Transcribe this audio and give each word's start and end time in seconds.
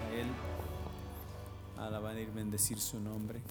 A 0.00 0.14
Él 0.14 0.26
alabar 1.76 2.18
y 2.18 2.24
bendecir 2.24 2.80
su 2.80 2.98
nombre, 2.98 3.42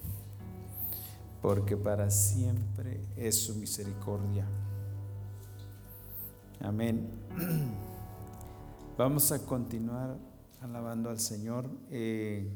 porque 1.40 1.76
para 1.76 2.10
siempre 2.10 3.00
es 3.16 3.44
su 3.44 3.54
misericordia. 3.54 4.44
Amén. 6.58 7.08
Vamos 8.98 9.30
a 9.30 9.46
continuar 9.46 10.18
alabando 10.60 11.10
al 11.10 11.20
Señor. 11.20 11.70
Eh, 11.90 12.50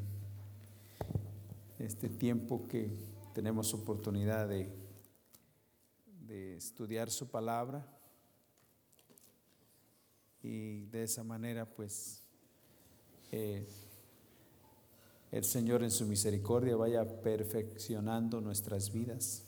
este 1.79 2.09
tiempo 2.09 2.67
que 2.67 2.91
tenemos 3.35 3.73
oportunidad 3.73 4.49
de, 4.49 4.69
de 6.27 6.57
estudiar 6.57 7.09
su 7.09 7.31
palabra 7.31 7.87
y 10.43 10.87
de 10.87 11.05
esa 11.05 11.23
manera 11.23 11.67
pues 11.67 12.26
el 15.33 15.45
Señor 15.45 15.83
en 15.83 15.91
su 15.91 16.07
misericordia 16.07 16.77
vaya 16.77 17.21
perfeccionando 17.23 18.41
nuestras 18.41 18.93
vidas, 18.93 19.45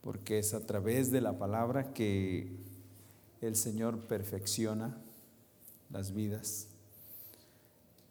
porque 0.00 0.38
es 0.38 0.54
a 0.54 0.66
través 0.66 1.10
de 1.10 1.20
la 1.20 1.38
palabra 1.38 1.92
que 1.92 2.56
el 3.40 3.56
Señor 3.56 3.98
perfecciona 4.06 4.96
las 5.90 6.12
vidas. 6.12 6.68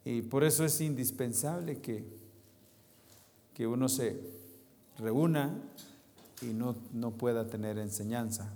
Y 0.03 0.21
por 0.23 0.43
eso 0.43 0.65
es 0.65 0.81
indispensable 0.81 1.79
que, 1.79 2.03
que 3.53 3.67
uno 3.67 3.87
se 3.87 4.19
reúna 4.97 5.61
y 6.41 6.47
no, 6.47 6.75
no 6.93 7.11
pueda 7.11 7.47
tener 7.47 7.77
enseñanza. 7.77 8.51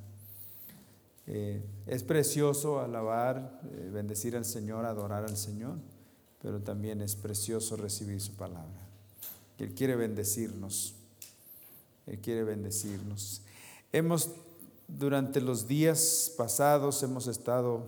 Eh, 1.28 1.64
es 1.88 2.03
precioso 2.03 2.80
alabar, 2.80 3.61
eh, 3.72 3.89
bendecir 3.92 4.36
al 4.36 4.45
Señor, 4.45 4.86
adorar 4.86 5.23
al 5.23 5.38
Señor, 5.38 5.78
pero 6.41 6.61
también 6.61 7.02
es 7.02 7.16
precioso 7.16 7.75
recibir 7.75 8.22
su 8.22 8.33
palabra. 8.33 8.88
Él 9.58 9.73
quiere 9.73 9.95
bendecirnos. 9.95 10.95
Él 12.05 12.19
quiere 12.19 12.44
bendecirnos. 12.44 13.42
Hemos, 13.92 14.31
durante 14.88 15.42
los 15.42 15.67
días 15.67 16.31
pasados, 16.38 17.02
hemos 17.03 17.27
estado 17.27 17.83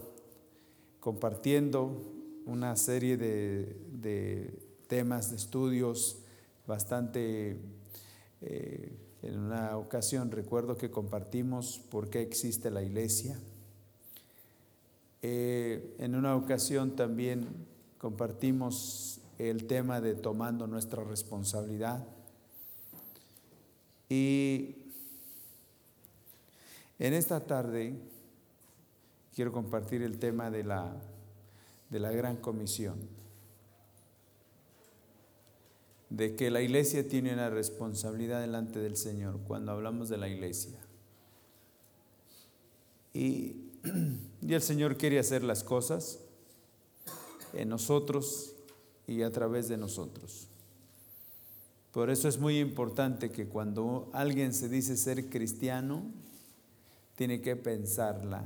compartiendo 1.00 2.02
una 2.46 2.76
serie 2.76 3.18
de, 3.18 4.60
temas, 4.88 5.30
de 5.32 5.36
estudios 5.38 6.18
bastante... 6.66 7.60
Eh, 8.42 8.92
en 9.24 9.40
una 9.40 9.78
ocasión 9.78 10.32
recuerdo 10.32 10.78
que 10.78 10.92
compartimos 10.92 11.82
por 11.90 12.10
qué 12.10 12.22
existe 12.22 12.70
la 12.70 12.84
iglesia. 12.84 13.38
Eh, 15.22 15.96
en 15.98 16.16
una 16.16 16.36
ocasión 16.36 16.96
también 16.96 17.48
compartimos 18.08 19.20
el 19.38 19.68
tema 19.68 20.00
de 20.00 20.16
tomando 20.16 20.66
nuestra 20.66 21.04
responsabilidad. 21.04 22.08
Y 24.08 24.78
en 27.00 27.14
esta 27.14 27.42
tarde 27.42 28.00
quiero 29.36 29.52
compartir 29.52 30.04
el 30.04 30.20
tema 30.20 30.50
de 30.50 30.64
la, 30.64 30.96
de 31.90 32.00
la 32.00 32.12
gran 32.12 32.38
comisión 32.38 32.98
de 36.10 36.34
que 36.38 36.50
la 36.50 36.62
iglesia 36.62 37.10
tiene 37.10 37.34
una 37.34 37.50
responsabilidad 37.50 38.40
delante 38.40 38.80
del 38.80 38.96
Señor 38.96 39.38
cuando 39.46 39.74
hablamos 39.74 40.08
de 40.08 40.16
la 40.16 40.30
iglesia. 40.30 40.80
Y, 43.14 43.64
el 44.48 44.62
Señor 44.62 44.96
quiere 44.96 45.20
hacer 45.20 45.44
las 45.44 45.66
cosas 45.66 46.22
en 47.58 47.70
nosotros 47.70 48.56
y 49.08 49.22
a 49.22 49.32
través 49.32 49.68
de 49.68 49.78
nosotros. 49.78 50.48
Por 51.92 52.10
eso 52.10 52.28
es 52.28 52.38
muy 52.38 52.60
importante 52.60 53.32
que 53.32 53.48
cuando 53.48 54.10
alguien 54.14 54.54
se 54.54 54.70
dice 54.70 54.98
ser 54.98 55.30
cristiano, 55.30 56.04
tiene 57.16 57.42
que 57.42 57.56
pensarla 57.56 58.46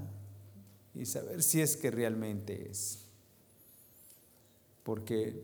y 0.96 1.06
saber 1.06 1.44
si 1.44 1.62
es 1.62 1.76
que 1.76 1.92
realmente 1.92 2.70
es. 2.70 3.00
Porque 4.84 5.42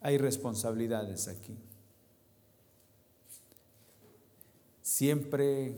hay 0.00 0.18
responsabilidades 0.18 1.28
aquí. 1.28 1.56
Siempre 4.82 5.74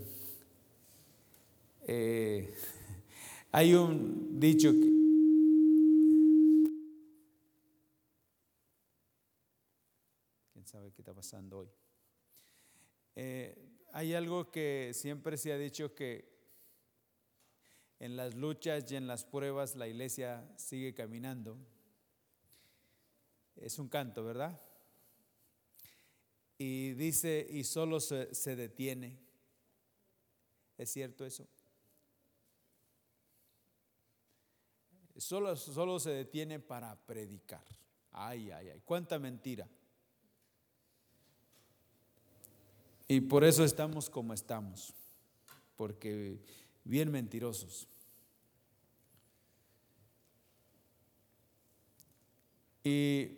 eh, 1.87 2.55
hay 3.53 3.75
un 3.75 4.39
dicho 4.39 4.71
que... 4.73 4.99
¿Quién 10.53 10.67
sabe 10.67 10.93
qué 10.93 11.01
está 11.01 11.08
pasando 11.19 11.59
hoy? 11.59 11.69
Eh, 13.17 13.83
hay 13.93 14.15
algo 14.15 14.53
que 14.53 14.93
siempre 14.95 15.37
se 15.37 15.53
ha 15.53 15.59
dicho 15.59 15.93
que 15.93 16.33
en 17.99 18.15
las 18.15 18.37
luchas 18.37 18.89
y 18.93 18.95
en 18.95 19.09
las 19.09 19.25
pruebas 19.25 19.75
la 19.75 19.89
iglesia 19.89 20.49
sigue 20.57 20.95
caminando. 20.95 21.59
Es 23.57 23.81
un 23.81 23.89
canto, 23.89 24.23
¿verdad? 24.23 24.61
Y 26.57 26.93
dice, 26.93 27.45
y 27.51 27.65
solo 27.65 27.99
se, 27.99 28.55
detiene. 28.55 29.19
¿Es 30.77 30.89
cierto 30.89 31.27
eso? 31.27 31.49
Solo, 35.17 35.57
solo 35.57 35.99
se 35.99 36.11
detiene 36.11 36.61
para 36.61 36.95
predicar. 36.95 37.67
Ay, 38.13 38.53
ay, 38.53 38.69
ay, 38.69 38.83
cuánta 38.85 39.19
mentira. 39.19 39.69
Y 43.11 43.23
por 43.23 43.43
eso 43.43 43.65
estamos 43.65 44.11
como 44.11 44.35
estamos, 44.35 44.93
porque 45.77 46.39
bien 46.85 47.11
mentirosos. 47.11 47.89
Y 52.85 53.31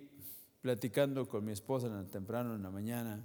platicando 0.60 1.28
con 1.28 1.44
mi 1.44 1.52
esposa 1.52 1.86
en 1.86 2.10
temprano 2.10 2.56
en 2.56 2.64
la 2.64 2.70
mañana, 2.72 3.24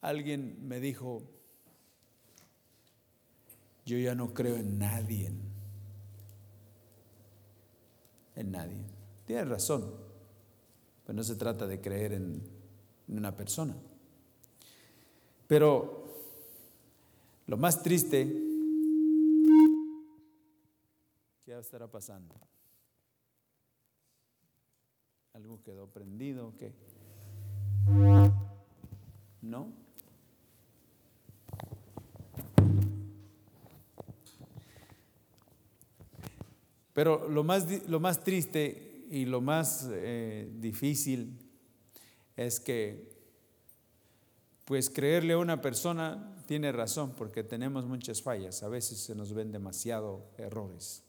alguien 0.00 0.66
me 0.66 0.80
dijo, 0.80 1.22
yo 3.86 3.96
ya 3.96 4.16
no 4.16 4.34
creo 4.34 4.56
en 4.56 4.76
nadie, 4.76 5.30
en 8.34 8.50
nadie. 8.50 8.84
Tiene 9.24 9.44
razón, 9.44 9.94
pero 11.04 11.16
no 11.16 11.22
se 11.22 11.36
trata 11.36 11.68
de 11.68 11.80
creer 11.80 12.12
en 12.14 12.59
una 13.16 13.36
persona. 13.36 13.76
Pero 15.46 16.06
lo 17.46 17.56
más 17.56 17.82
triste, 17.82 18.24
¿qué 21.44 21.58
estará 21.58 21.90
pasando? 21.90 22.36
¿Algo 25.32 25.62
quedó 25.62 25.88
prendido? 25.88 26.54
¿Qué? 26.58 26.72
¿No? 29.42 29.72
Pero 36.92 37.28
lo 37.28 37.42
más, 37.42 37.88
lo 37.88 37.98
más 37.98 38.22
triste 38.22 39.06
y 39.10 39.24
lo 39.24 39.40
más 39.40 39.88
eh, 39.90 40.50
difícil 40.60 41.49
es 42.40 42.58
que, 42.58 43.06
pues 44.64 44.88
creerle 44.88 45.34
a 45.34 45.38
una 45.38 45.60
persona 45.60 46.42
tiene 46.46 46.72
razón, 46.72 47.12
porque 47.16 47.44
tenemos 47.44 47.84
muchas 47.84 48.22
fallas, 48.22 48.62
a 48.62 48.68
veces 48.68 48.98
se 48.98 49.14
nos 49.14 49.34
ven 49.34 49.52
demasiado 49.52 50.24
errores. 50.38 51.02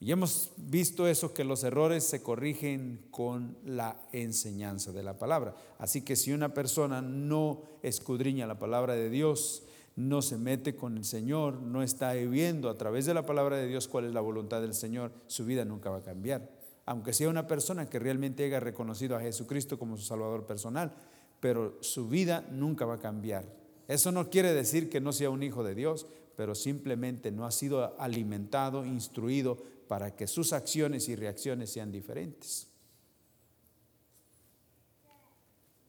Y 0.00 0.10
hemos 0.10 0.50
visto 0.56 1.06
eso, 1.06 1.32
que 1.32 1.44
los 1.44 1.62
errores 1.62 2.02
se 2.02 2.24
corrigen 2.24 3.06
con 3.12 3.56
la 3.64 3.96
enseñanza 4.10 4.90
de 4.90 5.04
la 5.04 5.16
palabra. 5.16 5.54
Así 5.78 6.02
que 6.02 6.16
si 6.16 6.32
una 6.32 6.52
persona 6.54 7.00
no 7.00 7.62
escudriña 7.82 8.48
la 8.48 8.58
palabra 8.58 8.94
de 8.94 9.10
Dios, 9.10 9.62
no 9.94 10.22
se 10.22 10.38
mete 10.38 10.74
con 10.74 10.96
el 10.96 11.04
Señor, 11.04 11.62
no 11.62 11.84
está 11.84 12.14
viviendo 12.14 12.68
a 12.68 12.76
través 12.76 13.06
de 13.06 13.14
la 13.14 13.26
palabra 13.26 13.58
de 13.58 13.68
Dios 13.68 13.86
cuál 13.86 14.06
es 14.06 14.12
la 14.12 14.20
voluntad 14.20 14.60
del 14.60 14.74
Señor, 14.74 15.12
su 15.28 15.44
vida 15.44 15.64
nunca 15.64 15.88
va 15.88 15.98
a 15.98 16.02
cambiar. 16.02 16.61
Aunque 16.92 17.14
sea 17.14 17.30
una 17.30 17.46
persona 17.46 17.88
que 17.88 17.98
realmente 17.98 18.44
haya 18.44 18.60
reconocido 18.60 19.16
a 19.16 19.20
Jesucristo 19.22 19.78
como 19.78 19.96
su 19.96 20.04
Salvador 20.04 20.44
personal, 20.44 20.92
pero 21.40 21.78
su 21.80 22.06
vida 22.06 22.46
nunca 22.50 22.84
va 22.84 22.96
a 22.96 22.98
cambiar. 22.98 23.46
Eso 23.88 24.12
no 24.12 24.28
quiere 24.28 24.52
decir 24.52 24.90
que 24.90 25.00
no 25.00 25.10
sea 25.14 25.30
un 25.30 25.42
hijo 25.42 25.64
de 25.64 25.74
Dios, 25.74 26.06
pero 26.36 26.54
simplemente 26.54 27.32
no 27.32 27.46
ha 27.46 27.50
sido 27.50 27.98
alimentado, 27.98 28.84
instruido 28.84 29.56
para 29.88 30.14
que 30.14 30.26
sus 30.26 30.52
acciones 30.52 31.08
y 31.08 31.16
reacciones 31.16 31.70
sean 31.72 31.90
diferentes. 31.90 32.68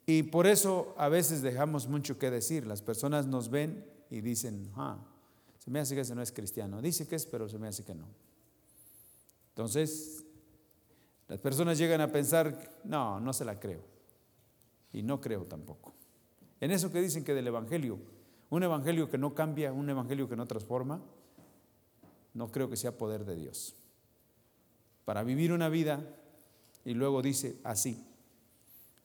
Y 0.05 0.23
por 0.23 0.47
eso 0.47 0.95
a 0.97 1.09
veces 1.09 1.41
dejamos 1.41 1.89
mucho 1.89 2.17
que 2.17 2.31
decir. 2.31 2.65
Las 2.65 2.81
personas 2.81 3.27
nos 3.27 3.49
ven 3.49 3.85
y 4.09 4.21
dicen, 4.21 4.71
ah, 4.77 5.05
se 5.59 5.69
me 5.69 5.81
hace 5.81 5.95
que 5.95 6.01
ese 6.01 6.15
no 6.15 6.21
es 6.21 6.31
cristiano. 6.31 6.81
Dice 6.81 7.05
que 7.05 7.17
es, 7.17 7.25
pero 7.25 7.49
se 7.49 7.59
me 7.59 7.67
hace 7.67 7.83
que 7.83 7.93
no. 7.93 8.07
Entonces, 9.49 10.22
las 11.33 11.41
personas 11.41 11.79
llegan 11.79 11.99
a 11.99 12.11
pensar, 12.11 12.79
no, 12.83 13.19
no 13.19 13.33
se 13.33 13.43
la 13.43 13.59
creo. 13.59 13.81
Y 14.91 15.01
no 15.01 15.19
creo 15.19 15.45
tampoco. 15.45 15.95
En 16.61 16.69
eso 16.69 16.91
que 16.91 17.01
dicen 17.01 17.23
que 17.23 17.33
del 17.33 17.47
Evangelio, 17.47 17.97
un 18.51 18.61
Evangelio 18.61 19.09
que 19.09 19.17
no 19.17 19.33
cambia, 19.33 19.73
un 19.73 19.89
Evangelio 19.89 20.29
que 20.29 20.35
no 20.35 20.45
transforma, 20.45 21.01
no 22.35 22.51
creo 22.51 22.69
que 22.69 22.77
sea 22.77 22.99
poder 22.99 23.25
de 23.25 23.35
Dios. 23.35 23.73
Para 25.05 25.23
vivir 25.23 25.51
una 25.53 25.69
vida 25.69 26.07
y 26.85 26.93
luego 26.93 27.23
dice 27.23 27.57
así, 27.63 28.05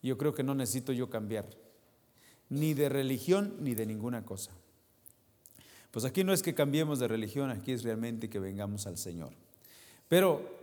yo 0.02 0.18
creo 0.18 0.34
que 0.34 0.42
no 0.42 0.54
necesito 0.54 0.92
yo 0.92 1.08
cambiar, 1.08 1.48
ni 2.50 2.74
de 2.74 2.90
religión 2.90 3.56
ni 3.60 3.74
de 3.74 3.86
ninguna 3.86 4.26
cosa. 4.26 4.52
Pues 5.90 6.04
aquí 6.04 6.24
no 6.24 6.34
es 6.34 6.42
que 6.42 6.54
cambiemos 6.54 6.98
de 6.98 7.08
religión, 7.08 7.50
aquí 7.50 7.72
es 7.72 7.84
realmente 7.84 8.28
que 8.28 8.38
vengamos 8.38 8.86
al 8.86 8.98
Señor. 8.98 9.32
Pero 10.10 10.57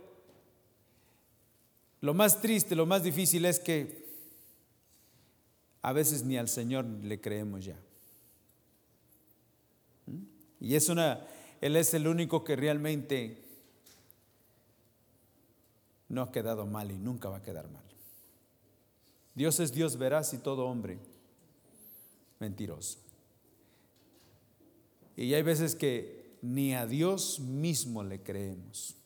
lo 2.06 2.14
más 2.14 2.40
triste, 2.40 2.76
lo 2.76 2.86
más 2.86 3.02
difícil 3.02 3.44
es 3.44 3.58
que 3.58 4.06
a 5.82 5.92
veces 5.92 6.22
ni 6.22 6.36
al 6.38 6.48
Señor 6.48 6.84
le 6.84 7.20
creemos 7.20 7.64
ya. 7.64 7.76
¿Mm? 10.06 10.22
Y 10.60 10.76
es 10.76 10.88
una, 10.88 11.26
Él 11.60 11.74
es 11.74 11.92
el 11.94 12.06
único 12.06 12.44
que 12.44 12.54
realmente 12.54 13.42
no 16.08 16.22
ha 16.22 16.30
quedado 16.30 16.64
mal 16.64 16.92
y 16.92 16.96
nunca 16.96 17.28
va 17.28 17.38
a 17.38 17.42
quedar 17.42 17.68
mal. 17.68 17.82
Dios 19.34 19.58
es 19.58 19.72
Dios 19.72 19.98
veraz 19.98 20.32
y 20.32 20.38
todo 20.38 20.66
hombre 20.66 21.00
mentiroso. 22.38 22.98
Y 25.16 25.34
hay 25.34 25.42
veces 25.42 25.74
que 25.74 26.36
ni 26.40 26.72
a 26.72 26.86
Dios 26.86 27.40
mismo 27.40 28.04
le 28.04 28.22
creemos. 28.22 28.96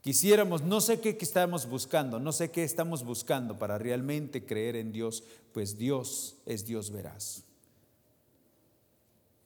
Quisiéramos, 0.00 0.62
no 0.62 0.80
sé 0.80 1.00
qué 1.00 1.16
estamos 1.20 1.68
buscando, 1.68 2.20
no 2.20 2.32
sé 2.32 2.50
qué 2.50 2.64
estamos 2.64 3.04
buscando 3.04 3.58
para 3.58 3.78
realmente 3.78 4.44
creer 4.44 4.76
en 4.76 4.92
Dios, 4.92 5.24
pues 5.52 5.76
Dios 5.76 6.36
es 6.46 6.64
Dios 6.64 6.90
veraz. 6.90 7.44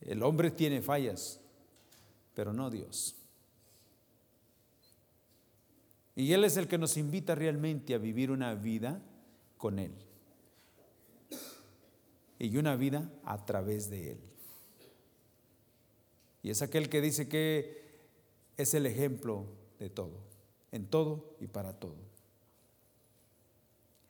El 0.01 0.23
hombre 0.23 0.51
tiene 0.51 0.83
fallas, 0.83 1.41
pero 2.35 2.53
no 2.53 2.71
Dios. 2.71 3.17
Y 6.15 6.33
Él 6.33 6.45
es 6.45 6.57
el 6.57 6.69
que 6.69 6.79
nos 6.79 6.97
invita 6.97 7.35
realmente 7.35 7.95
a 7.95 7.99
vivir 7.99 8.31
una 8.31 8.55
vida 8.55 9.01
con 9.57 9.79
Él. 9.79 9.93
Y 12.39 12.57
una 12.57 12.77
vida 12.77 13.11
a 13.25 13.45
través 13.47 13.89
de 13.89 14.13
Él. 14.13 14.21
Y 16.43 16.51
es 16.51 16.61
aquel 16.61 16.89
que 16.89 17.01
dice 17.01 17.29
que 17.29 17.83
es 18.57 18.75
el 18.75 18.85
ejemplo 18.85 19.47
de 19.79 19.89
todo, 19.89 20.19
en 20.73 20.87
todo 20.87 21.37
y 21.41 21.47
para 21.47 21.75
todo. 21.75 21.97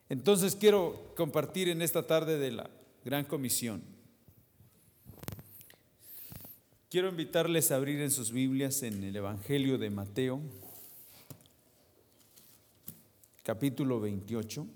Entonces 0.09 0.57
quiero 0.57 1.13
compartir 1.17 1.69
en 1.69 1.83
esta 1.83 2.07
tarde 2.07 2.39
de 2.39 2.53
la 2.53 2.71
Gran 3.05 3.25
Comisión. 3.25 3.83
Quiero 6.91 7.09
invitarles 7.09 7.71
a 7.71 7.77
abrir 7.77 8.01
en 8.01 8.11
sus 8.11 8.31
Biblias 8.33 8.83
en 8.83 9.03
el 9.03 9.17
Evangelio 9.17 9.79
de 9.79 9.91
Mateo, 9.91 10.41
capítulo 13.43 13.99
28. 13.99 14.67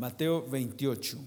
Mateo 0.00 0.48
28. 0.48 1.18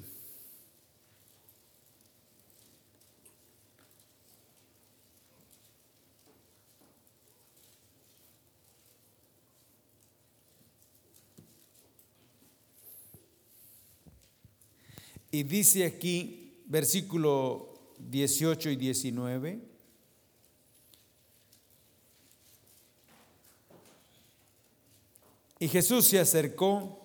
Y 15.30 15.44
dice 15.44 15.86
aquí, 15.86 16.64
versículo 16.66 17.80
18 18.00 18.72
y 18.72 18.76
19, 18.76 19.60
y 25.60 25.68
Jesús 25.68 26.08
se 26.08 26.20
acercó 26.20 27.03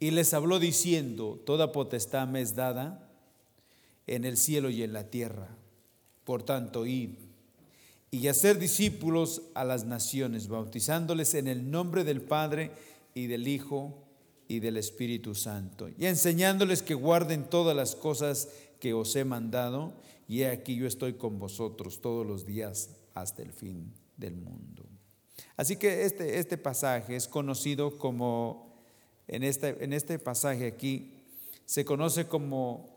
y 0.00 0.10
les 0.10 0.34
habló 0.34 0.58
diciendo, 0.58 1.40
toda 1.44 1.72
potestad 1.72 2.28
me 2.28 2.40
es 2.40 2.54
dada 2.54 3.10
en 4.06 4.24
el 4.24 4.36
cielo 4.36 4.70
y 4.70 4.82
en 4.82 4.92
la 4.92 5.10
tierra. 5.10 5.48
Por 6.24 6.42
tanto, 6.42 6.86
id 6.86 7.10
y 8.10 8.28
hacer 8.28 8.58
discípulos 8.58 9.42
a 9.54 9.64
las 9.64 9.84
naciones, 9.84 10.48
bautizándoles 10.48 11.34
en 11.34 11.46
el 11.46 11.70
nombre 11.70 12.04
del 12.04 12.22
Padre 12.22 12.70
y 13.14 13.26
del 13.26 13.48
Hijo 13.48 14.04
y 14.46 14.60
del 14.60 14.78
Espíritu 14.78 15.34
Santo, 15.34 15.88
y 15.90 16.06
enseñándoles 16.06 16.82
que 16.82 16.94
guarden 16.94 17.44
todas 17.50 17.76
las 17.76 17.94
cosas 17.94 18.48
que 18.80 18.94
os 18.94 19.14
he 19.14 19.24
mandado, 19.24 19.92
y 20.26 20.42
he 20.42 20.48
aquí 20.50 20.76
yo 20.76 20.86
estoy 20.86 21.14
con 21.14 21.38
vosotros 21.38 22.00
todos 22.00 22.26
los 22.26 22.46
días 22.46 22.90
hasta 23.14 23.42
el 23.42 23.52
fin 23.52 23.92
del 24.16 24.36
mundo. 24.36 24.84
Así 25.56 25.76
que 25.76 26.04
este, 26.04 26.38
este 26.38 26.56
pasaje 26.56 27.16
es 27.16 27.28
conocido 27.28 27.98
como, 27.98 28.67
en 29.28 29.44
este, 29.44 29.84
en 29.84 29.92
este 29.92 30.18
pasaje 30.18 30.66
aquí, 30.66 31.14
se 31.64 31.84
conoce 31.84 32.26
como 32.26 32.88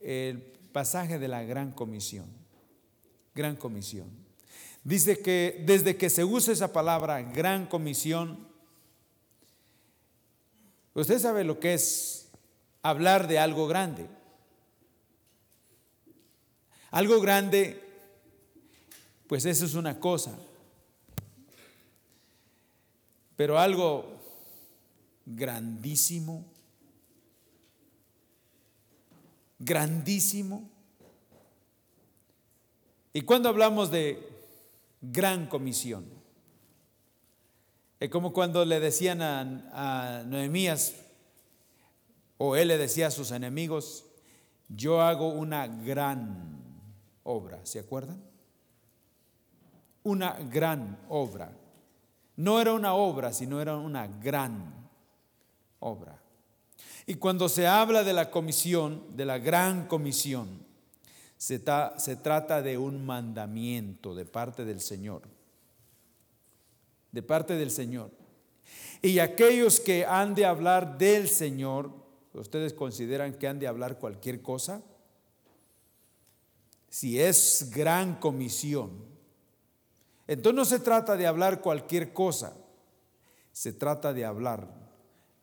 el 0.00 0.40
pasaje 0.72 1.18
de 1.18 1.28
la 1.28 1.44
gran 1.44 1.72
comisión. 1.72 2.26
Gran 3.34 3.56
comisión. 3.56 4.08
Dice 4.82 5.20
que 5.20 5.62
desde 5.66 5.96
que 5.96 6.10
se 6.10 6.24
usa 6.24 6.52
esa 6.52 6.72
palabra, 6.72 7.22
gran 7.22 7.66
comisión, 7.66 8.46
Usted 10.96 11.18
sabe 11.18 11.44
lo 11.44 11.60
que 11.60 11.74
es 11.74 12.26
hablar 12.80 13.28
de 13.28 13.38
algo 13.38 13.68
grande. 13.68 14.06
Algo 16.90 17.20
grande, 17.20 17.78
pues 19.26 19.44
eso 19.44 19.66
es 19.66 19.74
una 19.74 20.00
cosa. 20.00 20.38
Pero 23.36 23.58
algo 23.58 24.15
grandísimo, 25.26 26.44
grandísimo. 29.58 30.70
Y 33.12 33.22
cuando 33.22 33.48
hablamos 33.48 33.90
de 33.90 34.26
gran 35.00 35.46
comisión, 35.48 36.06
es 37.98 38.10
como 38.10 38.32
cuando 38.32 38.64
le 38.64 38.78
decían 38.78 39.20
a, 39.22 40.22
Noemías, 40.26 40.94
o 42.38 42.54
él 42.54 42.68
le 42.68 42.78
decía 42.78 43.08
a 43.08 43.10
sus 43.10 43.30
enemigos, 43.30 44.04
yo 44.68 45.00
hago 45.00 45.28
una 45.28 45.66
gran 45.66 46.62
obra, 47.22 47.64
¿se 47.64 47.78
acuerdan? 47.78 48.22
Una 50.02 50.34
gran 50.34 50.98
obra. 51.08 51.56
No 52.36 52.60
era 52.60 52.74
una 52.74 52.92
obra, 52.92 53.32
sino 53.32 53.62
era 53.62 53.76
una 53.76 54.06
gran 54.06 54.85
obra. 55.80 56.20
Y 57.06 57.14
cuando 57.14 57.48
se 57.48 57.66
habla 57.66 58.04
de 58.04 58.12
la 58.12 58.30
comisión, 58.30 59.16
de 59.16 59.24
la 59.24 59.38
gran 59.38 59.86
comisión, 59.86 60.64
se, 61.36 61.62
se 61.98 62.16
trata 62.16 62.62
de 62.62 62.78
un 62.78 63.04
mandamiento 63.06 64.14
de 64.14 64.24
parte 64.24 64.64
del 64.64 64.80
Señor 64.80 65.22
de 67.16 67.22
parte 67.22 67.54
del 67.54 67.70
Señor. 67.70 68.10
Y 69.00 69.20
aquellos 69.20 69.80
que 69.80 70.04
han 70.04 70.34
de 70.34 70.44
hablar 70.44 70.98
del 70.98 71.30
Señor, 71.30 71.90
¿ustedes 72.34 72.74
consideran 72.74 73.32
que 73.32 73.48
han 73.48 73.58
de 73.58 73.66
hablar 73.66 73.98
cualquier 73.98 74.42
cosa? 74.42 74.82
Si 76.90 77.18
es 77.18 77.70
gran 77.74 78.16
comisión. 78.16 78.90
Entonces 80.26 80.56
no 80.56 80.64
se 80.66 80.78
trata 80.78 81.16
de 81.16 81.26
hablar 81.26 81.62
cualquier 81.62 82.12
cosa, 82.12 82.54
se 83.50 83.72
trata 83.72 84.12
de 84.12 84.26
hablar 84.26 84.68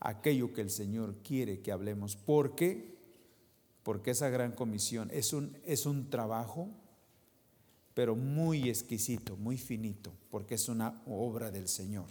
aquello 0.04 0.54
que 0.54 0.62
el 0.62 0.70
Señor 0.70 1.16
quiere 1.24 1.62
que 1.62 1.72
hablemos. 1.72 2.16
¿Por 2.16 2.56
qué? 2.56 2.94
Porque 3.82 4.12
esa 4.12 4.30
gran 4.30 4.52
comisión 4.52 5.10
es 5.12 5.34
un, 5.34 5.58
es 5.66 5.86
un 5.86 6.10
trabajo 6.10 6.70
pero 7.94 8.16
muy 8.16 8.70
exquisito, 8.70 9.38
muy 9.38 9.58
finito, 9.58 10.12
porque 10.32 10.56
es 10.56 10.68
una 10.68 11.02
obra 11.06 11.52
del 11.52 11.68
Señor. 11.68 12.08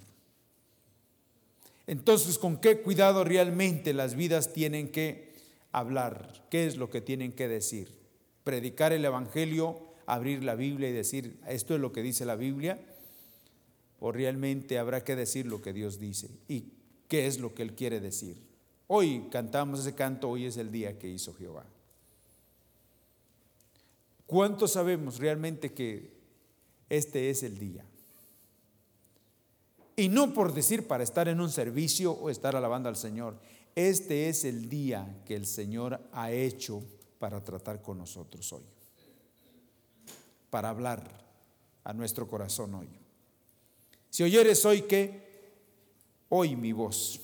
Entonces, 1.86 2.38
¿con 2.38 2.58
qué 2.58 2.80
cuidado 2.80 3.24
realmente 3.24 3.92
las 3.92 4.14
vidas 4.14 4.52
tienen 4.52 4.90
que 4.90 5.32
hablar? 5.72 6.46
¿Qué 6.50 6.66
es 6.66 6.76
lo 6.76 6.88
que 6.88 7.00
tienen 7.00 7.32
que 7.32 7.48
decir? 7.48 7.98
¿Predicar 8.44 8.92
el 8.92 9.04
Evangelio, 9.04 9.92
abrir 10.06 10.44
la 10.44 10.54
Biblia 10.54 10.88
y 10.88 10.92
decir, 10.92 11.40
esto 11.48 11.74
es 11.74 11.80
lo 11.80 11.92
que 11.92 12.02
dice 12.02 12.24
la 12.24 12.36
Biblia? 12.36 12.80
¿O 13.98 14.12
realmente 14.12 14.78
habrá 14.78 15.02
que 15.02 15.16
decir 15.16 15.46
lo 15.46 15.60
que 15.60 15.72
Dios 15.72 15.98
dice? 15.98 16.30
¿Y 16.46 16.72
qué 17.12 17.26
es 17.26 17.38
lo 17.38 17.54
que 17.54 17.60
Él 17.60 17.74
quiere 17.74 18.00
decir. 18.00 18.42
Hoy 18.86 19.26
cantamos 19.30 19.80
ese 19.80 19.94
canto, 19.94 20.30
hoy 20.30 20.46
es 20.46 20.56
el 20.56 20.72
día 20.72 20.98
que 20.98 21.10
hizo 21.10 21.34
Jehová. 21.34 21.66
¿Cuánto 24.26 24.66
sabemos 24.66 25.18
realmente 25.18 25.74
que 25.74 26.10
este 26.88 27.28
es 27.28 27.42
el 27.42 27.58
día? 27.58 27.84
Y 29.94 30.08
no 30.08 30.32
por 30.32 30.54
decir 30.54 30.86
para 30.86 31.04
estar 31.04 31.28
en 31.28 31.42
un 31.42 31.50
servicio 31.50 32.12
o 32.12 32.30
estar 32.30 32.56
alabando 32.56 32.88
al 32.88 32.96
Señor. 32.96 33.36
Este 33.74 34.30
es 34.30 34.46
el 34.46 34.70
día 34.70 35.20
que 35.26 35.36
el 35.36 35.44
Señor 35.44 36.00
ha 36.12 36.32
hecho 36.32 36.82
para 37.18 37.44
tratar 37.44 37.82
con 37.82 37.98
nosotros 37.98 38.50
hoy. 38.54 38.64
Para 40.48 40.70
hablar 40.70 41.26
a 41.84 41.92
nuestro 41.92 42.26
corazón 42.26 42.74
hoy. 42.74 42.88
Si 44.08 44.22
oyeres 44.22 44.64
hoy 44.64 44.80
que, 44.80 45.31
hoy 46.34 46.56
mi 46.56 46.72
voz. 46.72 47.20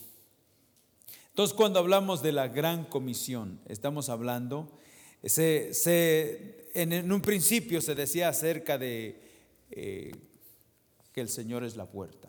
Entonces 1.30 1.56
cuando 1.56 1.78
hablamos 1.78 2.20
de 2.20 2.30
la 2.30 2.48
gran 2.48 2.84
comisión, 2.84 3.58
estamos 3.66 4.10
hablando, 4.10 4.70
en, 5.22 7.12
un 7.12 7.22
principio 7.22 7.80
se 7.80 7.94
decía 7.94 8.28
acerca 8.28 8.76
de 8.76 9.18
eh, 9.70 10.12
que 11.14 11.22
el 11.22 11.30
Señor 11.30 11.64
es 11.64 11.74
la 11.74 11.86
puerta, 11.86 12.28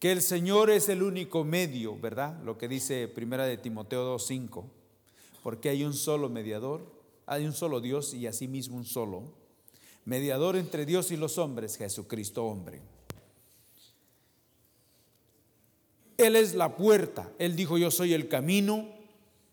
que 0.00 0.10
el 0.10 0.22
Señor 0.22 0.70
es 0.70 0.88
el 0.88 1.02
único 1.02 1.44
medio, 1.44 1.98
¿verdad? 1.98 2.42
Lo 2.42 2.56
que 2.56 2.66
dice 2.66 3.06
Primera 3.06 3.44
de 3.44 3.58
Timoteo 3.58 4.16
2.5, 4.16 4.64
porque 5.42 5.68
hay 5.68 5.84
un 5.84 5.92
solo 5.92 6.30
mediador, 6.30 6.90
hay 7.26 7.44
un 7.44 7.52
solo 7.52 7.82
Dios 7.82 8.14
y 8.14 8.26
asimismo 8.26 8.78
un 8.78 8.86
solo 8.86 9.34
mediador 10.06 10.56
entre 10.56 10.86
Dios 10.86 11.10
y 11.10 11.18
los 11.18 11.36
hombres, 11.36 11.76
Jesucristo 11.76 12.46
hombre. 12.46 12.93
Él 16.16 16.36
es 16.36 16.54
la 16.54 16.76
puerta. 16.76 17.30
Él 17.38 17.56
dijo, 17.56 17.78
yo 17.78 17.90
soy 17.90 18.14
el 18.14 18.28
camino, 18.28 18.88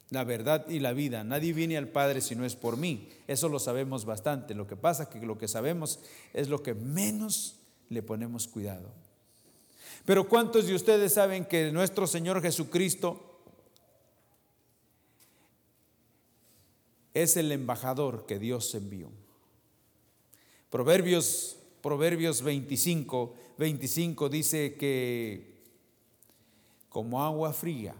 la 0.09 0.23
verdad 0.23 0.67
y 0.69 0.79
la 0.79 0.93
vida. 0.93 1.23
Nadie 1.23 1.53
viene 1.53 1.77
al 1.77 1.87
Padre 1.87 2.21
si 2.21 2.35
no 2.35 2.45
es 2.45 2.55
por 2.55 2.77
mí. 2.77 3.09
Eso 3.27 3.49
lo 3.49 3.59
sabemos 3.59 4.05
bastante. 4.05 4.53
Lo 4.53 4.67
que 4.67 4.75
pasa 4.75 5.03
es 5.03 5.09
que 5.09 5.25
lo 5.25 5.37
que 5.37 5.47
sabemos 5.47 5.99
es 6.33 6.49
lo 6.49 6.61
que 6.61 6.73
menos 6.73 7.55
le 7.89 8.03
ponemos 8.03 8.47
cuidado. 8.47 8.91
Pero 10.05 10.27
¿cuántos 10.27 10.67
de 10.67 10.75
ustedes 10.75 11.13
saben 11.13 11.45
que 11.45 11.71
nuestro 11.71 12.07
Señor 12.07 12.41
Jesucristo 12.41 13.39
es 17.13 17.37
el 17.37 17.51
embajador 17.51 18.25
que 18.25 18.39
Dios 18.39 18.73
envió? 18.75 19.09
Proverbios, 20.69 21.57
Proverbios 21.81 22.41
25, 22.41 23.35
25 23.57 24.29
dice 24.29 24.75
que 24.75 25.50
como 26.91 27.23
agua 27.23 27.53
fría, 27.53 27.95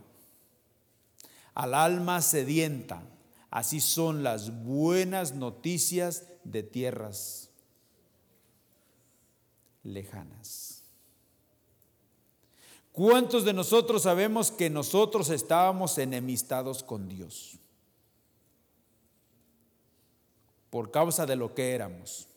al 1.53 1.73
alma 1.73 2.21
sedienta, 2.21 3.01
así 3.49 3.79
son 3.79 4.21
las 4.21 4.63
buenas 4.65 5.33
noticias 5.33 6.27
de 6.43 6.61
tierras 6.61 7.49
lejanas. 9.83 10.83
¿Cuántos 12.91 13.45
de 13.45 13.53
nosotros 13.53 14.03
sabemos 14.03 14.51
que 14.51 14.69
nosotros 14.69 15.29
estábamos 15.29 15.97
enemistados 15.97 16.83
con 16.83 17.07
Dios? 17.07 17.57
Por 20.69 20.91
causa 20.91 21.25
de 21.25 21.37
lo 21.37 21.55
que 21.55 21.71
éramos. 21.71 22.27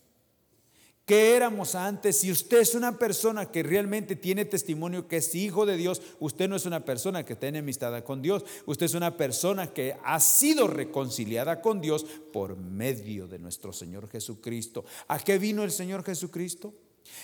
¿Qué 1.04 1.36
éramos 1.36 1.74
antes? 1.74 2.20
Si 2.20 2.32
usted 2.32 2.60
es 2.60 2.74
una 2.74 2.98
persona 2.98 3.50
que 3.50 3.62
realmente 3.62 4.16
tiene 4.16 4.46
testimonio 4.46 5.06
que 5.06 5.18
es 5.18 5.34
hijo 5.34 5.66
de 5.66 5.76
Dios, 5.76 6.00
usted 6.18 6.48
no 6.48 6.56
es 6.56 6.64
una 6.64 6.86
persona 6.86 7.26
que 7.26 7.34
está 7.34 7.46
enemistada 7.46 8.02
con 8.02 8.22
Dios, 8.22 8.42
usted 8.64 8.86
es 8.86 8.94
una 8.94 9.14
persona 9.14 9.66
que 9.66 9.98
ha 10.02 10.18
sido 10.18 10.66
reconciliada 10.66 11.60
con 11.60 11.82
Dios 11.82 12.06
por 12.32 12.56
medio 12.56 13.28
de 13.28 13.38
nuestro 13.38 13.74
Señor 13.74 14.08
Jesucristo. 14.08 14.86
¿A 15.08 15.18
qué 15.18 15.36
vino 15.36 15.62
el 15.62 15.72
Señor 15.72 16.04
Jesucristo? 16.04 16.72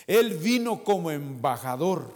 Él 0.06 0.36
vino 0.36 0.84
como 0.84 1.10
embajador. 1.10 2.12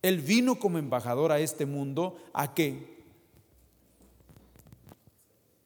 Él 0.00 0.20
vino 0.20 0.58
como 0.58 0.78
embajador 0.78 1.32
a 1.32 1.40
este 1.40 1.66
mundo. 1.66 2.16
¿A 2.32 2.54
qué? 2.54 3.04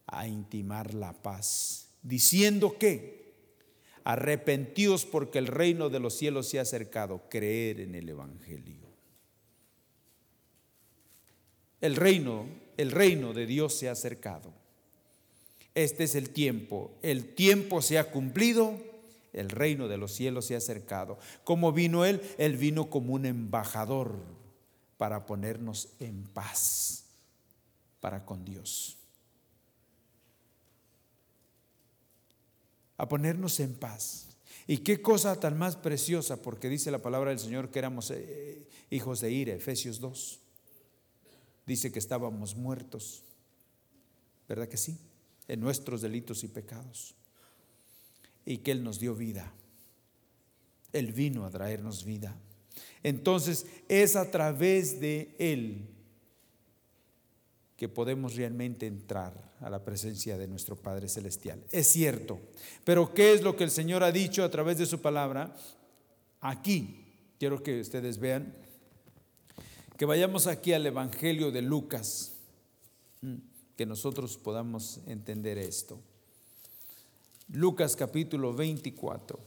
A 0.09 0.27
intimar 0.27 0.95
la 0.95 1.13
paz. 1.13 1.91
Diciendo 2.03 2.77
que 2.77 3.28
arrepentíos 4.09 5.05
porque 5.05 5.39
el 5.39 5.47
reino 5.47 5.91
de 5.91 6.01
los 6.01 6.15
cielos 6.15 6.49
se 6.49 6.59
ha 6.59 6.63
acercado, 6.63 7.29
creer 7.29 7.79
en 7.81 7.95
el 7.95 8.09
Evangelio. 8.09 8.89
El 11.83 11.95
reino, 11.95 12.47
el 12.79 12.91
reino 12.91 13.35
de 13.35 13.45
Dios 13.45 13.75
se 13.75 13.87
ha 13.87 13.93
acercado. 13.93 14.55
Este 15.75 16.05
es 16.05 16.15
el 16.15 16.31
tiempo, 16.31 16.97
el 17.03 17.35
tiempo 17.35 17.83
se 17.83 17.99
ha 17.99 18.11
cumplido, 18.11 18.81
el 19.35 19.51
reino 19.51 19.89
de 19.89 19.99
los 19.99 20.13
cielos 20.13 20.47
se 20.47 20.55
ha 20.55 20.59
acercado. 20.59 21.19
¿Cómo 21.45 21.73
vino 21.73 22.07
Él? 22.07 22.23
Él 22.39 22.57
vino 22.57 22.89
como 22.89 23.13
un 23.13 23.27
embajador 23.27 24.15
para 24.97 25.27
ponernos 25.27 25.91
en 26.01 26.25
paz 26.25 27.05
para 28.01 28.25
con 28.25 28.43
Dios. 28.47 28.98
A 32.99 33.09
ponernos 33.09 33.59
en 33.61 33.75
paz. 33.75 34.27
Y 34.67 34.79
qué 34.79 35.01
cosa 35.01 35.41
tan 35.41 35.57
más 35.57 35.77
preciosa, 35.77 36.43
porque 36.43 36.69
dice 36.69 36.91
la 36.91 37.01
palabra 37.01 37.31
del 37.31 37.39
Señor 37.39 37.71
que 37.71 37.79
éramos 37.79 38.11
eh, 38.11 38.67
hijos 38.91 39.21
de 39.21 39.31
ira, 39.33 39.55
Efesios 39.55 39.99
2. 39.99 40.41
Dice 41.67 41.91
que 41.91 41.99
estábamos 41.99 42.55
muertos, 42.55 43.23
¿verdad 44.47 44.69
que 44.69 44.77
sí? 44.77 44.99
En 45.47 45.61
nuestros 45.61 46.03
delitos 46.03 46.45
y 46.45 46.49
pecados. 46.49 47.15
Y 48.45 48.59
que 48.59 48.73
Él 48.73 48.85
nos 48.85 48.99
dio 48.99 49.15
vida. 49.15 49.53
Él 50.93 51.13
vino 51.13 51.47
a 51.47 51.51
traernos 51.51 52.05
vida. 52.05 52.37
Entonces 53.03 53.67
es 53.89 54.17
a 54.17 54.31
través 54.31 55.01
de 55.01 55.35
Él 55.39 55.89
que 57.79 57.89
podemos 57.89 58.35
realmente 58.35 58.89
entrar 58.89 59.55
a 59.61 59.71
la 59.71 59.85
presencia 59.85 60.37
de 60.37 60.49
nuestro 60.49 60.75
Padre 60.75 61.09
Celestial. 61.09 61.63
Es 61.71 61.87
cierto, 61.87 62.41
pero 62.83 63.15
¿qué 63.15 63.33
es 63.33 63.43
lo 63.43 63.55
que 63.55 63.63
el 63.63 63.71
Señor 63.71 64.03
ha 64.03 64.11
dicho 64.11 64.43
a 64.43 64.51
través 64.51 64.79
de 64.79 64.87
su 64.87 65.01
palabra? 65.01 65.55
Aquí, 66.41 67.05
quiero 67.39 67.63
que 67.63 67.81
ustedes 67.81 68.19
vean, 68.19 68.53
que 69.97 70.07
vayamos 70.07 70.49
aquí 70.49 70.73
al 70.73 70.87
Evangelio 70.87 71.53
de 71.53 71.63
Lucas, 71.63 72.33
mm, 73.21 73.37
que 73.77 73.87
nosotros 73.87 74.37
podamos 74.39 74.99
entender 75.07 75.57
esto. 75.57 76.01
Lucas 77.47 77.95
capítulo 77.95 78.53
24. 78.55 79.39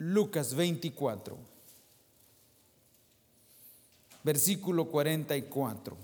Lucas 0.00 0.54
24, 0.54 1.36
versículo 4.24 4.86
44. 4.86 5.94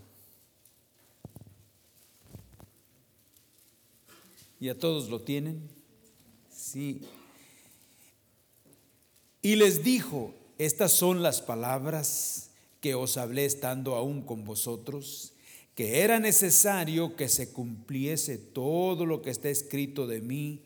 ¿Y 4.61 4.69
a 4.69 4.79
todos 4.79 5.09
lo 5.09 5.23
tienen? 5.23 5.67
Sí. 6.55 7.01
Y 9.41 9.57
les 9.57 9.83
dijo, 9.83 10.35
estas 10.59 10.93
son 10.93 11.23
las 11.23 11.41
palabras 11.41 12.51
que 12.83 12.95
os 12.95 13.17
hablé 13.17 13.47
estando 13.47 13.95
aún 13.95 14.21
con 14.21 14.45
vosotros, 14.45 15.33
que 15.75 16.03
era 16.03 16.21
necesario 16.21 17.17
que 17.17 17.31
se 17.31 17.51
cumpliese 17.51 18.37
todo 18.37 19.07
lo 19.07 19.23
que 19.23 19.31
está 19.31 19.49
escrito 19.49 20.07
de 20.07 20.21
mí 20.21 20.61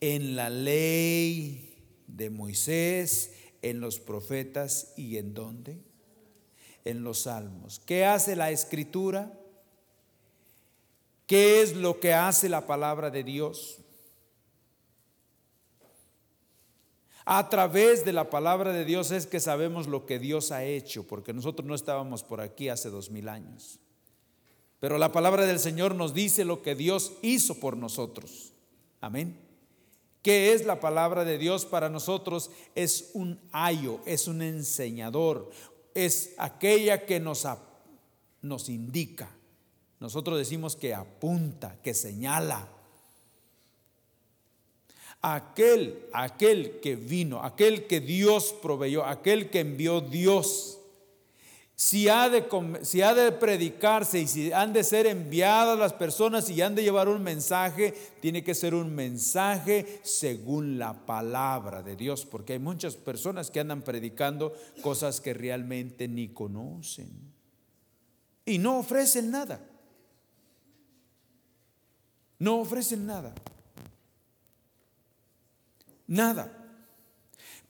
en 0.00 0.36
la 0.36 0.50
ley 0.50 1.69
de 2.16 2.30
Moisés, 2.30 3.32
en 3.62 3.80
los 3.80 4.00
profetas 4.00 4.92
y 4.96 5.18
en 5.18 5.34
dónde? 5.34 5.80
En 6.84 7.04
los 7.04 7.22
salmos. 7.22 7.80
¿Qué 7.80 8.04
hace 8.04 8.36
la 8.36 8.50
escritura? 8.50 9.32
¿Qué 11.26 11.62
es 11.62 11.76
lo 11.76 12.00
que 12.00 12.12
hace 12.14 12.48
la 12.48 12.66
palabra 12.66 13.10
de 13.10 13.22
Dios? 13.22 13.78
A 17.24 17.48
través 17.48 18.04
de 18.04 18.12
la 18.12 18.30
palabra 18.30 18.72
de 18.72 18.84
Dios 18.84 19.12
es 19.12 19.26
que 19.26 19.38
sabemos 19.38 19.86
lo 19.86 20.06
que 20.06 20.18
Dios 20.18 20.50
ha 20.50 20.64
hecho, 20.64 21.06
porque 21.06 21.32
nosotros 21.32 21.68
no 21.68 21.74
estábamos 21.74 22.24
por 22.24 22.40
aquí 22.40 22.68
hace 22.68 22.90
dos 22.90 23.10
mil 23.10 23.28
años. 23.28 23.78
Pero 24.80 24.98
la 24.98 25.12
palabra 25.12 25.46
del 25.46 25.60
Señor 25.60 25.94
nos 25.94 26.14
dice 26.14 26.44
lo 26.44 26.62
que 26.62 26.74
Dios 26.74 27.12
hizo 27.22 27.60
por 27.60 27.76
nosotros. 27.76 28.54
Amén. 29.00 29.49
¿Qué 30.22 30.52
es 30.52 30.66
la 30.66 30.80
palabra 30.80 31.24
de 31.24 31.38
Dios 31.38 31.64
para 31.64 31.88
nosotros? 31.88 32.50
Es 32.74 33.10
un 33.14 33.40
ayo, 33.52 34.00
es 34.04 34.28
un 34.28 34.42
enseñador, 34.42 35.50
es 35.94 36.34
aquella 36.36 37.06
que 37.06 37.20
nos, 37.20 37.46
nos 38.42 38.68
indica. 38.68 39.30
Nosotros 39.98 40.38
decimos 40.38 40.76
que 40.76 40.94
apunta, 40.94 41.78
que 41.82 41.94
señala. 41.94 42.68
Aquel, 45.22 46.06
aquel 46.12 46.80
que 46.80 46.96
vino, 46.96 47.42
aquel 47.42 47.86
que 47.86 48.00
Dios 48.00 48.54
proveyó, 48.62 49.04
aquel 49.04 49.50
que 49.50 49.60
envió 49.60 50.00
Dios 50.00 50.79
si 51.80 52.10
ha, 52.10 52.28
de, 52.28 53.32
predicarse 53.32 54.20
y 54.20 54.26
si 54.26 54.52
han 54.52 54.74
de 54.74 54.84
ser 54.84 55.06
enviadas 55.06 55.78
las 55.78 55.94
personas 55.94 56.50
y 56.50 56.60
han 56.60 56.74
de 56.74 56.82
llevar 56.82 57.08
un 57.08 57.22
mensaje, 57.22 57.94
tiene 58.20 58.44
que 58.44 58.54
ser 58.54 58.74
un 58.74 58.94
mensaje 58.94 59.98
según 60.02 60.78
la 60.78 61.06
palabra 61.06 61.82
de 61.82 61.96
Dios, 61.96 62.26
porque 62.26 62.52
hay 62.52 62.58
muchas 62.58 62.96
personas 62.96 63.50
que 63.50 63.60
andan 63.60 63.80
predicando 63.80 64.54
cosas 64.82 65.22
que 65.22 65.32
realmente 65.32 66.06
ni 66.06 66.28
conocen 66.28 67.08
y 68.44 68.58
no 68.58 68.78
ofrecen 68.78 69.30
nada. 69.30 69.66
No 72.38 72.58
ofrecen 72.58 73.06
nada. 73.06 73.34
Nada. 76.06 76.59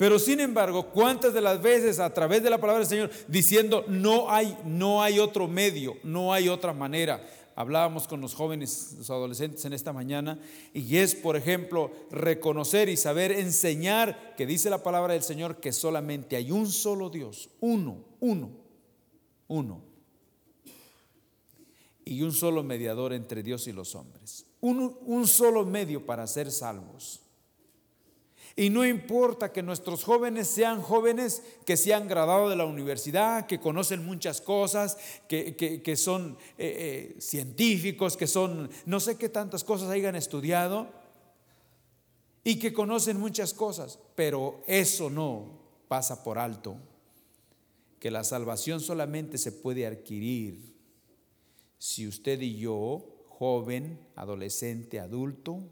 Pero 0.01 0.19
sin 0.19 0.41
embargo, 0.41 0.87
¿cuántas 0.93 1.35
de 1.35 1.43
las 1.43 1.61
veces 1.61 1.99
a 1.99 2.09
través 2.15 2.43
de 2.43 2.49
la 2.49 2.59
palabra 2.59 2.79
del 2.79 2.89
Señor 2.89 3.11
diciendo 3.29 3.85
no 3.87 4.31
hay 4.31 4.57
no 4.65 5.03
hay 5.03 5.19
otro 5.19 5.47
medio, 5.47 5.99
no 6.05 6.33
hay 6.33 6.49
otra 6.49 6.73
manera? 6.73 7.23
Hablábamos 7.55 8.09
con 8.09 8.23
los 8.23 8.35
jóvenes, 8.35 8.95
los 8.97 9.11
adolescentes 9.11 9.63
en 9.67 9.75
esta 9.75 9.93
mañana 9.93 10.41
y 10.73 10.97
es, 10.97 11.15
por 11.15 11.37
ejemplo, 11.37 11.93
reconocer 12.11 12.89
y 12.89 12.97
saber 12.97 13.31
enseñar 13.31 14.35
que 14.39 14.47
dice 14.47 14.71
la 14.71 14.83
palabra 14.83 15.13
del 15.13 15.23
Señor 15.23 15.61
que 15.61 15.71
solamente 15.71 16.35
hay 16.35 16.51
un 16.51 16.71
solo 16.71 17.11
Dios, 17.11 17.51
uno, 17.61 18.03
uno, 18.21 18.53
uno. 19.49 19.83
Y 22.07 22.23
un 22.23 22.33
solo 22.33 22.63
mediador 22.63 23.13
entre 23.13 23.43
Dios 23.43 23.67
y 23.67 23.73
los 23.73 23.95
hombres. 23.95 24.47
Un, 24.63 24.97
un 25.05 25.29
solo 25.29 25.67
medio 25.67 26.07
para 26.07 26.27
ser 26.27 26.51
salvos. 26.51 27.20
Y 28.61 28.69
no 28.69 28.85
importa 28.85 29.55
que 29.55 29.63
nuestros 29.63 30.05
jóvenes 30.05 30.47
sean 30.47 30.83
jóvenes 30.83 31.43
que 31.65 31.79
se 31.79 31.95
han 31.95 32.07
graduado 32.07 32.51
de 32.51 32.57
la 32.57 32.67
universidad, 32.67 33.47
que 33.47 33.59
conocen 33.59 34.05
muchas 34.05 34.43
cosas, 34.43 34.99
que, 35.27 35.95
son 35.97 36.37
eh, 36.59 37.15
eh, 37.17 37.21
científicos, 37.23 38.19
que 38.19 38.27
son 38.27 38.69
no 38.85 39.01
sé 39.01 39.17
qué 39.17 39.31
tantas 39.31 39.65
cosas 39.65 39.89
hayan 39.89 40.15
estudiado 40.15 40.93
y 42.45 42.59
que 42.59 42.75
conocen 42.75 43.19
muchas 43.19 43.55
cosas, 43.55 43.99
pero 44.15 44.63
eso 44.67 45.09
no 45.09 45.59
pasa 45.89 46.23
por 46.23 46.39
alto, 46.39 46.77
que 47.99 48.11
la 48.11 48.25
salvación 48.25 48.81
solamente 48.81 49.39
se 49.39 49.53
puede 49.53 49.87
adquirir 49.87 50.77
si 51.79 52.07
usted 52.07 52.39
y 52.43 52.59
yo, 52.59 53.25
joven, 53.27 53.99
adolescente, 54.17 55.01
adulto, 55.01 55.63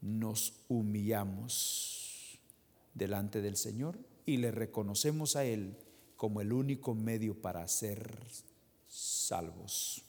nos 0.00 0.54
humillamos 0.68 2.01
delante 2.94 3.40
del 3.40 3.56
Señor 3.56 3.98
y 4.26 4.36
le 4.36 4.50
reconocemos 4.50 5.36
a 5.36 5.44
Él 5.44 5.76
como 6.16 6.40
el 6.40 6.52
único 6.52 6.94
medio 6.94 7.40
para 7.40 7.66
ser 7.66 8.20
salvos. 8.88 10.04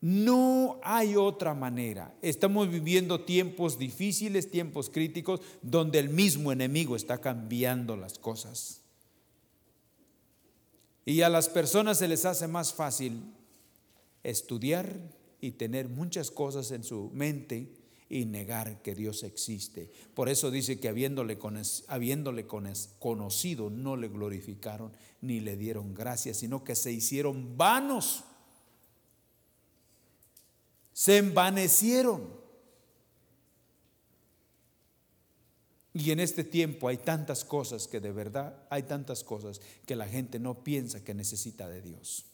No 0.00 0.78
hay 0.82 1.16
otra 1.16 1.54
manera. 1.54 2.14
Estamos 2.20 2.70
viviendo 2.70 3.24
tiempos 3.24 3.78
difíciles, 3.78 4.50
tiempos 4.50 4.90
críticos, 4.90 5.40
donde 5.62 5.98
el 5.98 6.10
mismo 6.10 6.52
enemigo 6.52 6.94
está 6.94 7.22
cambiando 7.22 7.96
las 7.96 8.18
cosas. 8.18 8.82
Y 11.06 11.22
a 11.22 11.30
las 11.30 11.48
personas 11.48 11.98
se 11.98 12.08
les 12.08 12.26
hace 12.26 12.46
más 12.46 12.74
fácil 12.74 13.32
estudiar 14.22 14.94
y 15.40 15.52
tener 15.52 15.88
muchas 15.88 16.30
cosas 16.30 16.70
en 16.70 16.84
su 16.84 17.10
mente 17.14 17.72
y 18.14 18.26
negar 18.26 18.80
que 18.80 18.94
Dios 18.94 19.24
existe. 19.24 19.90
Por 20.14 20.28
eso 20.28 20.52
dice 20.52 20.78
que 20.78 20.88
habiéndole, 20.88 21.36
habiéndole 21.88 22.46
conocido 22.46 23.70
no 23.70 23.96
le 23.96 24.06
glorificaron 24.06 24.92
ni 25.20 25.40
le 25.40 25.56
dieron 25.56 25.94
gracias, 25.94 26.36
sino 26.36 26.62
que 26.62 26.76
se 26.76 26.92
hicieron 26.92 27.56
vanos. 27.56 28.22
Se 30.92 31.16
envanecieron. 31.16 32.32
Y 35.92 36.12
en 36.12 36.20
este 36.20 36.44
tiempo 36.44 36.86
hay 36.86 36.98
tantas 36.98 37.44
cosas 37.44 37.88
que 37.88 37.98
de 37.98 38.12
verdad, 38.12 38.64
hay 38.70 38.84
tantas 38.84 39.24
cosas 39.24 39.60
que 39.86 39.96
la 39.96 40.06
gente 40.06 40.38
no 40.38 40.62
piensa 40.62 41.02
que 41.02 41.14
necesita 41.14 41.68
de 41.68 41.82
Dios. 41.82 42.26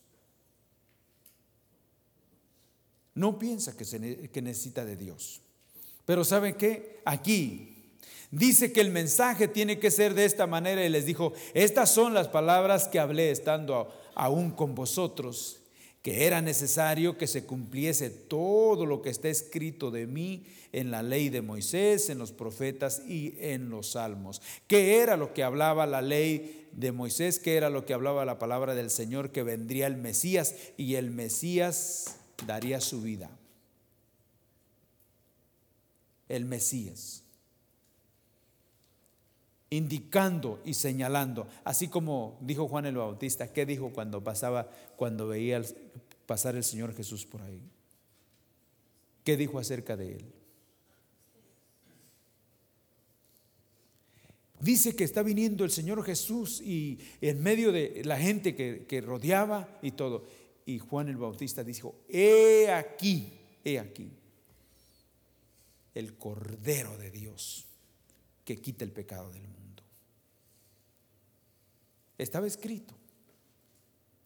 No 3.15 3.39
piensa 3.39 3.75
que, 3.79 3.87
se, 3.87 4.29
que 4.29 4.43
necesita 4.43 4.85
de 4.85 4.97
Dios. 4.99 5.41
Pero 6.11 6.25
¿saben 6.25 6.55
qué? 6.55 6.99
Aquí 7.05 7.85
dice 8.33 8.73
que 8.73 8.81
el 8.81 8.91
mensaje 8.91 9.47
tiene 9.47 9.79
que 9.79 9.93
ser 9.93 10.15
de 10.15 10.25
esta 10.25 10.49
manera 10.49 10.85
y 10.85 10.89
les 10.89 11.07
dijo, 11.07 11.33
estas 11.55 11.89
son 11.89 12.15
las 12.15 12.27
palabras 12.27 12.89
que 12.89 12.99
hablé 12.99 13.31
estando 13.31 13.95
aún 14.17 14.51
con 14.51 14.75
vosotros, 14.75 15.61
que 16.03 16.27
era 16.27 16.43
necesario 16.43 17.17
que 17.17 17.29
se 17.29 17.47
cumpliese 17.47 18.11
todo 18.11 18.87
lo 18.87 19.03
que 19.03 19.11
está 19.11 19.29
escrito 19.29 19.93
de 19.93 20.09
mí 20.09 20.47
en 20.73 20.91
la 20.91 21.05
ley 21.05 21.29
de 21.29 21.43
Moisés, 21.43 22.11
en 22.11 22.19
los 22.19 22.33
profetas 22.33 23.03
y 23.07 23.37
en 23.39 23.71
los 23.71 23.93
salmos. 23.93 24.43
¿Qué 24.67 24.97
era 24.99 25.17
lo 25.17 25.33
que 25.33 25.45
hablaba 25.45 25.87
la 25.87 26.03
ley 26.03 26.69
de 26.73 26.91
Moisés? 26.91 27.39
¿Qué 27.39 27.55
era 27.55 27.71
lo 27.71 27.87
que 27.87 27.95
hablaba 27.95 28.25
la 28.25 28.41
palabra 28.41 28.75
del 28.75 28.91
Señor? 28.91 29.31
Que 29.31 29.45
vendría 29.45 29.87
el 29.87 29.97
Mesías 29.97 30.57
y 30.77 30.97
el 30.97 31.13
Mesías 31.13 32.17
daría 32.49 32.81
su 32.81 33.01
vida 33.01 33.31
el 36.31 36.45
Mesías. 36.45 37.25
Indicando 39.69 40.61
y 40.65 40.75
señalando, 40.75 41.47
así 41.65 41.89
como 41.89 42.39
dijo 42.41 42.67
Juan 42.67 42.87
el 42.87 42.97
Bautista, 42.97 43.53
¿qué 43.53 43.67
dijo 43.67 43.91
cuando 43.93 44.25
pasaba, 44.25 44.71
cuando 44.97 45.29
veía 45.29 45.63
pasar 46.27 46.57
el 46.57 46.65
Señor 46.65 46.95
Jesús 46.95 47.27
por 47.27 47.43
ahí? 47.43 47.61
¿Qué 49.23 49.37
dijo 49.37 49.59
acerca 49.59 49.97
de 49.97 50.17
él? 50.17 50.25
Dice 54.61 54.95
que 54.95 55.05
está 55.05 55.23
viniendo 55.23 55.65
el 55.65 55.71
Señor 55.71 56.03
Jesús 56.05 56.61
y 56.61 56.99
en 57.21 57.43
medio 57.43 57.73
de 57.73 58.03
la 58.05 58.19
gente 58.19 58.55
que, 58.55 58.87
que, 58.87 59.01
rodeaba 59.01 59.79
y 59.83 59.93
todo. 59.93 60.27
Y 60.67 60.79
Juan 60.79 61.09
el 61.09 61.17
Bautista 61.17 61.65
dijo, 61.65 61.95
he 62.09 62.71
aquí, 62.71 63.33
he 63.65 63.79
aquí 63.79 64.20
el 65.95 66.17
Cordero 66.17 66.97
de 66.97 67.11
Dios 67.11 67.67
que 68.45 68.61
quita 68.61 68.85
el 68.85 68.93
pecado 68.93 69.31
del 69.31 69.43
mundo. 69.43 69.83
Estaba 72.19 72.47
escrito, 72.47 72.95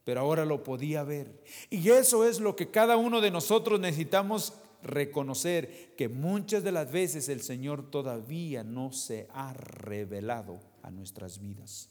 pero 0.04 0.20
ahora 0.20 0.44
lo 0.44 0.62
podía 0.62 1.02
ver. 1.02 1.42
Y 1.70 1.88
eso 1.90 2.24
es 2.24 2.40
lo 2.40 2.56
que 2.56 2.70
cada 2.70 2.96
uno 2.96 3.20
de 3.20 3.30
nosotros 3.30 3.78
necesitamos 3.80 4.54
reconocer, 4.82 5.94
que 5.96 6.08
muchas 6.08 6.62
de 6.62 6.72
las 6.72 6.90
veces 6.92 7.28
el 7.28 7.40
Señor 7.40 7.90
todavía 7.90 8.64
no 8.64 8.92
se 8.92 9.28
ha 9.32 9.52
revelado 9.54 10.60
a 10.82 10.90
nuestras 10.90 11.38
vidas. 11.38 11.88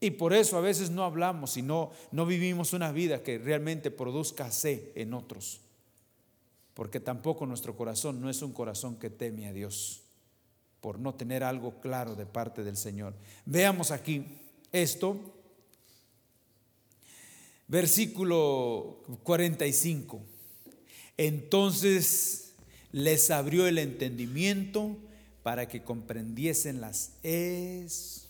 Y 0.00 0.12
por 0.12 0.34
eso 0.34 0.58
a 0.58 0.60
veces 0.60 0.90
no 0.90 1.04
hablamos 1.04 1.56
y 1.56 1.62
no, 1.62 1.92
vivimos 2.12 2.72
una 2.72 2.92
vida 2.92 3.22
que 3.22 3.38
realmente 3.38 3.90
produzca 3.90 4.50
fe 4.50 4.92
en 4.94 5.14
otros 5.14 5.63
porque 6.74 7.00
tampoco 7.00 7.46
nuestro 7.46 7.76
corazón 7.76 8.20
no 8.20 8.28
es 8.28 8.42
un 8.42 8.52
corazón 8.52 8.96
que 8.96 9.10
teme 9.10 9.46
a 9.46 9.52
Dios 9.52 10.02
por 10.80 10.98
no 10.98 11.14
tener 11.14 11.42
algo 11.42 11.80
claro 11.80 12.14
de 12.14 12.26
parte 12.26 12.62
del 12.62 12.76
Señor. 12.76 13.14
Veamos 13.46 13.90
aquí 13.90 14.26
esto, 14.70 15.16
versículo 17.68 18.98
45. 19.22 20.20
Entonces 21.16 22.54
les 22.92 23.30
abrió 23.30 23.66
el 23.66 23.78
entendimiento 23.78 24.96
para 25.42 25.68
que 25.68 25.82
comprendiesen 25.82 26.80
las 26.80 27.12
es 27.22 28.23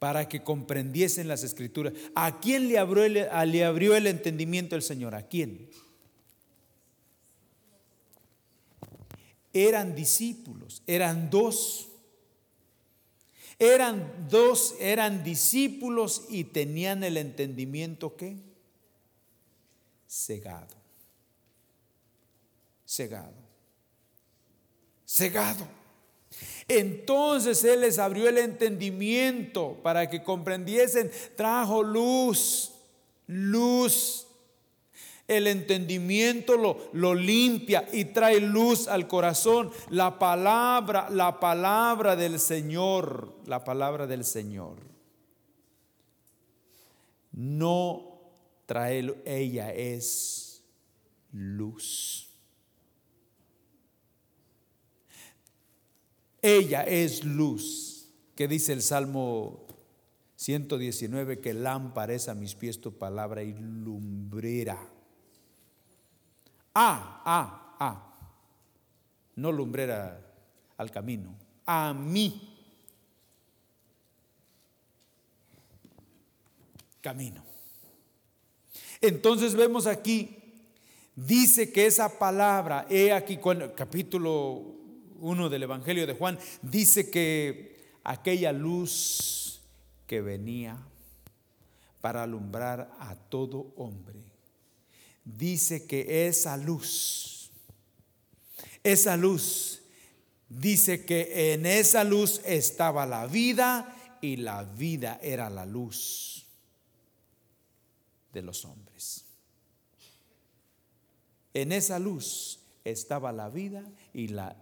para 0.00 0.28
que 0.28 0.42
comprendiesen 0.42 1.28
las 1.28 1.44
escrituras. 1.44 1.92
¿A 2.14 2.40
quién 2.40 2.68
le 2.68 2.78
abrió, 2.78 3.04
el, 3.04 4.06
entendimiento 4.06 4.74
el 4.74 4.82
Señor? 4.82 5.14
¿A 5.14 5.28
quién? 5.28 5.68
Eran 9.52 9.94
discípulos, 9.94 10.82
eran 10.86 11.28
dos. 11.28 11.88
Eran 13.58 14.26
dos, 14.30 14.74
eran 14.80 15.22
discípulos 15.22 16.24
y 16.30 16.44
tenían 16.44 17.04
el 17.04 17.18
entendimiento 17.18 18.16
¿qué? 18.16 18.38
Cegado. 20.08 20.76
Cegado. 22.86 23.34
Cegado. 25.06 25.79
Entonces 26.68 27.64
Él 27.64 27.80
les 27.80 27.98
abrió 27.98 28.28
el 28.28 28.38
entendimiento 28.38 29.80
para 29.82 30.08
que 30.08 30.22
comprendiesen, 30.22 31.10
trajo 31.36 31.82
luz, 31.82 32.72
luz. 33.26 34.26
El 35.26 35.46
entendimiento 35.46 36.56
lo, 36.56 36.90
lo 36.92 37.14
limpia 37.14 37.88
y 37.92 38.06
trae 38.06 38.40
luz 38.40 38.88
al 38.88 39.06
corazón. 39.06 39.70
La 39.88 40.18
palabra, 40.18 41.08
la 41.10 41.38
palabra 41.38 42.16
del 42.16 42.40
Señor, 42.40 43.32
la 43.46 43.62
palabra 43.62 44.08
del 44.08 44.24
Señor. 44.24 44.78
No 47.32 48.10
trae, 48.66 49.14
ella 49.24 49.72
es 49.72 50.62
luz. 51.32 52.19
Ella 56.42 56.82
es 56.84 57.24
luz, 57.24 58.08
que 58.34 58.48
dice 58.48 58.72
el 58.72 58.82
Salmo 58.82 59.66
119, 60.36 61.40
que 61.40 61.52
lámpara 61.52 62.14
es 62.14 62.28
a 62.28 62.34
mis 62.34 62.54
pies 62.54 62.80
tu 62.80 62.96
palabra 62.96 63.42
y 63.42 63.52
lumbrera. 63.52 64.78
Ah, 66.74 67.22
ah, 67.24 67.76
ah. 67.78 68.06
No 69.36 69.52
lumbrera 69.52 70.18
al 70.78 70.90
camino, 70.90 71.34
a 71.66 71.92
mí. 71.92 72.56
Camino. 77.02 77.44
Entonces 79.00 79.54
vemos 79.54 79.86
aquí, 79.86 80.36
dice 81.16 81.72
que 81.72 81.86
esa 81.86 82.18
palabra, 82.18 82.86
he 82.90 83.12
aquí, 83.12 83.38
capítulo 83.74 84.69
1 85.20 85.48
del 85.48 85.62
Evangelio 85.62 86.06
de 86.06 86.14
Juan, 86.14 86.38
dice 86.62 87.10
que 87.10 87.80
aquella 88.04 88.52
luz 88.52 89.60
que 90.06 90.20
venía 90.20 90.78
para 92.00 92.22
alumbrar 92.22 92.90
a 92.98 93.14
todo 93.14 93.72
hombre, 93.76 94.22
dice 95.24 95.86
que 95.86 96.26
esa 96.26 96.56
luz, 96.56 97.50
esa 98.82 99.16
luz, 99.16 99.82
dice 100.48 101.04
que 101.04 101.52
en 101.52 101.66
esa 101.66 102.04
luz 102.04 102.40
estaba 102.44 103.06
la 103.06 103.26
vida 103.26 104.18
y 104.20 104.36
la 104.36 104.64
vida 104.64 105.18
era 105.22 105.50
la 105.50 105.66
luz 105.66 106.46
de 108.32 108.42
los 108.42 108.64
hombres. 108.64 109.24
En 111.52 111.72
esa 111.72 111.98
luz 111.98 112.60
estaba 112.84 113.32
la 113.32 113.50
vida 113.50 113.84
y 114.12 114.28
la 114.28 114.56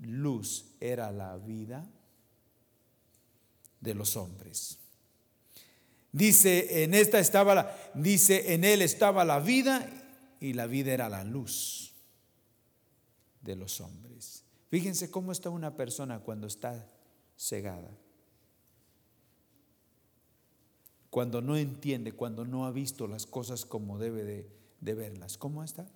luz 0.00 0.66
era 0.80 1.10
la 1.12 1.36
vida 1.36 1.86
de 3.80 3.94
los 3.94 4.16
hombres. 4.16 4.78
Dice, 6.12 6.82
en 6.82 6.94
esta 6.94 7.20
estaba 7.20 7.54
la, 7.54 7.76
dice, 7.94 8.54
en 8.54 8.64
él 8.64 8.82
estaba 8.82 9.24
la 9.24 9.38
vida 9.38 9.88
y 10.40 10.54
la 10.54 10.66
vida 10.66 10.92
era 10.92 11.08
la 11.08 11.24
luz 11.24 11.94
de 13.42 13.56
los 13.56 13.80
hombres. 13.80 14.44
Fíjense 14.68 15.10
cómo 15.10 15.32
está 15.32 15.50
una 15.50 15.76
persona 15.76 16.20
cuando 16.20 16.46
está 16.46 16.88
cegada. 17.36 17.90
Cuando 21.10 21.40
no 21.42 21.56
entiende, 21.56 22.12
cuando 22.12 22.44
no 22.44 22.66
ha 22.66 22.70
visto 22.70 23.08
las 23.08 23.26
cosas 23.26 23.64
como 23.64 23.98
debe 23.98 24.24
de, 24.24 24.48
de 24.80 24.94
verlas. 24.94 25.38
¿Cómo 25.38 25.64
está? 25.64 25.88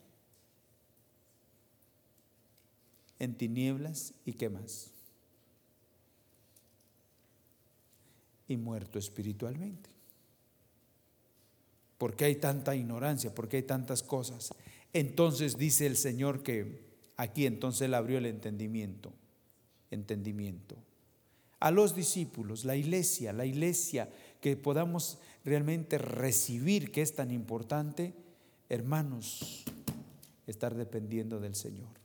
En 3.18 3.34
tinieblas 3.34 4.14
y 4.24 4.32
qué 4.32 4.48
más. 4.48 4.90
Y 8.48 8.56
muerto 8.56 8.98
espiritualmente. 8.98 9.90
porque 11.96 12.26
hay 12.26 12.36
tanta 12.36 12.74
ignorancia? 12.76 13.34
porque 13.34 13.58
hay 13.58 13.62
tantas 13.62 14.02
cosas? 14.02 14.52
Entonces 14.92 15.56
dice 15.56 15.86
el 15.86 15.96
Señor 15.96 16.42
que 16.42 16.84
aquí 17.16 17.46
entonces 17.46 17.82
él 17.82 17.94
abrió 17.94 18.18
el 18.18 18.26
entendimiento, 18.26 19.12
entendimiento. 19.90 20.76
A 21.60 21.70
los 21.70 21.94
discípulos, 21.94 22.64
la 22.64 22.76
iglesia, 22.76 23.32
la 23.32 23.46
iglesia, 23.46 24.10
que 24.40 24.56
podamos 24.56 25.18
realmente 25.44 25.96
recibir 25.96 26.92
que 26.92 27.00
es 27.00 27.14
tan 27.14 27.30
importante, 27.30 28.12
hermanos, 28.68 29.64
estar 30.46 30.74
dependiendo 30.74 31.40
del 31.40 31.54
Señor. 31.54 32.03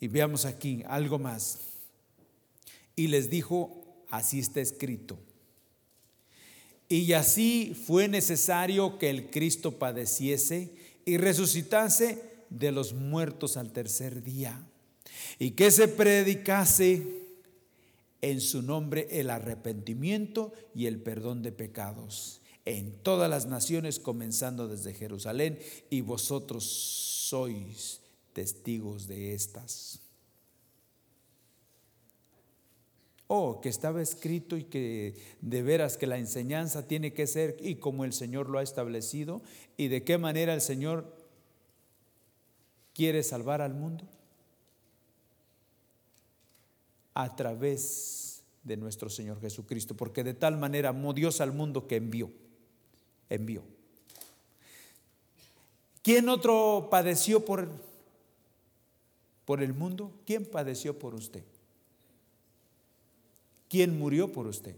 Y 0.00 0.08
veamos 0.08 0.44
aquí 0.44 0.82
algo 0.86 1.18
más. 1.18 1.58
Y 2.94 3.08
les 3.08 3.30
dijo, 3.30 3.84
así 4.10 4.38
está 4.38 4.60
escrito. 4.60 5.18
Y 6.88 7.12
así 7.14 7.76
fue 7.86 8.08
necesario 8.08 8.98
que 8.98 9.10
el 9.10 9.30
Cristo 9.30 9.78
padeciese 9.78 10.70
y 11.04 11.16
resucitase 11.16 12.22
de 12.50 12.72
los 12.72 12.94
muertos 12.94 13.56
al 13.56 13.72
tercer 13.72 14.22
día. 14.22 14.60
Y 15.38 15.52
que 15.52 15.70
se 15.70 15.88
predicase 15.88 17.02
en 18.22 18.40
su 18.40 18.62
nombre 18.62 19.08
el 19.10 19.30
arrepentimiento 19.30 20.52
y 20.74 20.86
el 20.86 20.98
perdón 20.98 21.42
de 21.42 21.52
pecados 21.52 22.40
en 22.64 22.92
todas 23.02 23.30
las 23.30 23.46
naciones, 23.46 23.98
comenzando 23.98 24.68
desde 24.68 24.94
Jerusalén. 24.94 25.58
Y 25.90 26.00
vosotros 26.00 26.64
sois 26.64 28.00
testigos 28.36 29.06
de 29.06 29.32
estas. 29.32 29.98
Oh, 33.28 33.62
que 33.62 33.70
estaba 33.70 34.02
escrito 34.02 34.58
y 34.58 34.64
que 34.64 35.14
de 35.40 35.62
veras 35.62 35.96
que 35.96 36.06
la 36.06 36.18
enseñanza 36.18 36.86
tiene 36.86 37.14
que 37.14 37.26
ser 37.26 37.56
y 37.60 37.76
como 37.76 38.04
el 38.04 38.12
Señor 38.12 38.50
lo 38.50 38.58
ha 38.58 38.62
establecido 38.62 39.40
y 39.78 39.88
de 39.88 40.04
qué 40.04 40.18
manera 40.18 40.52
el 40.52 40.60
Señor 40.60 41.16
quiere 42.92 43.22
salvar 43.22 43.62
al 43.62 43.72
mundo. 43.72 44.04
A 47.14 47.36
través 47.36 48.42
de 48.64 48.76
nuestro 48.76 49.08
Señor 49.08 49.40
Jesucristo, 49.40 49.96
porque 49.96 50.24
de 50.24 50.34
tal 50.34 50.58
manera 50.58 50.90
amó 50.90 51.14
Dios 51.14 51.40
al 51.40 51.52
mundo 51.52 51.86
que 51.88 51.96
envió, 51.96 52.30
envió. 53.30 53.62
¿Quién 56.02 56.28
otro 56.28 56.88
padeció 56.90 57.42
por 57.42 57.85
por 59.46 59.62
el 59.62 59.72
mundo? 59.72 60.12
¿Quién 60.26 60.44
padeció 60.44 60.98
por 60.98 61.14
usted? 61.14 61.44
¿Quién 63.70 63.98
murió 63.98 64.30
por 64.30 64.46
usted? 64.46 64.76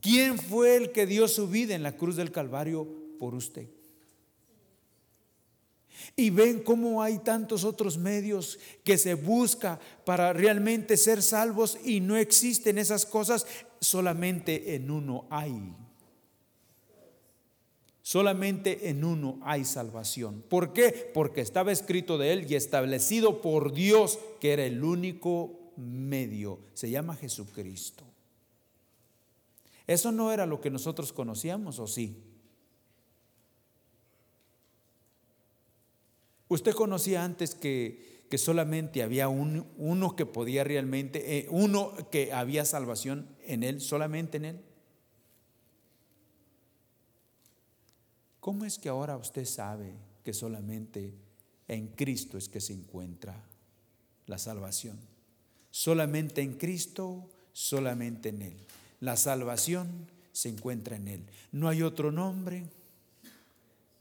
¿Quién 0.00 0.38
fue 0.38 0.76
el 0.76 0.92
que 0.92 1.04
dio 1.04 1.28
su 1.28 1.48
vida 1.48 1.74
en 1.74 1.82
la 1.82 1.96
cruz 1.96 2.16
del 2.16 2.30
Calvario 2.30 2.86
por 3.18 3.34
usted? 3.34 3.68
Y 6.14 6.30
ven 6.30 6.60
cómo 6.62 7.02
hay 7.02 7.18
tantos 7.18 7.64
otros 7.64 7.98
medios 7.98 8.58
que 8.84 8.98
se 8.98 9.14
busca 9.14 9.80
para 10.04 10.32
realmente 10.32 10.96
ser 10.96 11.22
salvos 11.22 11.76
y 11.84 12.00
no 12.00 12.16
existen 12.16 12.78
esas 12.78 13.04
cosas, 13.04 13.46
solamente 13.80 14.76
en 14.76 14.90
uno 14.90 15.26
hay 15.28 15.74
Solamente 18.06 18.88
en 18.88 19.02
uno 19.02 19.40
hay 19.42 19.64
salvación. 19.64 20.44
¿Por 20.48 20.72
qué? 20.72 21.10
Porque 21.12 21.40
estaba 21.40 21.72
escrito 21.72 22.18
de 22.18 22.32
él 22.32 22.46
y 22.48 22.54
establecido 22.54 23.40
por 23.40 23.72
Dios 23.72 24.20
que 24.38 24.52
era 24.52 24.64
el 24.64 24.84
único 24.84 25.72
medio. 25.76 26.60
Se 26.72 26.88
llama 26.88 27.16
Jesucristo. 27.16 28.04
Eso 29.88 30.12
no 30.12 30.32
era 30.32 30.46
lo 30.46 30.60
que 30.60 30.70
nosotros 30.70 31.12
conocíamos, 31.12 31.80
¿o 31.80 31.88
sí? 31.88 32.22
Usted 36.46 36.74
conocía 36.74 37.24
antes 37.24 37.56
que, 37.56 38.22
que 38.30 38.38
solamente 38.38 39.02
había 39.02 39.26
uno 39.26 40.14
que 40.14 40.26
podía 40.26 40.62
realmente, 40.62 41.38
eh, 41.38 41.48
uno 41.50 41.92
que 42.12 42.32
había 42.32 42.64
salvación 42.66 43.34
en 43.40 43.64
él, 43.64 43.80
solamente 43.80 44.36
en 44.36 44.44
él. 44.44 44.60
¿Cómo 48.46 48.64
es 48.64 48.78
que 48.78 48.88
ahora 48.88 49.16
usted 49.16 49.44
sabe 49.44 49.92
que 50.22 50.32
solamente 50.32 51.12
en 51.66 51.88
Cristo 51.88 52.38
es 52.38 52.48
que 52.48 52.60
se 52.60 52.74
encuentra 52.74 53.44
la 54.26 54.38
salvación? 54.38 55.00
Solamente 55.72 56.42
en 56.42 56.54
Cristo, 56.54 57.28
solamente 57.52 58.28
en 58.28 58.42
Él. 58.42 58.56
La 59.00 59.16
salvación 59.16 60.06
se 60.30 60.48
encuentra 60.48 60.94
en 60.94 61.08
Él. 61.08 61.26
No 61.50 61.68
hay 61.68 61.82
otro 61.82 62.12
nombre 62.12 62.70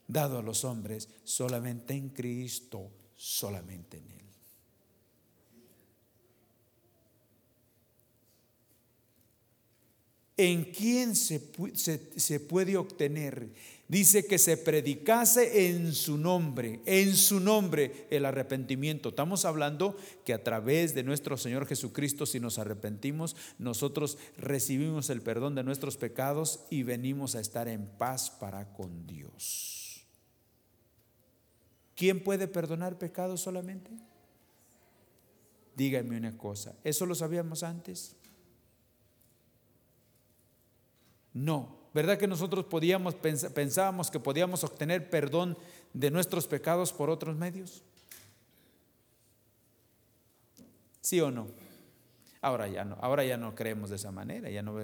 dado 0.08 0.38
a 0.38 0.44
los 0.44 0.64
hombres, 0.64 1.10
solamente 1.24 1.96
en 1.96 2.10
Cristo, 2.10 2.92
solamente 3.16 3.98
en 3.98 4.12
Él. 4.12 4.26
¿En 10.38 10.66
quién 10.66 11.16
se, 11.16 11.40
puede 12.42 12.76
obtener? 12.76 13.50
Dice 13.88 14.26
que 14.26 14.40
se 14.40 14.58
predicase 14.58 15.70
en 15.70 15.94
su 15.94 16.18
nombre, 16.18 16.82
en 16.88 17.16
su 17.16 17.40
nombre 17.40 18.08
el 18.10 18.26
arrepentimiento. 18.26 19.10
Estamos 19.10 19.46
hablando 19.46 19.96
que 20.24 20.34
a 20.34 20.44
través 20.44 20.96
de 20.96 21.04
nuestro 21.04 21.38
Señor 21.38 21.68
Jesucristo, 21.68 22.26
si 22.26 22.40
nos 22.40 22.58
arrepentimos, 22.58 23.36
nosotros 23.60 24.18
recibimos 24.38 25.12
el 25.12 25.22
perdón 25.22 25.54
de 25.54 25.64
nuestros 25.64 25.98
pecados 25.98 26.62
y 26.72 26.82
venimos 26.82 27.36
a 27.36 27.40
estar 27.40 27.68
en 27.68 27.86
paz 27.86 28.32
para 28.32 28.74
con 28.74 29.06
Dios. 29.06 30.08
¿Quién 31.96 32.24
puede 32.24 32.48
perdonar 32.48 32.98
pecados 32.98 33.42
solamente? 33.42 33.92
Díganme 35.76 36.18
una 36.18 36.36
cosa, 36.38 36.76
¿eso 36.84 37.06
lo 37.06 37.14
sabíamos 37.14 37.62
antes? 37.62 38.16
No. 41.34 41.75
¿Verdad 41.96 42.18
que 42.18 42.28
nosotros 42.28 42.66
podíamos, 42.66 43.16
pensábamos 43.16 44.12
que 44.12 44.20
podíamos 44.20 44.66
obtener 44.66 45.10
perdón 45.10 45.58
de 45.94 46.12
nuestros 46.12 46.46
pecados 46.46 46.92
por 46.92 47.10
otros 47.10 47.38
medios? 47.38 47.84
¿Sí 51.00 51.22
o 51.22 51.32
no? 51.32 51.48
Ahora 52.42 52.68
ya 52.68 52.84
no, 52.84 52.98
ahora 53.00 53.24
ya 53.24 53.38
no 53.38 53.56
creemos 53.56 53.92
de 53.92 53.96
esa 53.96 54.12
manera, 54.12 54.50
ya 54.50 54.62
no, 54.62 54.76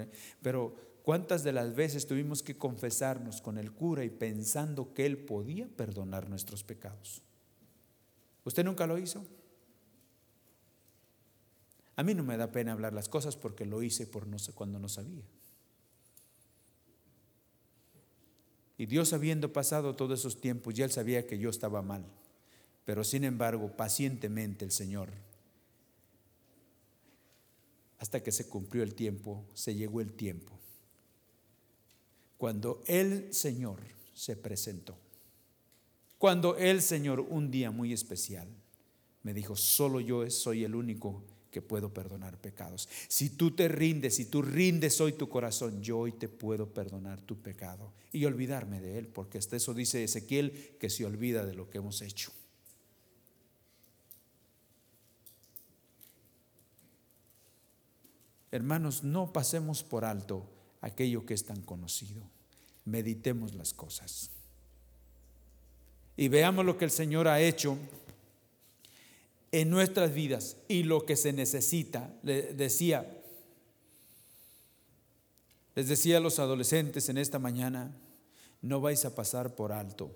pero 0.42 0.74
¿cuántas 1.04 1.44
de 1.44 1.52
las 1.52 1.76
veces 1.76 2.08
tuvimos 2.08 2.42
que 2.42 2.58
confesarnos 2.58 3.42
con 3.42 3.58
el 3.58 3.74
cura 3.74 4.06
y 4.06 4.10
pensando 4.10 4.94
que 4.94 5.06
él 5.06 5.18
podía 5.18 5.68
perdonar 5.68 6.30
nuestros 6.30 6.64
pecados? 6.64 7.22
¿Usted 8.46 8.64
nunca 8.64 8.88
lo 8.88 8.98
hizo? 8.98 9.26
A 11.98 12.04
mí 12.04 12.14
no 12.14 12.24
me 12.24 12.38
da 12.38 12.54
pena 12.54 12.72
hablar 12.72 12.94
las 12.94 13.10
cosas 13.10 13.36
porque 13.36 13.66
lo 13.66 13.84
hice 13.84 14.08
por 14.08 14.28
no 14.28 14.38
cuando 14.56 14.80
no 14.80 14.88
sabía. 14.88 15.26
Y 18.82 18.88
Dios 18.88 19.14
habiendo 19.14 19.54
pasado 19.54 19.96
todos 19.96 20.22
esos 20.22 20.42
tiempos, 20.42 20.74
ya 20.74 20.86
él 20.86 20.92
sabía 20.92 21.28
que 21.28 21.38
yo 21.38 21.52
estaba 21.52 21.84
mal. 21.84 22.04
Pero 22.84 23.04
sin 23.04 23.24
embargo, 23.24 23.78
pacientemente 23.78 24.66
el 24.66 24.72
Señor, 24.72 25.10
hasta 28.00 28.24
que 28.24 28.32
se 28.32 28.50
cumplió 28.50 28.82
el 28.82 28.96
tiempo, 28.96 29.46
se 29.54 29.76
llegó 29.76 30.02
el 30.02 30.14
tiempo, 30.14 30.54
cuando 32.40 32.82
el 32.88 33.32
Señor 33.32 33.78
se 34.16 34.36
presentó. 34.36 34.98
Cuando 36.18 36.58
el 36.58 36.82
Señor, 36.82 37.20
un 37.20 37.52
día 37.52 37.70
muy 37.70 37.94
especial, 37.94 38.48
me 39.22 39.36
dijo, 39.36 39.56
solo 39.56 40.00
yo 40.00 40.28
soy 40.32 40.64
el 40.64 40.74
único 40.74 41.22
que 41.52 41.62
puedo 41.62 41.94
perdonar 41.94 42.40
pecados. 42.40 42.90
Si 43.08 43.32
tú 43.32 43.52
te 43.52 43.68
rindes, 43.68 44.16
si 44.16 44.26
tú 44.26 44.42
rindes 44.42 45.00
hoy 45.02 45.14
tu 45.14 45.30
corazón, 45.30 45.84
yo 45.84 46.00
hoy 46.00 46.14
te 46.14 46.30
puedo 46.30 46.74
perdonar 46.74 47.22
tu 47.22 47.38
pecado 47.42 47.92
y 48.12 48.26
olvidarme 48.26 48.80
de 48.80 48.98
él, 48.98 49.08
porque 49.08 49.38
hasta 49.38 49.58
eso 49.58 49.74
dice 49.74 50.04
Ezequiel 50.04 50.78
que 50.80 50.90
se 50.90 51.06
olvida 51.06 51.46
de 51.46 51.54
lo 51.54 51.70
que 51.70 51.78
hemos 51.80 52.02
hecho. 52.02 52.32
Hermanos, 58.52 59.04
no 59.04 59.32
pasemos 59.32 59.84
por 59.84 60.04
alto 60.04 60.46
aquello 60.82 61.26
que 61.26 61.34
es 61.34 61.46
tan 61.46 61.62
conocido. 61.62 62.22
Meditemos 62.86 63.54
las 63.54 63.74
cosas. 63.74 64.32
Y 66.18 66.28
veamos 66.28 66.66
lo 66.66 66.78
que 66.78 66.86
el 66.86 66.92
Señor 66.92 67.28
ha 67.28 67.40
hecho 67.40 67.78
en 69.52 69.70
nuestras 69.70 70.14
vidas 70.14 70.58
y 70.68 70.84
lo 70.84 71.06
que 71.06 71.16
se 71.16 71.34
necesita. 71.34 72.14
Le 72.24 72.54
decía, 72.54 73.22
les 75.76 75.88
decía 75.88 76.18
a 76.18 76.22
los 76.22 76.40
adolescentes 76.40 77.10
en 77.10 77.18
esta 77.18 77.40
mañana, 77.40 77.96
no 78.62 78.80
vais 78.80 79.04
a 79.06 79.16
pasar 79.16 79.56
por 79.56 79.72
alto. 79.72 80.12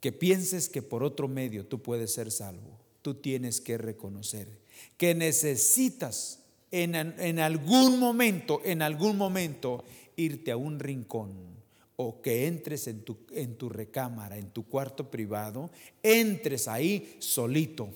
Que 0.00 0.12
pienses 0.12 0.68
que 0.68 0.80
por 0.80 1.02
otro 1.02 1.28
medio 1.28 1.66
tú 1.66 1.82
puedes 1.82 2.12
ser 2.12 2.30
salvo. 2.30 2.78
Tú 3.02 3.14
tienes 3.14 3.60
que 3.60 3.78
reconocer 3.78 4.48
que 4.96 5.14
necesitas 5.14 6.40
en, 6.70 6.94
en 6.94 7.38
algún 7.40 7.98
momento, 7.98 8.60
en 8.64 8.82
algún 8.82 9.16
momento, 9.16 9.84
irte 10.16 10.52
a 10.52 10.56
un 10.56 10.78
rincón 10.78 11.57
o 12.00 12.22
que 12.22 12.46
entres 12.46 12.86
en 12.86 13.02
tu, 13.02 13.18
en 13.32 13.56
tu 13.56 13.68
recámara, 13.68 14.38
en 14.38 14.50
tu 14.50 14.68
cuarto 14.68 15.10
privado, 15.10 15.68
entres 16.00 16.68
ahí 16.68 17.16
solito 17.18 17.90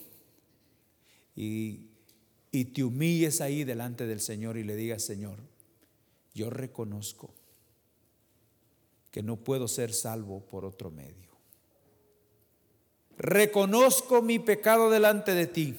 y, 1.37 1.87
y 2.51 2.65
te 2.65 2.83
humilles 2.83 3.41
ahí 3.41 3.63
delante 3.63 4.05
del 4.05 4.21
Señor 4.21 4.57
y 4.57 4.65
le 4.65 4.75
digas, 4.75 5.05
Señor, 5.05 5.39
yo 6.35 6.51
reconozco 6.51 7.33
que 9.13 9.23
no 9.23 9.37
puedo 9.37 9.69
ser 9.69 9.95
salvo 9.95 10.41
por 10.41 10.65
otro 10.65 10.91
medio. 10.91 11.31
Reconozco 13.17 14.21
mi 14.21 14.41
pecado 14.41 14.91
delante 14.91 15.33
de 15.33 15.47
ti. 15.47 15.77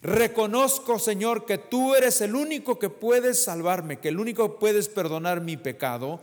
Reconozco, 0.00 0.98
Señor, 0.98 1.44
que 1.44 1.58
tú 1.58 1.94
eres 1.94 2.20
el 2.22 2.34
único 2.34 2.80
que 2.80 2.90
puedes 2.90 3.44
salvarme, 3.44 4.00
que 4.00 4.08
el 4.08 4.18
único 4.18 4.50
que 4.50 4.58
puedes 4.58 4.88
perdonar 4.88 5.42
mi 5.42 5.56
pecado 5.56 6.20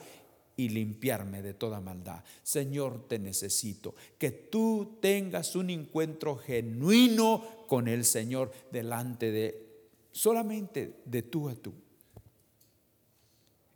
y 0.59 0.67
limpiarme 0.67 1.41
de 1.41 1.53
toda 1.53 1.79
maldad. 1.79 2.21
Señor, 2.43 3.07
te 3.07 3.17
necesito. 3.17 3.95
Que 4.17 4.29
tú 4.29 4.97
tengas 4.99 5.55
un 5.55 5.69
encuentro 5.69 6.35
genuino 6.35 7.65
con 7.65 7.87
el 7.87 8.03
Señor 8.03 8.51
delante 8.69 9.31
de 9.31 9.69
solamente 10.11 10.95
de 11.05 11.21
tú 11.21 11.47
a 11.47 11.55
tú. 11.55 11.73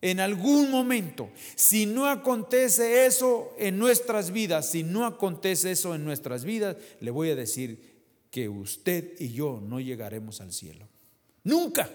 En 0.02 0.20
algún 0.20 0.70
momento, 0.70 1.30
si 1.56 1.86
no 1.86 2.10
acontece 2.10 3.06
eso 3.06 3.54
en 3.58 3.80
nuestras 3.80 4.32
vidas, 4.32 4.70
si 4.70 4.84
no 4.84 5.06
acontece 5.06 5.72
eso 5.72 5.96
en 5.96 6.04
nuestras 6.04 6.44
vidas, 6.44 6.76
le 7.00 7.12
voy 7.12 7.30
a 7.30 7.36
decir 7.38 7.94
que 8.30 8.50
usted 8.50 9.14
y 9.20 9.32
yo 9.32 9.64
no 9.66 9.80
llegaremos 9.80 10.42
al 10.42 10.52
cielo. 10.52 10.90
Nunca 11.46 11.90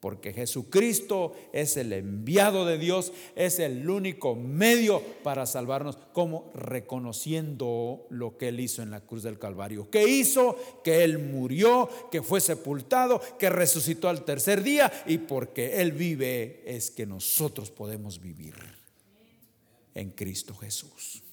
porque 0.00 0.32
Jesucristo 0.32 1.34
es 1.52 1.76
el 1.76 1.92
enviado 1.92 2.64
de 2.64 2.78
Dios, 2.78 3.12
es 3.34 3.58
el 3.58 3.88
único 3.90 4.36
medio 4.36 5.02
para 5.24 5.44
salvarnos, 5.44 5.98
como 6.12 6.50
reconociendo 6.54 8.06
lo 8.10 8.38
que 8.38 8.48
Él 8.48 8.60
hizo 8.60 8.82
en 8.82 8.90
la 8.90 9.00
cruz 9.00 9.24
del 9.24 9.38
Calvario. 9.38 9.90
¿Qué 9.90 10.06
hizo? 10.06 10.56
Que 10.84 11.02
Él 11.02 11.18
murió, 11.18 11.88
que 12.12 12.22
fue 12.22 12.40
sepultado, 12.40 13.20
que 13.38 13.50
resucitó 13.50 14.08
al 14.08 14.24
tercer 14.24 14.62
día 14.62 14.92
y 15.06 15.18
porque 15.18 15.80
Él 15.80 15.92
vive 15.92 16.62
es 16.64 16.90
que 16.90 17.04
nosotros 17.04 17.70
podemos 17.70 18.20
vivir 18.20 18.54
en 19.94 20.10
Cristo 20.10 20.54
Jesús. 20.54 21.24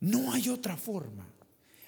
No 0.00 0.32
hay 0.32 0.48
otra 0.48 0.76
forma. 0.76 1.37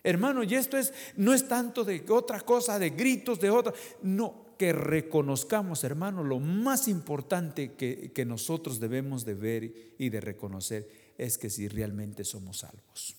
Hermano, 0.03 0.43
y 0.43 0.55
esto 0.55 0.79
es, 0.79 0.93
no 1.17 1.35
es 1.35 1.47
tanto 1.47 1.85
de 1.85 2.05
otra 2.09 2.41
cosa, 2.41 2.79
de 2.79 2.91
gritos, 2.91 3.39
de 3.41 3.51
otra, 3.51 3.75
no, 4.03 4.57
que 4.59 4.73
reconozcamos, 4.73 5.85
hermano, 5.85 6.23
lo 6.25 6.39
más 6.39 6.89
importante 6.89 7.73
que, 7.73 8.13
que 8.13 8.25
nosotros 8.25 8.81
debemos 8.81 9.25
de 9.25 9.35
ver 9.35 9.95
y 9.99 10.09
de 10.09 10.21
reconocer 10.21 11.15
es 11.19 11.39
que 11.39 11.51
si 11.51 11.69
realmente 11.69 12.25
somos 12.25 12.59
salvos. 12.59 13.17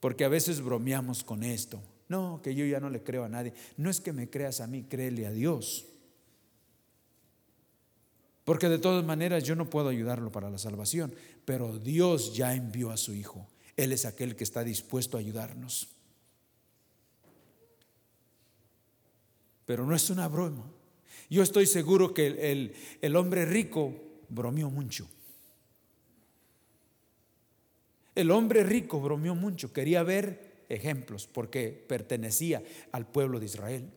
Porque 0.00 0.24
a 0.24 0.28
veces 0.28 0.62
bromeamos 0.62 1.22
con 1.22 1.42
esto. 1.42 1.82
No, 2.08 2.40
que 2.42 2.54
yo 2.54 2.64
ya 2.64 2.80
no 2.80 2.90
le 2.90 3.02
creo 3.02 3.24
a 3.24 3.28
nadie. 3.28 3.52
No 3.76 3.90
es 3.90 4.00
que 4.00 4.12
me 4.12 4.28
creas 4.28 4.60
a 4.60 4.66
mí, 4.66 4.82
créele 4.82 5.26
a 5.26 5.30
Dios. 5.30 5.86
Porque 8.44 8.68
de 8.68 8.78
todas 8.78 9.04
maneras 9.04 9.44
yo 9.44 9.54
no 9.54 9.70
puedo 9.70 9.90
ayudarlo 9.90 10.32
para 10.32 10.50
la 10.50 10.58
salvación, 10.58 11.14
pero 11.50 11.80
Dios 11.80 12.32
ya 12.32 12.54
envió 12.54 12.92
a 12.92 12.96
su 12.96 13.12
Hijo. 13.12 13.48
Él 13.76 13.90
es 13.90 14.04
aquel 14.04 14.36
que 14.36 14.44
está 14.44 14.62
dispuesto 14.62 15.16
a 15.16 15.20
ayudarnos. 15.20 15.88
Pero 19.66 19.84
no 19.84 19.92
es 19.92 20.08
una 20.10 20.28
broma. 20.28 20.64
Yo 21.28 21.42
estoy 21.42 21.66
seguro 21.66 22.14
que 22.14 22.28
el, 22.52 22.72
el, 23.00 23.16
hombre 23.16 23.46
rico 23.46 23.92
bromeó 24.28 24.70
mucho. 24.70 25.08
El 28.14 28.30
hombre 28.30 28.62
rico 28.62 29.00
bromeó 29.00 29.34
mucho, 29.34 29.72
quería 29.72 30.04
ver 30.04 30.66
ejemplos 30.68 31.26
porque 31.26 31.70
pertenecía 31.70 32.62
al 32.92 33.10
pueblo 33.10 33.40
de 33.40 33.46
Israel. 33.46 33.90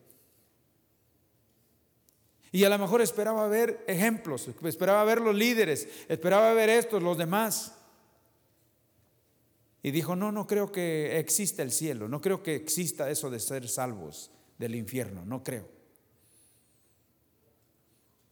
Y 2.54 2.62
a 2.62 2.68
lo 2.68 2.78
mejor 2.78 3.02
esperaba 3.02 3.48
ver 3.48 3.84
ejemplos, 3.88 4.48
esperaba 4.62 5.02
ver 5.02 5.20
los 5.20 5.34
líderes, 5.34 5.88
esperaba 6.08 6.54
ver 6.54 6.70
estos, 6.70 7.02
los 7.02 7.18
demás. 7.18 7.74
Y 9.82 9.90
dijo, 9.90 10.14
no, 10.14 10.30
no 10.30 10.46
creo 10.46 10.70
que 10.70 11.18
exista 11.18 11.64
el 11.64 11.72
cielo, 11.72 12.08
no 12.08 12.20
creo 12.20 12.44
que 12.44 12.54
exista 12.54 13.10
eso 13.10 13.28
de 13.28 13.40
ser 13.40 13.68
salvos 13.68 14.30
del 14.56 14.76
infierno, 14.76 15.24
no 15.24 15.42
creo. 15.42 15.68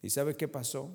¿Y 0.03 0.11
sabe 0.11 0.37
qué 0.37 0.47
pasó? 0.47 0.95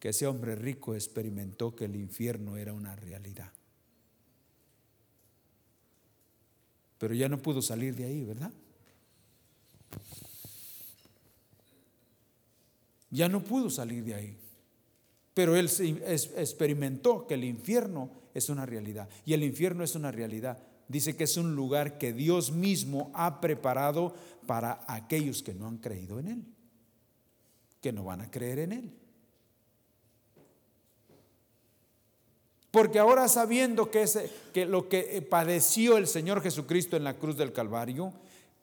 Que 0.00 0.08
ese 0.08 0.26
hombre 0.26 0.56
rico 0.56 0.96
experimentó 0.96 1.76
que 1.76 1.84
el 1.84 1.94
infierno 1.94 2.56
era 2.56 2.72
una 2.72 2.96
realidad. 2.96 3.52
pero 7.04 7.12
ya 7.12 7.28
no 7.28 7.36
pudo 7.36 7.60
salir 7.60 7.94
de 7.94 8.04
ahí, 8.06 8.24
¿verdad? 8.24 8.50
Ya 13.14 13.28
no 13.28 13.44
pudo 13.44 13.70
salir 13.70 14.02
de 14.02 14.12
ahí. 14.12 14.36
Pero 15.34 15.54
él 15.54 15.70
experimentó 16.36 17.28
que 17.28 17.34
el 17.34 17.44
infierno 17.44 18.10
es 18.34 18.48
una 18.48 18.66
realidad. 18.66 19.08
Y 19.24 19.34
el 19.34 19.44
infierno 19.44 19.84
es 19.84 19.94
una 19.94 20.10
realidad. 20.10 20.58
Dice 20.88 21.14
que 21.14 21.22
es 21.22 21.36
un 21.36 21.54
lugar 21.54 21.96
que 21.96 22.12
Dios 22.12 22.50
mismo 22.50 23.12
ha 23.14 23.40
preparado 23.40 24.14
para 24.48 24.84
aquellos 24.88 25.44
que 25.44 25.54
no 25.54 25.68
han 25.68 25.78
creído 25.78 26.18
en 26.18 26.26
Él, 26.26 26.44
que 27.80 27.92
no 27.92 28.02
van 28.02 28.20
a 28.20 28.30
creer 28.32 28.58
en 28.58 28.72
Él. 28.72 28.92
Porque 32.72 32.98
ahora 32.98 33.28
sabiendo 33.28 33.92
que, 33.92 34.06
que 34.52 34.66
lo 34.66 34.88
que 34.88 35.24
padeció 35.30 35.98
el 35.98 36.08
Señor 36.08 36.42
Jesucristo 36.42 36.96
en 36.96 37.04
la 37.04 37.16
cruz 37.16 37.36
del 37.36 37.52
Calvario, 37.52 38.12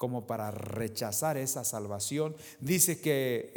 como 0.02 0.26
para 0.26 0.50
rechazar 0.50 1.38
esa 1.38 1.64
salvación, 1.64 2.36
dice 2.60 3.00
que 3.00 3.52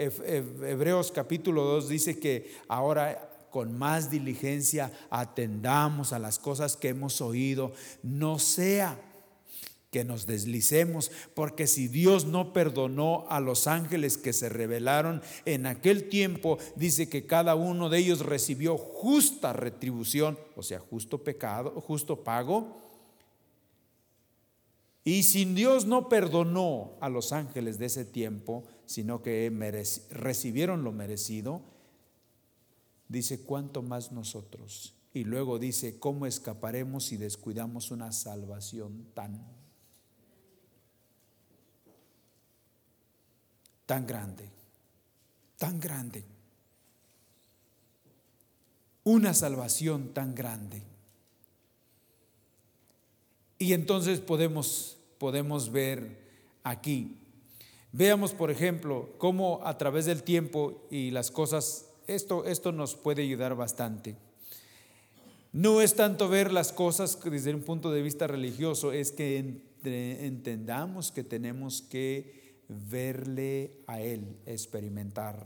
Hebreos 0.63 1.11
capítulo 1.11 1.65
2 1.65 1.89
dice 1.89 2.19
que 2.19 2.53
ahora 2.69 3.47
con 3.49 3.79
más 3.79 4.11
diligencia 4.11 4.93
atendamos 5.09 6.13
a 6.13 6.19
las 6.19 6.39
cosas 6.39 6.77
que 6.77 6.89
hemos 6.91 7.23
oído, 7.23 7.73
no 8.03 8.39
sea 8.39 9.01
que 9.91 10.05
nos 10.05 10.27
deslicemos, 10.27 11.11
porque 11.33 11.67
si 11.67 11.89
Dios 11.89 12.27
no 12.27 12.53
perdonó 12.53 13.25
a 13.31 13.41
los 13.41 13.67
ángeles 13.67 14.19
que 14.19 14.35
se 14.35 14.51
rebelaron 14.51 15.23
en 15.47 15.65
aquel 15.65 16.11
tiempo, 16.11 16.59
dice 16.77 17.09
que 17.09 17.25
cada 17.25 17.55
uno 17.55 17.89
de 17.89 18.01
ellos 18.01 18.19
recibió 18.19 18.77
justa 18.77 19.55
retribución, 19.55 20.39
o 20.57 20.63
sea, 20.63 20.79
justo 20.79 21.25
pecado, 21.25 21.71
justo 21.81 22.23
pago. 22.23 22.84
Y 25.05 25.25
si 25.25 25.45
Dios 25.45 25.87
no 25.87 26.09
perdonó 26.09 26.97
a 27.01 27.09
los 27.09 27.33
ángeles 27.33 27.79
de 27.79 27.87
ese 27.87 28.05
tiempo, 28.05 28.65
sino 28.87 29.23
que 29.23 29.51
recibieron 30.11 30.83
lo 30.83 30.93
merecido, 30.93 31.61
dice, 33.09 33.43
¿cuánto 33.43 33.83
más 33.83 34.13
nosotros? 34.13 34.95
Y 35.13 35.25
luego 35.25 35.59
dice, 35.59 35.99
¿cómo 35.99 36.27
escaparemos 36.27 37.05
si 37.05 37.19
descuidamos 37.19 37.91
una 37.91 38.13
salvación 38.13 39.07
tan 39.15 39.45
tan 43.87 44.07
grande, 44.07 44.49
tan 45.59 45.81
grande. 45.81 46.25
Una 49.05 49.35
salvación 49.35 50.15
tan 50.15 50.35
grande. 50.35 50.83
Y 53.65 53.73
entonces 53.73 54.21
podemos, 54.21 54.99
podemos 55.17 55.73
ver 55.73 56.19
aquí. 56.65 57.17
Veamos, 57.93 58.35
por 58.35 58.51
ejemplo, 58.51 59.15
cómo 59.17 59.63
a 59.65 59.79
través 59.79 60.05
del 60.05 60.23
tiempo 60.23 60.87
y 60.91 61.13
las 61.13 61.31
cosas, 61.31 61.87
esto, 62.07 62.45
esto 62.45 62.73
nos 62.73 62.95
puede 62.95 63.23
ayudar 63.23 63.57
bastante. 63.57 64.17
No 65.53 65.81
es 65.81 65.95
tanto 65.95 66.29
ver 66.29 66.53
las 66.53 66.73
cosas 66.73 67.19
desde 67.25 67.55
un 67.55 67.63
punto 67.63 67.91
de 67.91 68.03
vista 68.03 68.27
religioso, 68.27 68.93
es 68.93 69.13
que 69.13 69.63
entendamos 69.83 71.11
que 71.11 71.25
tenemos 71.25 71.81
que 71.81 72.61
verle 72.69 73.79
a 73.87 74.03
Él, 74.03 74.37
experimentar, 74.45 75.43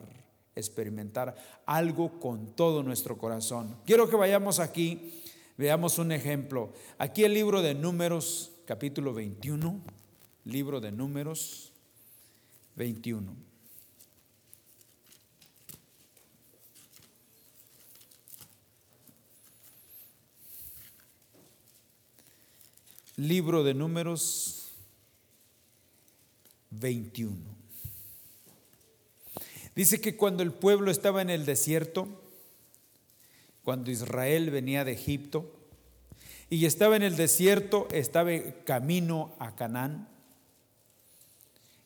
experimentar 0.57 1.37
algo 1.67 2.19
con 2.19 2.57
todo 2.57 2.83
nuestro 2.83 3.17
corazón. 3.17 3.77
Quiero 3.87 4.11
que 4.11 4.17
vayamos 4.17 4.59
aquí, 4.59 5.23
veamos 5.59 5.99
un 5.99 6.13
ejemplo. 6.13 6.73
Aquí 6.97 7.25
el 7.25 7.35
libro 7.35 7.61
de 7.61 7.75
números, 7.75 8.53
capítulo 8.65 9.13
21, 9.13 9.83
libro 10.47 10.81
de 10.81 10.93
números 10.93 11.73
21. 12.77 13.37
Libro 23.17 23.65
de 23.65 23.75
números 23.75 24.71
21. 26.71 27.37
Dice 29.75 30.01
que 30.01 30.17
cuando 30.17 30.45
el 30.45 30.53
pueblo 30.53 30.93
estaba 30.93 31.21
en 31.21 31.31
el 31.31 31.45
desierto, 31.45 32.28
cuando 33.69 33.91
Israel 33.91 34.51
venía 34.51 34.83
de 34.83 34.93
Egipto, 34.93 35.45
y 36.49 36.65
estaba 36.65 36.97
en 36.97 37.03
el 37.03 37.17
desierto, 37.17 37.87
estaba 37.93 38.31
camino 38.65 39.35
a 39.39 39.57
Canaán, 39.57 40.09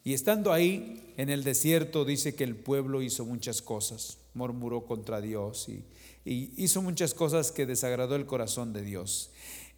y 0.05 0.14
estando 0.14 0.53
ahí 0.53 1.12
en 1.16 1.29
el 1.29 1.42
desierto, 1.42 2.05
dice 2.05 2.37
que 2.37 2.45
el 2.45 2.55
pueblo 2.55 3.03
hizo 3.03 3.25
muchas 3.25 3.62
cosas, 3.62 4.18
murmuró 4.33 4.87
contra 4.87 5.21
Dios 5.21 5.68
y, 5.68 5.85
hizo 6.25 6.83
muchas 6.83 7.14
cosas 7.14 7.51
que 7.51 7.66
desagradó 7.66 8.14
el 8.14 8.27
corazón 8.27 8.73
de 8.73 8.83
Dios. 8.83 9.33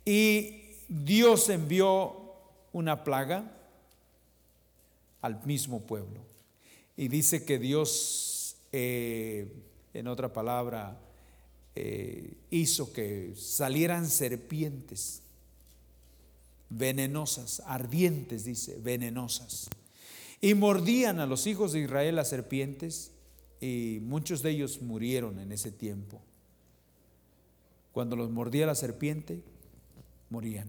Y 0.05 0.75
Dios 0.91 1.49
envió 1.49 2.35
una 2.75 3.03
plaga, 3.03 3.51
al 5.23 5.43
mismo 5.47 5.87
pueblo. 5.87 6.21
Y 6.99 7.09
dice 7.09 7.47
que 7.47 7.59
Dios, 7.59 8.59
eh, 8.73 9.51
en 9.95 10.07
otra 10.07 10.35
palabra, 10.35 11.01
eh, 11.77 12.35
hizo 12.51 12.93
que 12.93 13.33
salieran 13.37 14.09
serpientes 14.09 15.23
venenosas, 16.71 17.63
ardientes, 17.67 18.45
dice, 18.45 18.79
venenosas. 18.81 19.69
Y 20.41 20.55
mordían 20.55 21.21
a 21.21 21.27
los 21.27 21.47
hijos 21.47 21.73
de 21.73 21.81
Israel 21.81 22.17
las 22.17 22.29
serpientes 22.29 23.13
y 23.61 23.99
muchos 24.03 24.43
de 24.43 24.51
ellos 24.51 24.83
murieron 24.83 25.39
en 25.39 25.53
ese 25.53 25.71
tiempo. 25.71 26.21
Cuando 27.93 28.17
los 28.17 28.31
mordía 28.31 28.67
la 28.67 28.75
serpiente, 28.75 29.43
morían. 30.31 30.69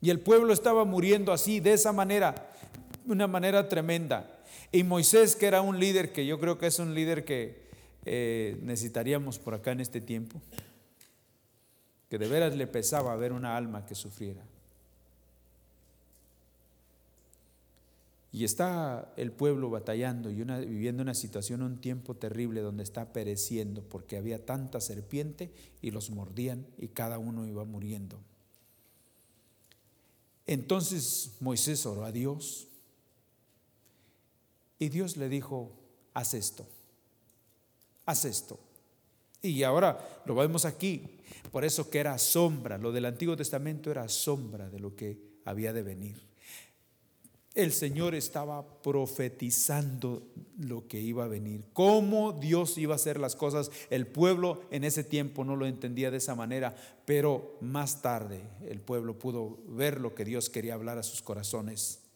Y 0.00 0.10
el 0.10 0.20
pueblo 0.20 0.52
estaba 0.52 0.84
muriendo 0.84 1.32
así, 1.32 1.60
de 1.60 1.74
esa 1.74 1.92
manera 1.92 2.50
una 3.06 3.26
manera 3.26 3.68
tremenda. 3.68 4.38
Y 4.72 4.82
Moisés, 4.82 5.36
que 5.36 5.46
era 5.46 5.62
un 5.62 5.78
líder, 5.78 6.12
que 6.12 6.26
yo 6.26 6.38
creo 6.38 6.58
que 6.58 6.66
es 6.66 6.78
un 6.78 6.94
líder 6.94 7.24
que 7.24 7.67
eh, 8.08 8.58
necesitaríamos 8.62 9.38
por 9.38 9.54
acá 9.54 9.72
en 9.72 9.80
este 9.80 10.00
tiempo, 10.00 10.40
que 12.08 12.18
de 12.18 12.28
veras 12.28 12.56
le 12.56 12.66
pesaba 12.66 13.14
ver 13.16 13.32
una 13.32 13.56
alma 13.56 13.84
que 13.84 13.94
sufriera. 13.94 14.42
Y 18.30 18.44
está 18.44 19.12
el 19.16 19.32
pueblo 19.32 19.70
batallando 19.70 20.30
y 20.30 20.42
una, 20.42 20.58
viviendo 20.58 21.02
una 21.02 21.14
situación, 21.14 21.62
un 21.62 21.80
tiempo 21.80 22.14
terrible 22.14 22.60
donde 22.60 22.82
está 22.82 23.12
pereciendo 23.12 23.82
porque 23.82 24.16
había 24.16 24.44
tanta 24.44 24.80
serpiente 24.80 25.50
y 25.80 25.90
los 25.90 26.10
mordían 26.10 26.66
y 26.78 26.88
cada 26.88 27.18
uno 27.18 27.46
iba 27.46 27.64
muriendo. 27.64 28.18
Entonces 30.46 31.32
Moisés 31.40 31.84
oró 31.84 32.04
a 32.04 32.12
Dios 32.12 32.68
y 34.78 34.88
Dios 34.88 35.16
le 35.16 35.28
dijo, 35.28 35.72
haz 36.14 36.34
esto, 36.34 36.66
haz 38.08 38.24
esto. 38.24 38.58
Y 39.42 39.62
ahora 39.62 40.22
lo 40.24 40.34
vemos 40.34 40.64
aquí, 40.64 41.20
por 41.52 41.64
eso 41.64 41.90
que 41.90 41.98
era 41.98 42.18
sombra, 42.18 42.78
lo 42.78 42.90
del 42.90 43.04
Antiguo 43.04 43.36
Testamento 43.36 43.90
era 43.90 44.08
sombra 44.08 44.68
de 44.68 44.80
lo 44.80 44.96
que 44.96 45.18
había 45.44 45.72
de 45.72 45.82
venir. 45.82 46.26
El 47.54 47.72
Señor 47.72 48.14
estaba 48.14 48.82
profetizando 48.82 50.26
lo 50.58 50.88
que 50.88 51.00
iba 51.00 51.24
a 51.24 51.28
venir, 51.28 51.64
cómo 51.72 52.32
Dios 52.32 52.78
iba 52.78 52.94
a 52.94 52.96
hacer 52.96 53.20
las 53.20 53.36
cosas. 53.36 53.70
El 53.90 54.06
pueblo 54.06 54.62
en 54.70 54.84
ese 54.84 55.04
tiempo 55.04 55.44
no 55.44 55.54
lo 55.54 55.66
entendía 55.66 56.10
de 56.10 56.18
esa 56.18 56.34
manera, 56.34 56.74
pero 57.04 57.58
más 57.60 58.00
tarde 58.00 58.42
el 58.68 58.80
pueblo 58.80 59.18
pudo 59.18 59.58
ver 59.66 60.00
lo 60.00 60.14
que 60.14 60.24
Dios 60.24 60.48
quería 60.48 60.74
hablar 60.74 60.98
a 60.98 61.02
sus 61.02 61.20
corazones. 61.20 62.07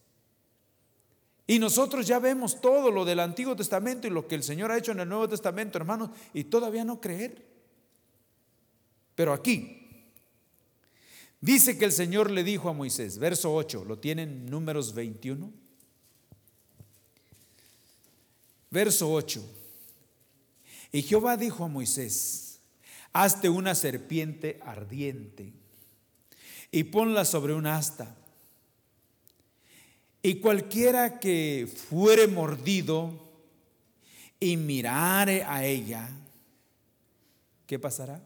Y 1.45 1.59
nosotros 1.59 2.07
ya 2.07 2.19
vemos 2.19 2.61
todo 2.61 2.89
lo 2.89 3.03
del 3.03 3.19
Antiguo 3.19 3.55
Testamento 3.55 4.07
y 4.07 4.09
lo 4.09 4.27
que 4.27 4.35
el 4.35 4.43
Señor 4.43 4.71
ha 4.71 4.77
hecho 4.77 4.93
en 4.93 5.01
el 5.01 5.09
Nuevo 5.09 5.27
Testamento, 5.27 5.77
hermanos, 5.77 6.09
y 6.33 6.45
todavía 6.45 6.85
no 6.85 7.01
creer. 7.01 7.45
Pero 9.15 9.33
aquí 9.33 10.05
dice 11.41 11.77
que 11.77 11.85
el 11.85 11.91
Señor 11.91 12.31
le 12.31 12.43
dijo 12.43 12.69
a 12.69 12.73
Moisés, 12.73 13.17
verso 13.17 13.53
8, 13.53 13.83
lo 13.83 13.99
tienen 13.99 14.45
números 14.45 14.93
21. 14.93 15.51
Verso 18.71 19.11
8. 19.11 19.43
Y 20.93 21.01
Jehová 21.01 21.35
dijo 21.35 21.65
a 21.65 21.67
Moisés, 21.67 22.59
hazte 23.11 23.49
una 23.49 23.75
serpiente 23.75 24.59
ardiente 24.63 25.51
y 26.71 26.85
ponla 26.85 27.25
sobre 27.25 27.53
un 27.53 27.67
asta 27.67 28.15
y 30.25 30.35
cualquiera 30.35 31.19
que 31.19 31.67
fuere 31.89 32.27
mordido 32.27 33.11
y 34.39 34.55
mirare 34.55 35.43
a 35.43 35.65
ella, 35.65 36.09
¿qué 37.67 37.77
pasará? 37.77 38.23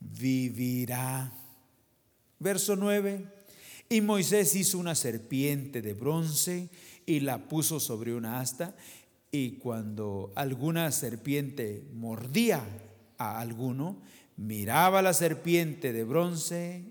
Vivirá. 0.00 1.30
Verso 2.38 2.76
9. 2.76 3.26
Y 3.90 4.00
Moisés 4.00 4.54
hizo 4.54 4.78
una 4.78 4.94
serpiente 4.94 5.82
de 5.82 5.92
bronce 5.92 6.70
y 7.04 7.20
la 7.20 7.46
puso 7.46 7.78
sobre 7.78 8.14
una 8.14 8.40
asta. 8.40 8.74
Y 9.30 9.58
cuando 9.58 10.32
alguna 10.34 10.90
serpiente 10.92 11.84
mordía 11.92 12.66
a 13.18 13.38
alguno, 13.38 14.00
miraba 14.38 15.02
la 15.02 15.12
serpiente 15.12 15.92
de 15.92 16.04
bronce 16.04 16.84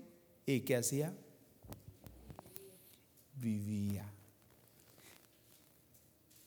y 0.46 0.60
¿qué 0.60 0.76
hacía? 0.76 1.12
Vivía. 3.42 4.08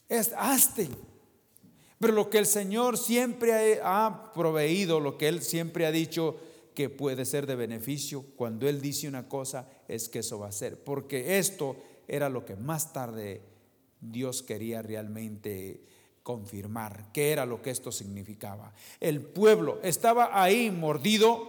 Es 0.07 0.31
haste. 0.37 0.89
Pero 1.99 2.13
lo 2.13 2.29
que 2.29 2.37
el 2.37 2.45
Señor 2.45 2.97
siempre 2.97 3.81
ha 3.83 4.31
proveído, 4.33 5.01
lo 5.01 5.17
que 5.17 5.27
Él 5.27 5.41
siempre 5.41 5.85
ha 5.85 5.91
dicho 5.91 6.37
que 6.73 6.89
puede 6.89 7.25
ser 7.25 7.47
de 7.47 7.55
beneficio, 7.55 8.23
cuando 8.37 8.67
Él 8.69 8.81
dice 8.81 9.09
una 9.09 9.27
cosa, 9.27 9.67
es 9.87 10.07
que 10.07 10.19
eso 10.19 10.39
va 10.39 10.47
a 10.47 10.53
ser. 10.53 10.81
Porque 10.83 11.37
esto 11.37 11.75
era 12.07 12.29
lo 12.29 12.45
que 12.45 12.55
más 12.55 12.93
tarde 12.93 13.41
Dios 13.99 14.41
quería 14.41 14.81
realmente 14.81 15.81
confirmar, 16.23 17.11
qué 17.13 17.31
era 17.31 17.45
lo 17.45 17.61
que 17.61 17.71
esto 17.71 17.91
significaba. 17.91 18.73
El 18.99 19.21
pueblo 19.21 19.79
estaba 19.83 20.41
ahí 20.41 20.71
mordido 20.71 21.47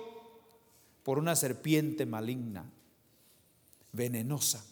por 1.03 1.19
una 1.19 1.37
serpiente 1.37 2.05
maligna, 2.05 2.69
venenosa. 3.93 4.65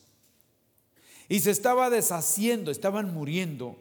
Y 1.28 1.40
se 1.40 1.50
estaba 1.50 1.90
deshaciendo, 1.90 2.70
estaban 2.70 3.12
muriendo. 3.14 3.76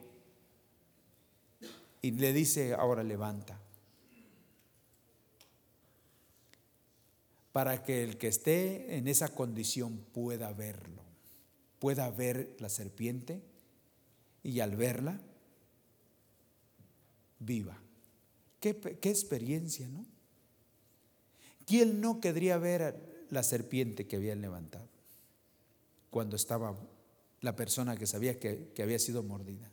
Y 2.02 2.12
le 2.12 2.34
dice, 2.34 2.74
ahora 2.74 3.04
levanta. 3.04 3.60
Para 7.52 7.84
que 7.84 8.04
el 8.04 8.18
que 8.18 8.28
esté 8.28 8.98
en 8.98 9.08
esa 9.08 9.30
condición 9.30 9.98
pueda 10.12 10.52
verlo, 10.54 11.04
pueda 11.80 12.10
ver 12.10 12.56
la 12.60 12.70
serpiente 12.70 13.42
y 14.42 14.60
al 14.60 14.76
verla, 14.76 15.20
viva. 17.40 17.78
Qué, 18.60 18.70
experiencia, 19.04 19.88
¿no? 19.90 20.06
¿Quién 21.66 22.02
no 22.02 22.20
querría 22.20 22.58
ver 22.58 23.26
la 23.30 23.44
serpiente 23.44 24.08
que 24.08 24.16
habían 24.16 24.42
levantado 24.42 24.88
cuando 26.10 26.36
estaba 26.36 26.76
la 27.44 27.56
persona 27.56 27.98
que 27.98 28.08
sabía 28.08 28.40
que, 28.40 28.72
había 28.82 28.98
sido 28.98 29.22
mordida. 29.22 29.70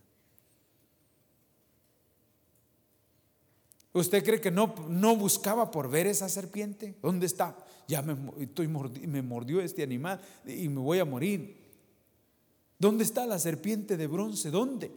¿Usted 3.93 4.25
cree 4.25 4.41
que 4.41 4.51
no, 4.51 4.75
no 4.89 5.17
buscaba 5.17 5.71
por 5.71 5.89
ver 5.89 6.09
esa 6.09 6.29
serpiente? 6.29 6.97
¿Dónde 7.01 7.27
está? 7.27 7.57
Ya 7.87 8.03
me, 8.03 8.15
me 8.15 9.23
mordió 9.23 9.61
este 9.61 9.85
animal 9.85 10.21
y 10.45 10.69
me 10.69 10.81
voy 10.81 10.99
a 10.99 11.05
morir. 11.05 11.57
¿Dónde 12.79 13.05
está 13.05 13.25
la 13.25 13.39
serpiente 13.39 13.97
de 13.97 14.07
bronce? 14.09 14.51
¿Dónde? 14.51 14.91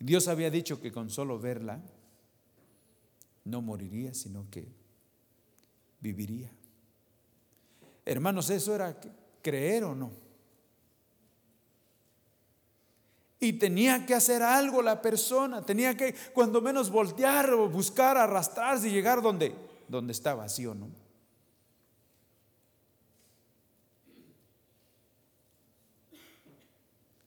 Dios 0.00 0.26
había 0.26 0.50
dicho 0.50 0.80
que 0.80 0.90
con 0.90 1.08
solo 1.08 1.38
verla 1.38 1.80
no 3.44 3.62
moriría, 3.62 4.12
sino 4.12 4.50
que 4.50 4.66
viviría. 6.00 6.50
Hermanos, 8.04 8.50
eso 8.50 8.74
era 8.74 8.98
creer 9.42 9.84
o 9.84 9.94
no. 9.94 10.10
Y 13.40 13.52
tenía 13.52 14.04
que 14.04 14.14
hacer 14.14 14.42
algo 14.42 14.82
la 14.82 15.00
persona, 15.00 15.64
tenía 15.64 15.96
que 15.96 16.14
cuando 16.32 16.60
menos 16.60 16.90
voltear 16.90 17.50
o 17.52 17.68
buscar, 17.68 18.16
arrastrarse 18.16 18.88
y 18.88 18.92
llegar 18.92 19.22
donde, 19.22 19.54
donde 19.86 20.12
estaba, 20.12 20.48
sí 20.48 20.66
o 20.66 20.74
no. 20.74 20.88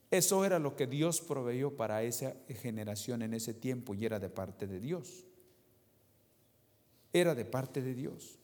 Eso 0.10 0.44
era 0.44 0.60
lo 0.60 0.76
que 0.76 0.88
Dios 0.88 1.22
proveyó 1.22 1.78
para 1.78 2.04
esa 2.04 2.36
generación 2.50 3.22
en 3.22 3.34
ese 3.34 3.54
tiempo 3.54 3.94
y 3.94 4.06
era 4.06 4.20
de 4.20 4.30
parte 4.30 4.68
de 4.68 4.82
Dios. 4.82 5.24
Era 7.14 7.34
de 7.34 7.46
parte 7.46 7.82
de 7.82 7.94
Dios. 7.94 8.38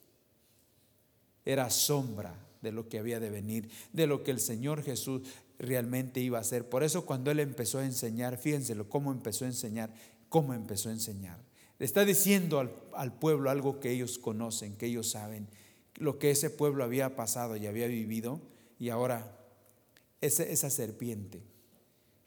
Era 1.44 1.68
sombra 1.68 2.47
de 2.62 2.72
lo 2.72 2.88
que 2.88 2.98
había 2.98 3.20
de 3.20 3.30
venir, 3.30 3.68
de 3.92 4.06
lo 4.06 4.22
que 4.22 4.30
el 4.30 4.40
Señor 4.40 4.82
Jesús 4.82 5.22
realmente 5.58 6.20
iba 6.20 6.38
a 6.38 6.42
hacer. 6.42 6.68
Por 6.68 6.82
eso 6.82 7.04
cuando 7.04 7.30
Él 7.30 7.40
empezó 7.40 7.78
a 7.78 7.84
enseñar, 7.84 8.38
fíjense 8.38 8.76
cómo 8.88 9.12
empezó 9.12 9.44
a 9.44 9.48
enseñar, 9.48 9.92
cómo 10.28 10.54
empezó 10.54 10.88
a 10.88 10.92
enseñar. 10.92 11.38
Le 11.78 11.86
está 11.86 12.04
diciendo 12.04 12.58
al, 12.94 13.18
pueblo 13.18 13.50
algo 13.50 13.80
que 13.80 13.90
ellos 13.90 14.18
conocen, 14.18 14.76
que 14.76 14.86
ellos 14.86 15.10
saben, 15.10 15.48
lo 15.94 16.18
que 16.18 16.30
ese 16.30 16.50
pueblo 16.50 16.84
había 16.84 17.16
pasado 17.16 17.56
y 17.56 17.66
había 17.66 17.86
vivido, 17.86 18.40
y 18.78 18.88
ahora 18.88 19.36
esa, 20.20 20.42
esa 20.42 20.70
serpiente 20.70 21.42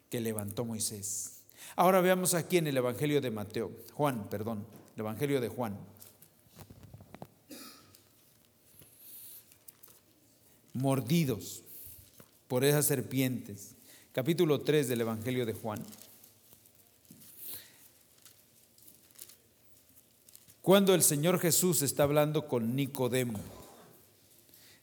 que 0.08 0.20
levantó 0.20 0.64
Moisés. 0.64 1.42
Ahora 1.76 2.00
veamos 2.00 2.34
aquí 2.34 2.58
en 2.58 2.66
el 2.66 2.76
Evangelio 2.76 3.20
de 3.20 3.30
Mateo, 3.30 3.70
Juan, 3.92 4.28
perdón, 4.28 4.66
el 4.94 5.00
Evangelio 5.00 5.40
de 5.40 5.48
Juan. 5.48 5.78
Mordidos 10.74 11.62
por 12.48 12.64
esas 12.64 12.86
serpientes. 12.86 13.74
Capítulo 14.12 14.60
3 14.60 14.88
del 14.88 15.02
Evangelio 15.02 15.46
de 15.46 15.54
Juan. 15.54 15.82
Cuando 20.60 20.94
el 20.94 21.02
Señor 21.02 21.40
Jesús 21.40 21.82
está 21.82 22.04
hablando 22.04 22.46
con 22.46 22.76
Nicodemo. 22.76 23.40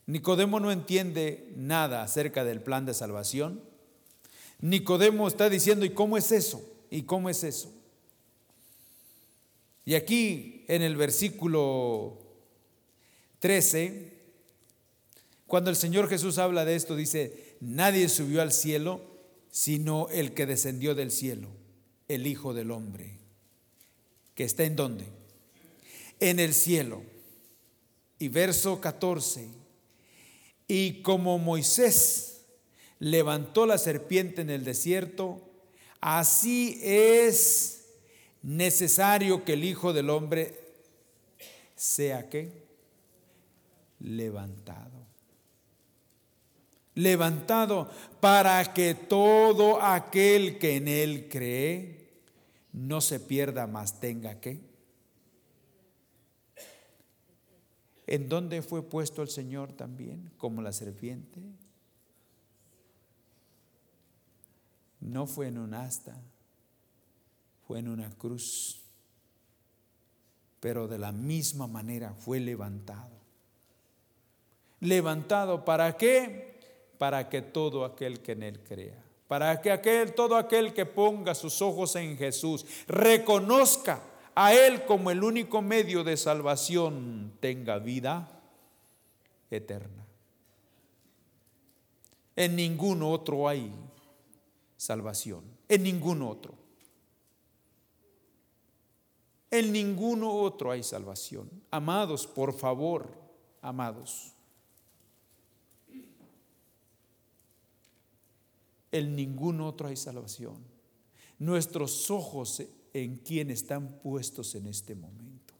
Nicodemo 0.08 0.60
no 0.60 0.72
entiende 0.72 1.54
nada 1.56 2.04
acerca 2.04 2.44
del 2.44 2.62
plan 2.62 2.86
de 2.86 2.94
salvación. 2.94 3.62
Nicodemo 4.60 5.28
está 5.28 5.50
diciendo, 5.50 5.86
¿y 5.86 5.92
cómo 5.92 6.18
es 6.18 6.32
eso? 6.32 6.62
¿Y 6.90 7.04
cómo 7.04 7.30
es 7.30 7.44
eso? 7.44 7.72
Y 9.86 9.96
aquí 9.96 10.66
en 10.68 10.82
el 10.82 10.98
versículo 10.98 12.18
13 13.40 14.19
cuando 15.50 15.72
el 15.72 15.76
Señor 15.76 16.08
Jesús 16.08 16.38
habla 16.38 16.64
de 16.64 16.76
esto, 16.76 16.96
dice, 16.96 17.56
nadie 17.60 18.08
subió 18.08 18.44
al 18.44 18.54
cielo 18.54 19.02
sino 19.50 20.08
el 20.10 20.36
que 20.36 20.46
descendió 20.46 20.94
del 20.94 21.10
cielo, 21.10 21.48
el 22.08 22.28
Hijo 22.28 22.54
del 22.54 22.70
Hombre, 22.70 23.18
que 24.36 24.44
está 24.44 24.64
en 24.64 24.76
dónde? 24.76 25.06
En 26.20 26.40
el 26.40 26.54
cielo. 26.54 27.02
Y 28.20 28.28
verso 28.28 28.80
14, 28.80 29.48
y 30.68 31.02
como 31.02 31.40
Moisés 31.40 32.42
levantó 33.00 33.66
la 33.66 33.80
serpiente 33.80 34.44
en 34.44 34.52
el 34.52 34.64
desierto, 34.64 35.42
así 36.00 36.80
es 36.84 37.86
necesario 38.44 39.44
que 39.44 39.54
el 39.54 39.64
Hijo 39.64 39.94
del 39.94 40.12
Hombre 40.12 40.60
sea 41.76 42.30
que 42.30 42.52
levantado 44.00 44.99
levantado 47.00 47.90
para 48.20 48.74
que 48.74 48.94
todo 48.94 49.82
aquel 49.82 50.60
que 50.60 50.76
en 50.76 50.88
él 50.90 51.30
cree 51.30 52.10
no 52.74 53.00
se 53.00 53.20
pierda, 53.20 53.68
más 53.68 54.00
tenga 54.00 54.40
que. 54.42 54.60
¿En 58.06 58.28
dónde 58.28 58.62
fue 58.62 58.84
puesto 58.84 59.22
el 59.22 59.30
Señor 59.30 59.72
también? 59.72 60.32
Como 60.38 60.62
la 60.62 60.74
serpiente. 60.74 61.40
No 65.00 65.26
fue 65.26 65.48
en 65.48 65.58
un 65.58 65.74
asta, 65.74 66.22
fue 67.66 67.80
en 67.80 67.88
una 67.88 68.10
cruz. 68.10 68.84
Pero 70.60 70.90
de 70.90 70.98
la 70.98 71.14
misma 71.14 71.68
manera 71.68 72.14
fue 72.14 72.42
levantado. 72.42 73.18
¿Levantado 74.82 75.64
para 75.64 75.96
qué? 75.96 76.49
Para 77.00 77.30
que 77.30 77.42
todo 77.42 77.84
aquel 77.86 78.20
que 78.20 78.34
en 78.34 78.44
él 78.44 78.60
crea, 78.60 79.02
para 79.28 79.60
que 79.62 79.72
aquel, 79.72 80.14
todo 80.14 80.36
aquel 80.36 80.74
que 80.74 80.86
ponga 80.86 81.34
sus 81.34 81.62
ojos 81.64 81.96
en 81.96 82.18
Jesús, 82.18 82.66
reconozca 82.88 84.04
a 84.36 84.54
Él 84.54 84.86
como 84.86 85.10
el 85.10 85.24
único 85.24 85.62
medio 85.62 86.04
de 86.04 86.18
salvación, 86.18 87.34
tenga 87.40 87.80
vida 87.80 88.42
eterna. 89.50 90.06
En 92.36 92.56
ningún 92.56 93.02
otro 93.02 93.48
hay 93.48 93.74
salvación, 94.78 95.44
en 95.68 95.84
ningún 95.84 96.22
otro. 96.22 96.54
En 99.52 99.72
ninguno 99.72 100.34
otro 100.34 100.72
hay 100.72 100.84
salvación. 100.84 101.50
Amados, 101.72 102.28
por 102.28 102.54
favor, 102.54 103.08
amados. 103.62 104.34
En 108.92 109.16
ningún 109.16 109.62
otro 109.62 109.88
hay 109.88 109.96
salvación. 109.96 110.58
Nuestros 111.38 112.10
ojos 112.10 112.64
en 112.94 113.18
quién 113.18 113.50
están 113.50 114.00
puestos 114.02 114.56
en 114.56 114.68
este 114.68 114.96
momento. 114.96 115.54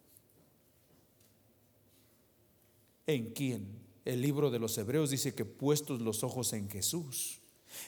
¿En 3.06 3.32
quién? 3.34 3.90
el 4.10 4.22
libro 4.22 4.50
de 4.50 4.60
los 4.60 4.78
Hebreos 4.78 5.12
dice 5.12 5.34
que 5.34 5.46
puestos 5.46 6.02
los 6.02 6.24
ojos 6.24 6.54
en 6.54 6.70
Jesús. 6.70 7.40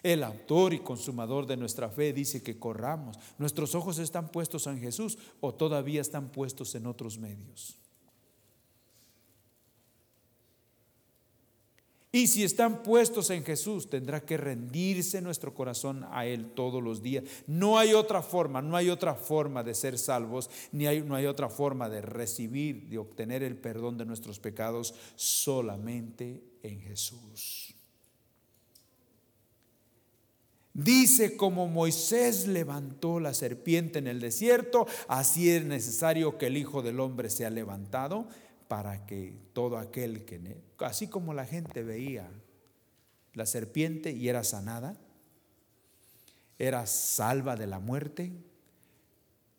El 0.04 0.24
autor 0.24 0.74
y 0.74 0.80
consumador 0.80 1.48
de 1.48 1.58
nuestra 1.58 1.90
fe 1.90 2.14
dice 2.14 2.44
que 2.44 2.60
corramos. 2.60 3.18
¿Nuestros 3.40 3.74
ojos 3.74 3.98
están 3.98 4.32
puestos 4.32 4.68
en 4.68 4.80
Jesús 4.80 5.18
o 5.40 5.54
todavía 5.54 6.02
están 6.02 6.32
puestos 6.32 6.76
en 6.76 6.86
otros 6.86 7.18
medios? 7.18 7.81
Y 12.14 12.28
si 12.28 12.44
están 12.44 12.84
puestos 12.84 13.30
en 13.30 13.46
Jesús, 13.46 13.90
tendrá 13.90 14.20
que 14.20 14.36
rendirse 14.36 15.22
nuestro 15.22 15.54
corazón 15.54 16.06
a 16.12 16.26
Él 16.26 16.48
todos 16.54 16.84
los 16.84 17.02
días. 17.02 17.24
No 17.48 17.80
hay 17.80 17.94
otra 17.94 18.22
forma, 18.22 18.62
no 18.62 18.76
hay 18.76 18.90
otra 18.90 19.16
forma 19.16 19.64
de 19.64 19.74
ser 19.74 19.98
salvos, 19.98 20.50
ni 20.74 20.88
hay, 20.88 21.02
no 21.02 21.16
hay 21.16 21.26
otra 21.26 21.48
forma 21.48 21.88
de 21.88 22.02
recibir, 22.02 22.90
de 22.90 22.98
obtener 22.98 23.44
el 23.44 23.56
perdón 23.56 23.98
de 23.98 24.06
nuestros 24.06 24.40
pecados, 24.40 24.94
solamente 25.16 26.44
en 26.64 26.82
Jesús. 26.82 27.76
Dice 30.74 31.38
como 31.38 31.68
Moisés 31.68 32.48
levantó 32.48 33.22
la 33.22 33.34
serpiente 33.34 34.00
en 34.00 34.08
el 34.08 34.20
desierto, 34.20 34.86
así 35.08 35.50
es 35.50 35.64
necesario 35.64 36.38
que 36.38 36.48
el 36.48 36.58
Hijo 36.58 36.82
del 36.82 37.00
Hombre 37.00 37.30
sea 37.30 37.50
levantado 37.50 38.28
para 38.72 39.06
que 39.06 39.34
todo 39.52 39.78
aquel 39.78 40.24
que, 40.24 40.62
así 40.78 41.08
como 41.08 41.34
la 41.34 41.46
gente 41.46 41.84
veía 41.84 42.32
la 43.34 43.46
serpiente 43.46 44.14
y 44.14 44.30
era 44.30 44.46
sanada, 44.46 44.98
era 46.58 46.88
salva 46.88 47.58
de 47.58 47.68
la 47.68 47.80
muerte, 47.80 48.32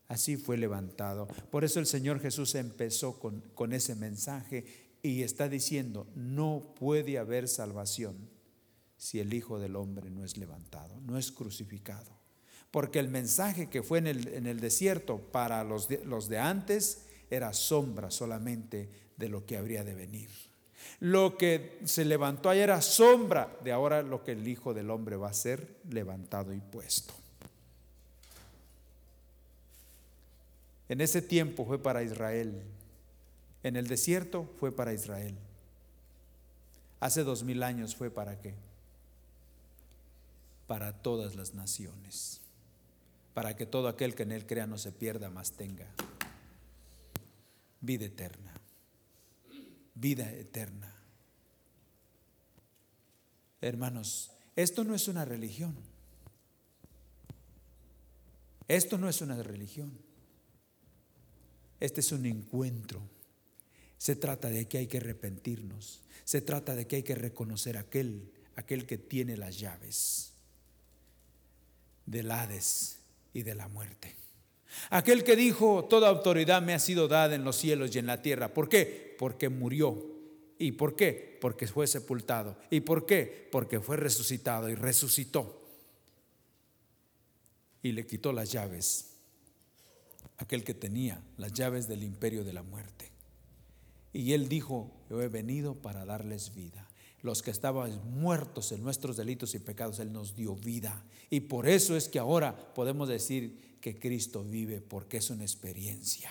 así 0.08 0.38
fue 0.38 0.56
levantado. 0.56 1.26
Por 1.50 1.62
eso 1.62 1.78
el 1.78 1.84
Señor 1.84 2.20
Jesús 2.20 2.54
empezó 2.54 3.18
con, 3.18 3.42
con 3.54 3.74
ese 3.74 3.96
mensaje 3.96 4.64
y 5.02 5.24
está 5.24 5.46
diciendo, 5.46 6.06
no 6.14 6.72
puede 6.74 7.18
haber 7.18 7.48
salvación 7.48 8.16
si 8.96 9.20
el 9.20 9.34
Hijo 9.34 9.58
del 9.58 9.76
Hombre 9.76 10.08
no 10.08 10.24
es 10.24 10.38
levantado, 10.38 10.98
no 11.02 11.18
es 11.18 11.30
crucificado. 11.32 12.18
Porque 12.70 12.98
el 12.98 13.08
mensaje 13.08 13.68
que 13.68 13.82
fue 13.82 13.98
en 13.98 14.06
el, 14.06 14.28
en 14.28 14.46
el 14.46 14.58
desierto 14.58 15.18
para 15.18 15.64
los 15.64 15.90
los 16.06 16.30
de 16.30 16.38
antes 16.38 17.11
era 17.32 17.54
sombra 17.54 18.10
solamente 18.10 18.90
de 19.16 19.28
lo 19.30 19.46
que 19.46 19.56
habría 19.56 19.82
de 19.84 19.94
venir. 19.94 20.28
Lo 21.00 21.38
que 21.38 21.80
se 21.84 22.04
levantó 22.04 22.50
ayer 22.50 22.64
era 22.64 22.82
sombra 22.82 23.56
de 23.64 23.72
ahora 23.72 24.02
lo 24.02 24.22
que 24.22 24.32
el 24.32 24.46
Hijo 24.46 24.74
del 24.74 24.90
Hombre 24.90 25.16
va 25.16 25.30
a 25.30 25.32
ser 25.32 25.78
levantado 25.88 26.52
y 26.52 26.60
puesto. 26.60 27.14
En 30.90 31.00
ese 31.00 31.22
tiempo 31.22 31.64
fue 31.64 31.82
para 31.82 32.02
Israel. 32.02 32.62
En 33.62 33.76
el 33.76 33.86
desierto 33.86 34.46
fue 34.60 34.70
para 34.70 34.92
Israel. 34.92 35.34
Hace 37.00 37.24
dos 37.24 37.44
mil 37.44 37.62
años 37.62 37.96
fue 37.96 38.10
para 38.10 38.38
qué? 38.42 38.52
Para 40.66 40.92
todas 40.92 41.34
las 41.34 41.54
naciones. 41.54 42.42
Para 43.32 43.56
que 43.56 43.64
todo 43.64 43.88
aquel 43.88 44.14
que 44.14 44.24
en 44.24 44.32
él 44.32 44.46
crea 44.46 44.66
no 44.66 44.76
se 44.76 44.92
pierda, 44.92 45.30
más 45.30 45.52
tenga 45.52 45.86
vida 47.82 48.06
eterna 48.06 48.52
vida 49.94 50.30
eterna. 50.32 50.92
Hermanos, 53.60 54.32
esto 54.56 54.84
no 54.84 54.94
es 54.94 55.08
una 55.08 55.24
religión. 55.24 55.76
Esto 58.68 58.98
no 58.98 59.08
es 59.08 59.20
una 59.20 59.40
religión. 59.42 59.96
Este 61.78 62.00
es 62.00 62.12
un 62.12 62.26
encuentro. 62.26 63.02
Se 63.98 64.16
trata 64.16 64.48
de 64.48 64.66
que 64.66 64.78
hay 64.78 64.86
que 64.86 64.98
arrepentirnos. 64.98 66.02
Se 66.24 66.40
trata 66.40 66.74
de 66.74 66.86
que 66.86 66.96
hay 66.96 67.02
que 67.02 67.14
reconocer 67.14 67.76
aquel, 67.76 68.32
aquel 68.56 68.86
que 68.86 68.98
tiene 68.98 69.36
las 69.36 69.58
llaves 69.58 70.32
del 72.06 72.30
Hades 72.30 72.98
y 73.32 73.42
de 73.42 73.54
la 73.54 73.68
muerte. 73.68 74.21
Aquel 74.90 75.24
que 75.24 75.36
dijo, 75.36 75.84
toda 75.84 76.08
autoridad 76.08 76.62
me 76.62 76.74
ha 76.74 76.78
sido 76.78 77.08
dada 77.08 77.34
en 77.34 77.44
los 77.44 77.56
cielos 77.56 77.94
y 77.94 77.98
en 77.98 78.06
la 78.06 78.22
tierra. 78.22 78.52
¿Por 78.52 78.68
qué? 78.68 79.16
Porque 79.18 79.48
murió. 79.48 80.12
¿Y 80.58 80.72
por 80.72 80.96
qué? 80.96 81.38
Porque 81.40 81.66
fue 81.66 81.86
sepultado. 81.86 82.56
¿Y 82.70 82.80
por 82.80 83.06
qué? 83.06 83.48
Porque 83.50 83.80
fue 83.80 83.96
resucitado 83.96 84.68
y 84.68 84.74
resucitó. 84.74 85.60
Y 87.82 87.92
le 87.92 88.06
quitó 88.06 88.32
las 88.32 88.52
llaves. 88.52 89.10
Aquel 90.38 90.64
que 90.64 90.74
tenía 90.74 91.22
las 91.36 91.52
llaves 91.52 91.88
del 91.88 92.02
imperio 92.02 92.44
de 92.44 92.52
la 92.52 92.62
muerte. 92.62 93.10
Y 94.12 94.34
él 94.34 94.48
dijo, 94.48 94.90
yo 95.08 95.22
he 95.22 95.28
venido 95.28 95.74
para 95.74 96.04
darles 96.04 96.54
vida. 96.54 96.88
Los 97.22 97.42
que 97.42 97.50
estaban 97.50 98.00
muertos 98.20 98.72
en 98.72 98.82
nuestros 98.82 99.16
delitos 99.16 99.54
y 99.54 99.60
pecados, 99.60 100.00
Él 100.00 100.12
nos 100.12 100.34
dio 100.34 100.56
vida. 100.56 101.04
Y 101.30 101.40
por 101.40 101.68
eso 101.68 101.96
es 101.96 102.08
que 102.08 102.18
ahora 102.18 102.74
podemos 102.74 103.08
decir 103.08 103.78
que 103.80 103.98
Cristo 103.98 104.44
vive 104.44 104.80
porque 104.80 105.18
es 105.18 105.30
una 105.30 105.44
experiencia. 105.44 106.30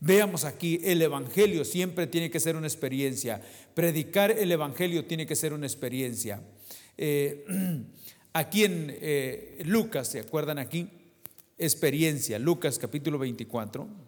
Veamos 0.00 0.44
aquí, 0.44 0.80
el 0.84 1.02
Evangelio 1.02 1.64
siempre 1.64 2.06
tiene 2.06 2.30
que 2.30 2.38
ser 2.38 2.54
una 2.54 2.68
experiencia. 2.68 3.42
Predicar 3.74 4.30
el 4.30 4.52
Evangelio 4.52 5.04
tiene 5.04 5.26
que 5.26 5.34
ser 5.34 5.52
una 5.52 5.66
experiencia. 5.66 6.40
Eh, 6.96 7.44
aquí 8.32 8.64
en 8.64 8.96
eh, 9.00 9.62
Lucas, 9.64 10.08
¿se 10.08 10.20
acuerdan 10.20 10.58
aquí? 10.58 10.88
Experiencia, 11.58 12.38
Lucas 12.38 12.78
capítulo 12.78 13.18
24. 13.18 14.07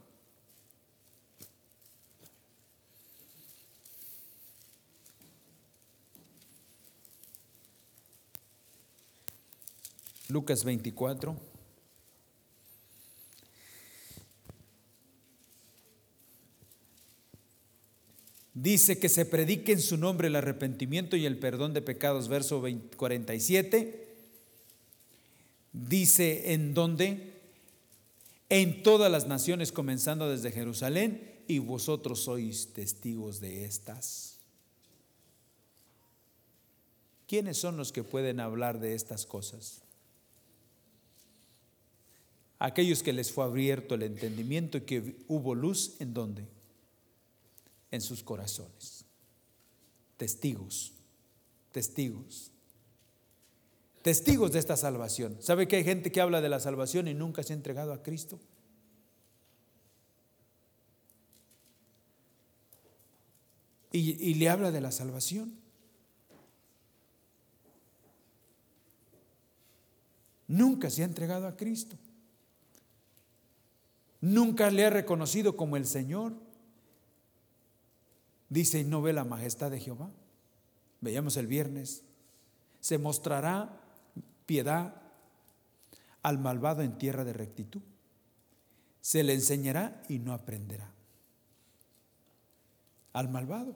Lucas 10.30 10.64
24. 10.64 11.36
Dice 18.54 18.98
que 18.98 19.08
se 19.08 19.24
predique 19.24 19.72
en 19.72 19.80
su 19.80 19.96
nombre 19.96 20.28
el 20.28 20.36
arrepentimiento 20.36 21.16
y 21.16 21.24
el 21.24 21.38
perdón 21.38 21.72
de 21.72 21.82
pecados, 21.82 22.28
verso 22.28 22.62
47. 22.96 24.08
Dice 25.72 26.52
en 26.52 26.74
donde, 26.74 27.40
en 28.48 28.82
todas 28.82 29.10
las 29.10 29.26
naciones, 29.28 29.72
comenzando 29.72 30.28
desde 30.28 30.52
Jerusalén, 30.52 31.30
y 31.46 31.58
vosotros 31.58 32.20
sois 32.20 32.72
testigos 32.74 33.40
de 33.40 33.64
estas. 33.64 34.38
¿Quiénes 37.26 37.56
son 37.58 37.76
los 37.76 37.90
que 37.90 38.04
pueden 38.04 38.38
hablar 38.38 38.78
de 38.78 38.94
estas 38.94 39.26
cosas? 39.26 39.82
Aquellos 42.60 43.02
que 43.02 43.12
les 43.12 43.32
fue 43.32 43.44
abierto 43.44 43.96
el 43.96 44.04
entendimiento 44.04 44.78
y 44.78 44.82
que 44.82 45.16
hubo 45.26 45.56
luz 45.56 45.96
en 45.98 46.14
donde? 46.14 46.46
en 47.90 48.00
sus 48.00 48.22
corazones. 48.22 49.04
Testigos, 50.16 50.92
testigos, 51.72 52.50
testigos 54.02 54.52
de 54.52 54.58
esta 54.58 54.76
salvación. 54.76 55.36
¿Sabe 55.40 55.66
que 55.66 55.76
hay 55.76 55.84
gente 55.84 56.12
que 56.12 56.20
habla 56.20 56.40
de 56.40 56.48
la 56.48 56.60
salvación 56.60 57.08
y 57.08 57.14
nunca 57.14 57.42
se 57.42 57.52
ha 57.52 57.56
entregado 57.56 57.92
a 57.92 58.02
Cristo? 58.02 58.38
Y, 63.92 64.10
y 64.24 64.34
le 64.34 64.48
habla 64.48 64.70
de 64.70 64.80
la 64.80 64.92
salvación. 64.92 65.58
Nunca 70.46 70.90
se 70.90 71.02
ha 71.02 71.06
entregado 71.06 71.46
a 71.46 71.56
Cristo. 71.56 71.96
Nunca 74.20 74.70
le 74.70 74.86
ha 74.86 74.90
reconocido 74.90 75.56
como 75.56 75.76
el 75.76 75.86
Señor. 75.86 76.34
Dice, 78.48 78.84
¿no 78.84 79.00
ve 79.00 79.12
la 79.12 79.24
majestad 79.24 79.70
de 79.70 79.80
Jehová? 79.80 80.10
Veíamos 81.00 81.36
el 81.36 81.46
viernes. 81.46 82.02
Se 82.80 82.98
mostrará 82.98 83.80
piedad 84.46 85.00
al 86.22 86.38
malvado 86.38 86.82
en 86.82 86.98
tierra 86.98 87.24
de 87.24 87.32
rectitud. 87.32 87.80
Se 89.00 89.22
le 89.22 89.32
enseñará 89.32 90.02
y 90.08 90.18
no 90.18 90.32
aprenderá. 90.34 90.90
Al 93.12 93.28
malvado. 93.28 93.74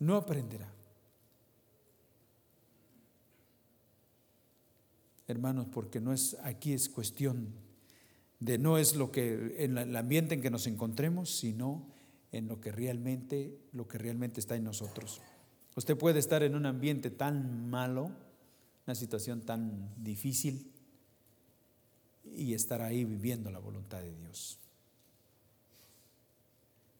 No 0.00 0.16
aprenderá. 0.16 0.73
Hermanos, 5.26 5.66
porque 5.70 6.00
no 6.00 6.12
es 6.12 6.36
aquí 6.42 6.72
es 6.72 6.88
cuestión 6.88 7.48
de 8.40 8.58
no 8.58 8.76
es 8.76 8.94
lo 8.94 9.10
que 9.10 9.54
en 9.58 9.78
el 9.78 9.96
ambiente 9.96 10.34
en 10.34 10.42
que 10.42 10.50
nos 10.50 10.66
encontremos, 10.66 11.30
sino 11.30 11.86
en 12.30 12.46
lo 12.48 12.60
que 12.60 12.72
realmente 12.72 13.58
lo 13.72 13.88
que 13.88 13.96
realmente 13.96 14.40
está 14.40 14.56
en 14.56 14.64
nosotros. 14.64 15.20
Usted 15.76 15.96
puede 15.96 16.18
estar 16.18 16.42
en 16.42 16.54
un 16.54 16.66
ambiente 16.66 17.10
tan 17.10 17.68
malo, 17.70 18.10
una 18.86 18.94
situación 18.94 19.40
tan 19.40 19.94
difícil 19.96 20.70
y 22.36 22.54
estar 22.54 22.82
ahí 22.82 23.04
viviendo 23.04 23.50
la 23.50 23.58
voluntad 23.58 24.02
de 24.02 24.14
Dios. 24.14 24.58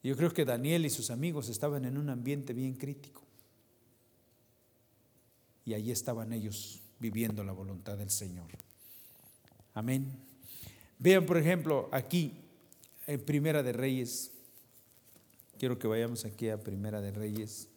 Yo 0.03 0.17
creo 0.17 0.33
que 0.33 0.45
Daniel 0.45 0.85
y 0.85 0.91
sus 0.91 1.11
amigos 1.11 1.49
estaban 1.49 1.85
en 1.87 1.97
un 1.97 2.11
ambiente 2.11 2.53
bien 2.53 2.75
crítico. 2.75 3.23
Y 5.65 5.73
allí 5.73 5.91
estaban 5.91 6.33
ellos 6.35 6.83
viviendo 6.99 7.45
la 7.45 7.53
voluntad 7.53 7.97
del 7.97 8.11
Señor. 8.11 8.49
Amén. 9.75 10.13
Vean, 10.99 11.27
por 11.27 11.37
ejemplo, 11.37 11.89
aquí 11.93 12.33
en 13.07 13.21
Primera 13.21 13.63
de 13.63 13.73
Reyes. 13.73 14.31
Quiero 15.59 15.79
que 15.79 15.87
vayamos 15.87 16.25
aquí 16.25 16.49
a 16.49 16.59
Primera 16.59 17.01
de 17.01 17.11
Reyes. 17.11 17.69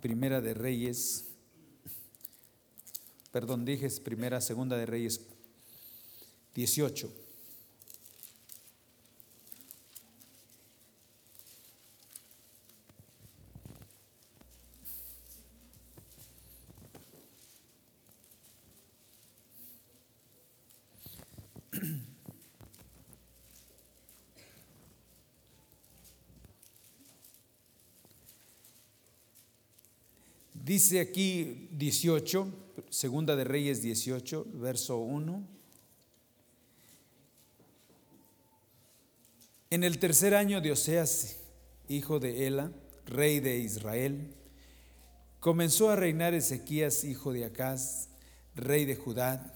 Primera 0.00 0.40
de 0.40 0.54
Reyes, 0.54 1.26
perdón, 3.32 3.66
dije 3.66 3.86
primera, 4.00 4.40
segunda 4.40 4.78
de 4.78 4.86
Reyes 4.86 5.20
18. 6.54 7.19
Dice 30.70 31.00
aquí 31.00 31.66
18, 31.72 32.46
segunda 32.90 33.34
de 33.34 33.42
Reyes 33.42 33.82
18, 33.82 34.46
verso 34.54 34.98
1. 34.98 35.44
En 39.70 39.82
el 39.82 39.98
tercer 39.98 40.32
año 40.32 40.60
de 40.60 40.70
Oseas, 40.70 41.38
hijo 41.88 42.20
de 42.20 42.46
Ela, 42.46 42.70
rey 43.04 43.40
de 43.40 43.58
Israel, 43.58 44.32
comenzó 45.40 45.90
a 45.90 45.96
reinar 45.96 46.34
Ezequías, 46.34 47.02
hijo 47.02 47.32
de 47.32 47.46
Acaz, 47.46 48.08
rey 48.54 48.84
de 48.84 48.94
Judá. 48.94 49.52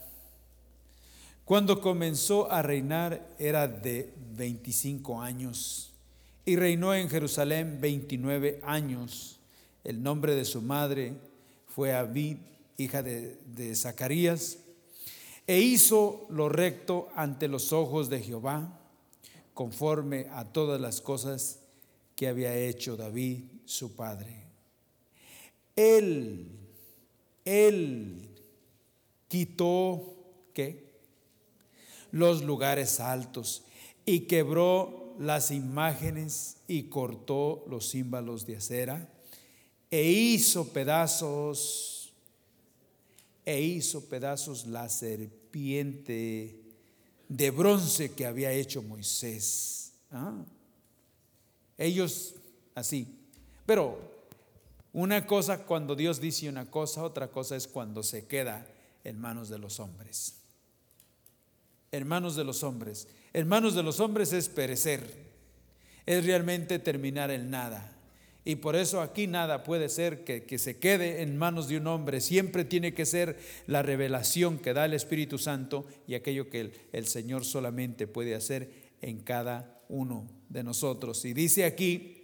Cuando 1.45 1.81
comenzó 1.81 2.51
a 2.51 2.61
reinar 2.61 3.37
era 3.39 3.69
de 3.69 4.13
25 4.33 5.23
años 5.23 5.95
y 6.45 6.57
reinó 6.57 6.93
en 6.93 7.09
Jerusalén 7.09 7.79
29 7.81 8.59
años. 8.65 9.39
El 9.85 10.03
nombre 10.03 10.35
de 10.35 10.47
su 10.47 10.63
madre 10.63 11.13
fue 11.67 11.93
Abid, 11.93 12.39
hija 12.79 13.03
de, 13.03 13.75
Zacarías, 13.77 14.59
e 15.47 15.61
hizo 15.61 16.27
lo 16.31 16.49
recto 16.49 17.11
ante 17.15 17.49
los 17.49 17.71
ojos 17.73 18.09
de 18.09 18.23
Jehová, 18.23 18.81
conforme 19.53 20.27
a 20.33 20.47
todas 20.53 20.81
las 20.81 21.03
cosas 21.03 21.61
que 22.17 22.29
había 22.29 22.57
hecho 22.57 22.97
David, 22.97 23.45
su 23.67 23.95
padre. 23.95 24.45
Él, 25.77 26.49
él 27.45 28.31
quitó, 29.29 30.15
¿qué? 30.55 30.95
Los 32.11 32.43
lugares 32.43 33.01
altos 33.01 33.65
y 34.07 34.21
quebró 34.21 35.15
las 35.19 35.51
imágenes 35.51 36.57
y 36.69 36.85
cortó 36.85 37.65
los 37.69 37.89
símbolos 37.89 38.47
de 38.47 38.57
acera 38.57 39.14
e 39.95 40.11
hizo 40.11 40.73
pedazos, 40.73 42.13
e 43.47 43.61
hizo 43.61 44.09
pedazos 44.09 44.67
la 44.67 44.89
serpiente 44.89 46.61
de 47.29 47.51
bronce 47.53 48.13
que 48.13 48.27
había 48.27 48.51
hecho 48.51 48.83
Moisés. 48.83 49.93
Ah. 50.11 50.45
Ellos 51.79 52.35
así. 52.75 53.07
Pero 53.67 53.97
una 54.93 55.29
cosa 55.29 55.65
cuando 55.65 55.95
Dios 55.95 56.21
dice 56.21 56.49
una 56.49 56.69
cosa, 56.69 57.05
otra 57.05 57.29
cosa 57.29 57.55
es 57.55 57.69
cuando 57.69 58.03
se 58.03 58.27
queda 58.27 58.67
en 59.05 59.21
manos 59.21 59.49
de 59.49 59.59
los 59.59 59.79
hombres. 59.79 60.41
En 61.93 62.09
manos 62.09 62.35
de 62.35 62.43
los 62.43 62.65
hombres. 62.65 63.07
En 63.33 63.47
manos 63.47 63.77
de 63.77 63.85
los 63.85 64.01
hombres 64.01 64.33
es 64.33 64.49
perecer. 64.49 65.09
Es 66.05 66.27
realmente 66.27 66.81
terminar 66.81 67.31
en 67.31 67.49
nada. 67.49 67.94
Y 68.45 68.57
por 68.57 68.77
eso 68.77 69.01
aquí 69.01 69.27
nada 69.27 69.63
puede 69.63 69.89
ser 69.89 70.25
que, 70.25 70.59
se 70.59 70.79
quede 70.79 71.23
en 71.23 71.39
manos 71.39 71.69
de 71.69 71.79
un 71.79 71.87
hombre. 71.87 72.21
Siempre 72.21 72.65
tiene 72.65 72.93
que 72.93 73.07
ser 73.07 73.39
la 73.67 73.83
revelación 73.83 74.59
que 74.59 74.75
da 74.75 74.85
el 74.85 74.93
Espíritu 74.93 75.39
Santo 75.39 75.87
y 76.07 76.15
aquello 76.15 76.51
que 76.51 76.61
el, 76.61 76.73
el 76.93 77.07
Señor 77.07 77.47
solamente 77.47 78.07
puede 78.07 78.35
hacer 78.35 78.71
en 79.01 79.21
cada 79.21 79.81
uno 79.89 80.29
de 80.51 80.63
nosotros. 80.63 81.25
Y 81.25 81.33
dice 81.33 81.65
aquí, 81.65 82.19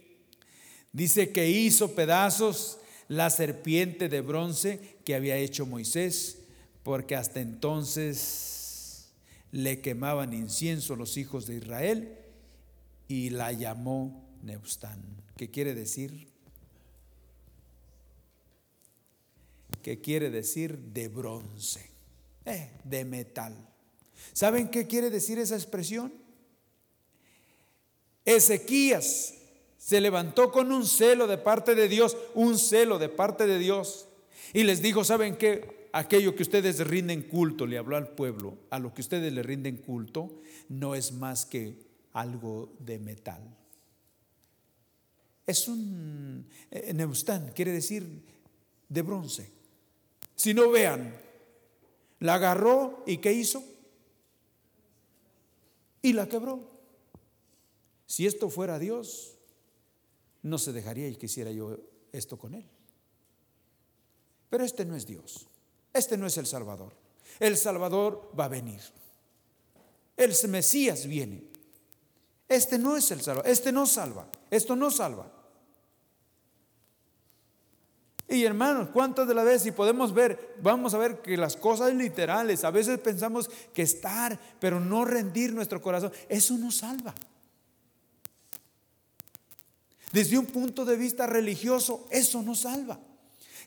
dice 0.91 1.31
que 1.31 1.49
hizo 1.49 1.95
pedazos 1.95 2.77
la 3.07 3.29
serpiente 3.31 4.07
de 4.07 4.21
bronce 4.21 4.97
que 5.03 5.15
había 5.15 5.37
hecho 5.37 5.65
Moisés, 5.65 6.43
porque 6.83 7.15
hasta 7.15 7.41
entonces 7.41 9.11
le 9.51 9.81
quemaban 9.81 10.33
incienso 10.33 10.95
los 10.95 11.17
hijos 11.17 11.47
de 11.47 11.55
Israel 11.57 12.17
y 13.07 13.31
la 13.31 13.51
llamó 13.51 14.29
Neustán. 14.43 15.20
¿Qué 15.41 15.49
quiere 15.49 15.73
decir? 15.73 16.27
¿Qué 19.81 19.99
quiere 19.99 20.29
decir 20.29 20.77
de 20.77 21.07
bronce, 21.07 21.89
eh, 22.45 22.69
de 22.83 23.05
metal. 23.05 23.55
¿Saben 24.33 24.69
qué 24.69 24.85
quiere 24.85 25.09
decir 25.09 25.39
esa 25.39 25.55
expresión? 25.55 26.13
Ezequías 28.23 29.33
se 29.79 29.99
levantó 29.99 30.51
con 30.51 30.71
un 30.71 30.85
celo 30.85 31.25
de 31.25 31.39
parte 31.39 31.73
de 31.73 31.87
Dios, 31.87 32.15
un 32.35 32.59
celo 32.59 32.99
de 32.99 33.09
parte 33.09 33.47
de 33.47 33.57
Dios, 33.57 34.09
y 34.53 34.61
les 34.61 34.83
dijo, 34.83 35.03
¿saben 35.03 35.37
qué? 35.37 35.89
Aquello 35.91 36.35
que 36.35 36.43
ustedes 36.43 36.85
rinden 36.85 37.23
culto, 37.23 37.65
le 37.65 37.79
habló 37.79 37.97
al 37.97 38.09
pueblo, 38.09 38.59
a 38.69 38.77
lo 38.77 38.93
que 38.93 39.01
ustedes 39.01 39.33
le 39.33 39.41
rinden 39.41 39.77
culto, 39.77 40.39
no 40.69 40.93
es 40.93 41.13
más 41.13 41.47
que 41.47 41.79
algo 42.13 42.71
de 42.77 42.99
metal. 42.99 43.57
Es 45.51 45.67
un 45.67 46.47
eh, 46.71 46.93
Neustán, 46.93 47.51
quiere 47.53 47.73
decir 47.73 48.23
de 48.87 49.01
bronce. 49.01 49.51
Si 50.33 50.53
no 50.53 50.71
vean, 50.71 51.13
la 52.19 52.35
agarró 52.35 53.03
y 53.05 53.17
¿qué 53.17 53.33
hizo? 53.33 53.61
Y 56.01 56.13
la 56.13 56.29
quebró. 56.29 56.71
Si 58.05 58.25
esto 58.25 58.49
fuera 58.49 58.79
Dios, 58.79 59.33
no 60.41 60.57
se 60.57 60.71
dejaría 60.71 61.09
y 61.09 61.17
quisiera 61.17 61.51
yo 61.51 61.77
esto 62.13 62.37
con 62.37 62.53
él. 62.55 62.63
Pero 64.49 64.63
este 64.63 64.85
no 64.85 64.95
es 64.95 65.05
Dios. 65.05 65.47
Este 65.93 66.15
no 66.15 66.27
es 66.27 66.37
el 66.37 66.47
Salvador. 66.47 66.93
El 67.41 67.57
Salvador 67.57 68.31
va 68.39 68.45
a 68.45 68.47
venir. 68.47 68.79
El 70.15 70.33
Mesías 70.47 71.07
viene. 71.07 71.43
Este 72.47 72.79
no 72.79 72.95
es 72.95 73.11
el 73.11 73.19
Salvador. 73.19 73.51
Este 73.51 73.73
no 73.73 73.85
salva. 73.85 74.31
Esto 74.49 74.77
no 74.77 74.89
salva. 74.89 75.40
Y 78.31 78.45
hermanos, 78.45 78.87
¿cuántas 78.93 79.27
de 79.27 79.33
las 79.33 79.43
veces, 79.43 79.63
si 79.63 79.71
podemos 79.71 80.13
ver, 80.13 80.55
vamos 80.61 80.93
a 80.93 80.97
ver 80.97 81.21
que 81.21 81.35
las 81.35 81.57
cosas 81.57 81.93
literales, 81.93 82.63
a 82.63 82.71
veces 82.71 82.97
pensamos 82.97 83.49
que 83.73 83.81
estar, 83.81 84.39
pero 84.57 84.79
no 84.79 85.03
rendir 85.03 85.53
nuestro 85.53 85.81
corazón, 85.81 86.13
eso 86.29 86.57
no 86.57 86.71
salva. 86.71 87.13
Desde 90.13 90.37
un 90.37 90.45
punto 90.45 90.85
de 90.85 90.95
vista 90.95 91.27
religioso, 91.27 92.07
eso 92.09 92.41
no 92.41 92.55
salva. 92.55 93.01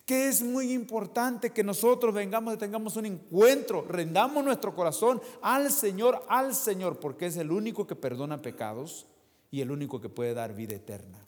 Que 0.07 0.29
es 0.29 0.41
muy 0.41 0.73
importante 0.73 1.51
que 1.51 1.63
nosotros 1.63 2.15
vengamos 2.15 2.55
y 2.55 2.57
tengamos 2.57 2.97
un 2.97 3.05
encuentro, 3.05 3.85
rendamos 3.87 4.43
nuestro 4.43 4.75
corazón 4.75 5.21
al 5.43 5.71
Señor, 5.73 6.25
al 6.27 6.55
Señor, 6.55 7.01
porque 7.01 7.27
es 7.27 7.37
el 7.37 7.53
único 7.53 7.87
que 7.87 7.97
perdona 7.97 8.41
pecados 8.41 9.05
y 9.51 9.61
el 9.61 9.71
único 9.71 10.01
que 10.01 10.09
puede 10.09 10.33
dar 10.33 10.55
vida 10.55 10.75
eterna. 10.75 11.19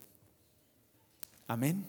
Amén 1.45 1.85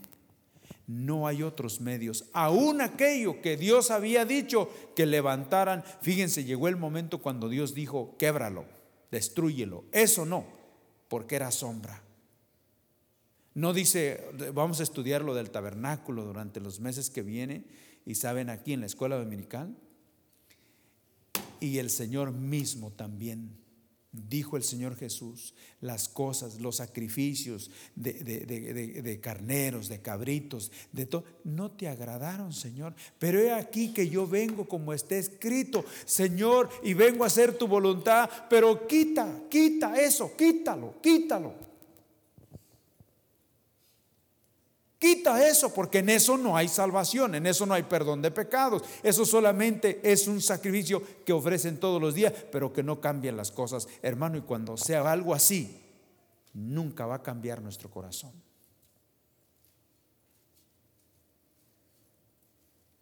no 0.89 1.27
hay 1.27 1.43
otros 1.43 1.81
medios. 1.81 2.25
Aún 2.33 2.81
aquello 2.81 3.41
que 3.43 3.57
Dios 3.57 3.91
había 3.91 4.25
dicho 4.25 4.71
que 4.97 5.07
levantaran, 5.07 5.85
fíjense, 6.01 6.45
llegó 6.45 6.67
el 6.67 6.77
momento 6.77 7.21
cuando 7.21 7.51
Dios 7.51 7.75
dijo, 7.75 8.17
québralo, 8.19 8.65
destruyelo. 9.11 9.85
Eso 9.93 10.25
no, 10.25 10.47
porque 11.09 11.37
era 11.37 11.51
sombra. 11.51 12.03
No 13.53 13.75
dice, 13.75 14.25
vamos 14.55 14.81
a 14.81 14.83
estudiar 14.83 15.23
lo 15.23 15.35
del 15.35 15.51
tabernáculo 15.51 16.25
durante 16.25 16.59
los 16.59 16.81
meses 16.81 17.11
que 17.11 17.23
vienen 17.23 17.67
y 18.07 18.15
saben 18.15 18.49
aquí 18.49 18.73
en 18.73 18.81
la 18.81 18.87
escuela 18.87 19.19
dominical. 19.19 19.77
Y 21.61 21.79
el 21.79 21.91
Señor 21.91 22.33
mismo 22.33 22.93
también 22.93 23.59
dijo 24.29 24.57
el 24.57 24.63
Señor 24.63 24.97
Jesús, 24.97 25.55
las 25.81 26.09
cosas, 26.09 26.61
los 26.61 26.77
sacrificios 26.77 27.71
de, 27.95 29.19
carneros, 29.23 29.89
de 29.89 30.01
cabritos, 30.01 30.73
de 30.93 31.07
todo, 31.07 31.25
no 31.45 31.71
te 31.71 31.89
agradaron, 31.89 32.53
Señor. 32.53 32.95
Pero 33.19 33.41
he 33.41 33.53
aquí 33.53 33.93
que 33.93 34.09
yo 34.09 34.27
vengo 34.27 34.67
como 34.67 34.93
está 34.93 35.17
escrito, 35.17 35.85
Señor, 36.05 36.69
y 36.83 36.95
vengo 36.95 37.25
a 37.25 37.29
hacer 37.29 37.57
tu 37.57 37.69
voluntad, 37.69 38.29
pero 38.51 38.87
quita, 38.87 39.43
quita 39.49 40.01
eso, 40.01 40.37
quítalo, 40.37 40.95
quítalo. 41.03 41.69
Quita 44.99 45.49
eso, 45.49 45.73
porque 45.73 45.99
en 45.99 46.09
eso 46.09 46.37
no 46.37 46.57
hay 46.57 46.67
salvación, 46.67 47.37
en 47.37 47.47
eso 47.47 47.65
no 47.67 47.75
hay 47.75 47.85
perdón 47.85 48.21
de 48.21 48.33
pecados. 48.33 48.83
Eso 49.03 49.25
solamente 49.25 50.01
es 50.03 50.27
un 50.27 50.41
sacrificio 50.41 51.01
que 51.25 51.33
ofrecen 51.33 51.79
todos 51.79 52.03
los 52.03 52.15
días, 52.15 52.33
pero 52.51 52.73
que 52.73 52.83
no 52.83 53.01
cambian 53.01 53.37
las 53.37 53.53
cosas. 53.53 53.87
Hermano, 54.03 54.39
y 54.39 54.43
cuando 54.43 54.77
sea 54.77 55.11
algo 55.11 55.35
así, 55.35 55.81
nunca 56.53 57.07
va 57.07 57.17
a 57.17 57.23
cambiar 57.23 57.63
nuestro 57.63 57.89
corazón. 57.91 58.33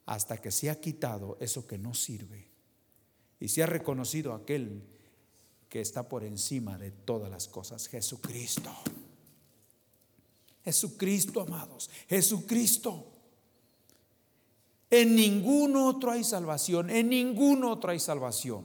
Hasta 0.04 0.36
que 0.36 0.50
se 0.50 0.68
ha 0.68 0.78
quitado 0.78 1.38
eso 1.40 1.66
que 1.66 1.78
no 1.78 1.94
sirve 1.94 2.46
y 3.40 3.48
se 3.48 3.62
ha 3.62 3.66
reconocido 3.66 4.34
aquel 4.34 4.82
que 5.70 5.80
está 5.80 6.08
por 6.08 6.24
encima 6.24 6.76
de 6.78 6.90
todas 6.90 7.30
las 7.30 7.48
cosas, 7.48 7.88
Jesucristo. 7.88 8.70
Jesucristo, 10.66 11.40
amados, 11.42 11.88
Jesucristo. 12.08 13.12
En 14.90 15.14
ningún 15.14 15.76
otro 15.76 16.10
hay 16.10 16.24
salvación, 16.24 16.90
en 16.90 17.08
ningún 17.08 17.62
otro 17.62 17.92
hay 17.92 18.00
salvación. 18.00 18.64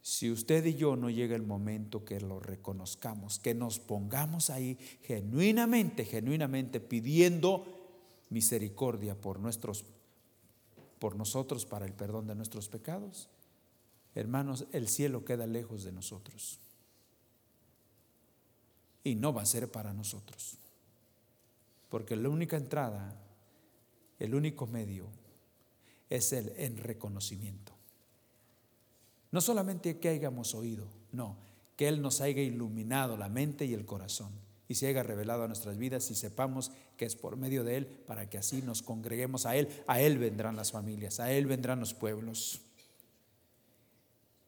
Si 0.00 0.30
usted 0.30 0.64
y 0.64 0.76
yo 0.76 0.94
no 0.94 1.10
llega 1.10 1.34
el 1.34 1.42
momento 1.42 2.04
que 2.04 2.20
lo 2.20 2.38
reconozcamos, 2.38 3.40
que 3.40 3.52
nos 3.52 3.80
pongamos 3.80 4.48
ahí 4.48 4.78
genuinamente, 5.02 6.04
genuinamente 6.04 6.78
pidiendo 6.78 7.66
misericordia 8.30 9.20
por 9.20 9.40
nuestros 9.40 9.84
por 11.00 11.14
nosotros 11.16 11.64
para 11.64 11.86
el 11.86 11.92
perdón 11.92 12.26
de 12.26 12.34
nuestros 12.34 12.68
pecados, 12.68 13.28
hermanos, 14.16 14.66
el 14.72 14.88
cielo 14.88 15.24
queda 15.24 15.46
lejos 15.46 15.84
de 15.84 15.92
nosotros 15.92 16.58
y 19.08 19.14
no 19.14 19.32
va 19.32 19.42
a 19.42 19.46
ser 19.46 19.70
para 19.70 19.92
nosotros. 19.92 20.58
Porque 21.88 22.16
la 22.16 22.28
única 22.28 22.56
entrada, 22.56 23.16
el 24.18 24.34
único 24.34 24.66
medio 24.66 25.06
es 26.10 26.32
el 26.32 26.52
en 26.56 26.76
reconocimiento. 26.76 27.72
No 29.30 29.40
solamente 29.40 29.98
que 29.98 30.08
hayamos 30.08 30.54
oído, 30.54 30.86
no, 31.12 31.36
que 31.76 31.88
Él 31.88 32.00
nos 32.00 32.20
haya 32.20 32.42
iluminado 32.42 33.16
la 33.16 33.28
mente 33.28 33.64
y 33.64 33.74
el 33.74 33.84
corazón 33.84 34.30
y 34.68 34.74
se 34.74 34.86
haya 34.86 35.02
revelado 35.02 35.44
a 35.44 35.46
nuestras 35.46 35.78
vidas 35.78 36.10
y 36.10 36.14
sepamos 36.14 36.72
que 36.96 37.06
es 37.06 37.16
por 37.16 37.36
medio 37.36 37.64
de 37.64 37.76
Él 37.76 37.86
para 37.86 38.28
que 38.28 38.38
así 38.38 38.62
nos 38.62 38.82
congreguemos 38.82 39.46
a 39.46 39.56
Él. 39.56 39.68
A 39.86 40.00
Él 40.00 40.18
vendrán 40.18 40.56
las 40.56 40.72
familias, 40.72 41.20
a 41.20 41.32
Él 41.32 41.46
vendrán 41.46 41.80
los 41.80 41.94
pueblos. 41.94 42.60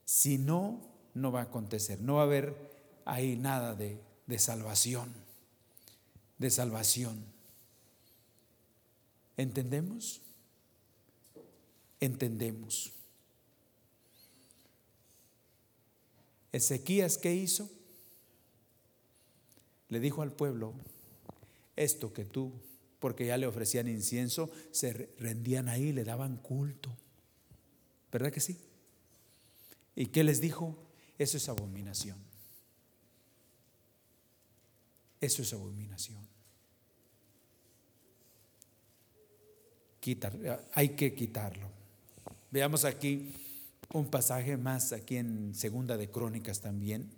Si 0.04 0.38
no, 0.38 0.80
no 1.14 1.32
va 1.32 1.40
a 1.40 1.44
acontecer, 1.44 2.00
no 2.00 2.16
va 2.16 2.22
a 2.22 2.24
haber 2.24 2.70
ahí 3.04 3.36
nada 3.36 3.74
de 3.74 3.98
de 4.31 4.39
salvación, 4.39 5.12
de 6.39 6.51
salvación. 6.51 7.24
¿Entendemos? 9.37 10.22
Entendemos. 11.99 12.93
Ezequías, 16.53 17.18
¿qué 17.18 17.35
hizo? 17.35 17.68
Le 19.89 19.99
dijo 19.99 20.22
al 20.22 20.33
pueblo, 20.33 20.74
esto 21.74 22.12
que 22.12 22.24
tú, 22.24 22.53
porque 23.01 23.26
ya 23.26 23.37
le 23.37 23.49
ofrecían 23.49 23.89
incienso, 23.89 24.49
se 24.70 24.93
rendían 25.18 25.68
ahí, 25.68 25.93
le 25.93 26.05
daban 26.05 26.37
culto. 26.37 26.97
¿Verdad 28.12 28.33
que 28.33 28.41
sí? 28.41 28.61
¿Y 29.97 30.07
qué 30.07 30.22
les 30.22 30.41
dijo? 30.41 30.78
Eso 31.18 31.37
es 31.37 31.49
abominación. 31.49 32.30
Eso 35.21 35.43
es 35.43 35.53
abominación. 35.53 36.18
Quitar, 40.01 40.66
hay 40.73 40.91
que 40.91 41.14
quitarlo. 41.14 41.68
Veamos 42.51 42.85
aquí 42.85 43.35
un 43.93 44.11
pasaje 44.11 44.57
más, 44.57 44.93
aquí 44.93 45.16
en 45.16 45.55
Segunda 45.55 45.97
de 45.97 46.11
Crónicas 46.11 46.61
también. 46.61 47.11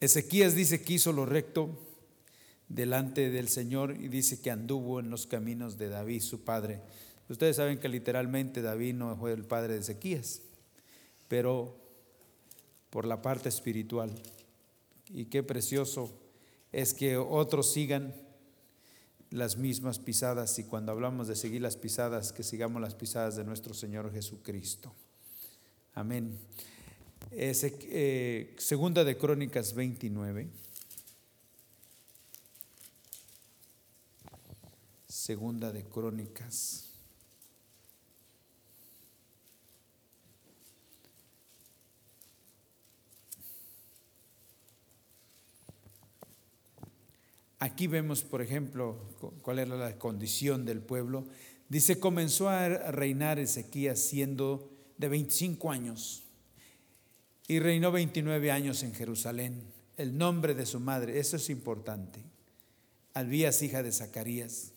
Ezequías 0.00 0.54
dice 0.54 0.82
que 0.82 0.94
hizo 0.94 1.12
lo 1.12 1.26
recto 1.26 1.70
delante 2.68 3.30
del 3.30 3.48
Señor 3.48 3.96
y 3.98 4.08
dice 4.08 4.40
que 4.40 4.50
anduvo 4.50 5.00
en 5.00 5.10
los 5.10 5.26
caminos 5.26 5.78
de 5.78 5.88
David, 5.88 6.20
su 6.20 6.44
padre. 6.44 6.80
Ustedes 7.28 7.56
saben 7.56 7.78
que 7.78 7.88
literalmente 7.88 8.62
David 8.62 8.94
no 8.94 9.16
fue 9.16 9.32
el 9.32 9.44
padre 9.44 9.74
de 9.74 9.80
Ezequías, 9.80 10.42
pero 11.26 11.76
por 12.90 13.06
la 13.06 13.22
parte 13.22 13.48
espiritual. 13.48 14.10
Y 15.10 15.26
qué 15.26 15.42
precioso 15.42 16.12
es 16.72 16.94
que 16.94 17.16
otros 17.16 17.72
sigan 17.72 18.14
las 19.30 19.56
mismas 19.56 19.98
pisadas 19.98 20.58
y 20.58 20.64
cuando 20.64 20.92
hablamos 20.92 21.28
de 21.28 21.36
seguir 21.36 21.62
las 21.62 21.76
pisadas, 21.76 22.32
que 22.32 22.42
sigamos 22.42 22.80
las 22.80 22.94
pisadas 22.94 23.36
de 23.36 23.44
nuestro 23.44 23.74
Señor 23.74 24.12
Jesucristo. 24.12 24.94
Amén. 25.94 26.38
Eh, 27.30 28.54
segunda 28.58 29.04
de 29.04 29.16
Crónicas 29.16 29.74
29. 29.74 30.48
Segunda 35.08 35.72
de 35.72 35.84
Crónicas 35.84 36.87
Aquí 47.60 47.88
vemos, 47.88 48.22
por 48.22 48.40
ejemplo, 48.40 48.96
cuál 49.42 49.58
era 49.58 49.76
la 49.76 49.98
condición 49.98 50.64
del 50.64 50.80
pueblo. 50.80 51.26
Dice, 51.68 51.98
comenzó 51.98 52.48
a 52.48 52.68
reinar 52.68 53.40
Ezequías 53.40 53.98
siendo 53.98 54.70
de 54.96 55.08
25 55.08 55.70
años 55.70 56.22
y 57.48 57.58
reinó 57.58 57.90
29 57.90 58.52
años 58.52 58.82
en 58.84 58.94
Jerusalén. 58.94 59.64
El 59.96 60.16
nombre 60.16 60.54
de 60.54 60.66
su 60.66 60.78
madre, 60.78 61.18
eso 61.18 61.36
es 61.36 61.50
importante. 61.50 62.22
Albías, 63.14 63.60
hija 63.62 63.82
de 63.82 63.90
Zacarías, 63.90 64.72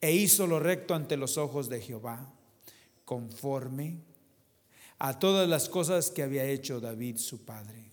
e 0.00 0.12
hizo 0.12 0.48
lo 0.48 0.58
recto 0.58 0.94
ante 0.94 1.16
los 1.16 1.38
ojos 1.38 1.68
de 1.68 1.80
Jehová, 1.80 2.34
conforme 3.04 3.98
a 4.98 5.20
todas 5.20 5.48
las 5.48 5.68
cosas 5.68 6.10
que 6.10 6.24
había 6.24 6.44
hecho 6.44 6.80
David 6.80 7.18
su 7.18 7.44
padre 7.44 7.91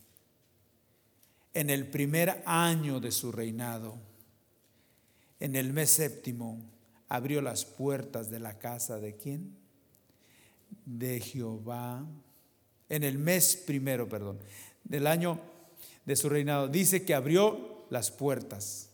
en 1.54 1.70
el 1.70 1.88
primer 1.88 2.44
año 2.46 3.00
de 3.00 3.12
su 3.12 3.32
reinado, 3.32 3.98
en 5.40 5.56
el 5.56 5.74
mes 5.74 5.90
séptimo, 5.90 6.62
abrió 7.08 7.42
las 7.42 7.66
puertas 7.66 8.30
de 8.30 8.40
la 8.40 8.60
casa 8.60 9.00
de 9.00 9.16
quién? 9.16 9.56
De 10.86 11.20
Jehová. 11.20 12.06
En 12.88 13.04
el 13.04 13.18
mes 13.18 13.56
primero, 13.56 14.08
perdón, 14.08 14.40
del 14.84 15.08
año 15.08 15.40
de 16.06 16.16
su 16.16 16.30
reinado, 16.30 16.68
dice 16.68 17.04
que 17.04 17.14
abrió 17.14 17.86
las 17.90 18.12
puertas 18.12 18.90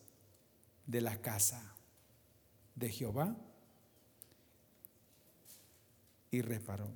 de 0.85 1.01
la 1.01 1.21
casa 1.21 1.61
de 2.75 2.89
Jehová 2.89 3.35
y 6.31 6.41
reparó. 6.41 6.89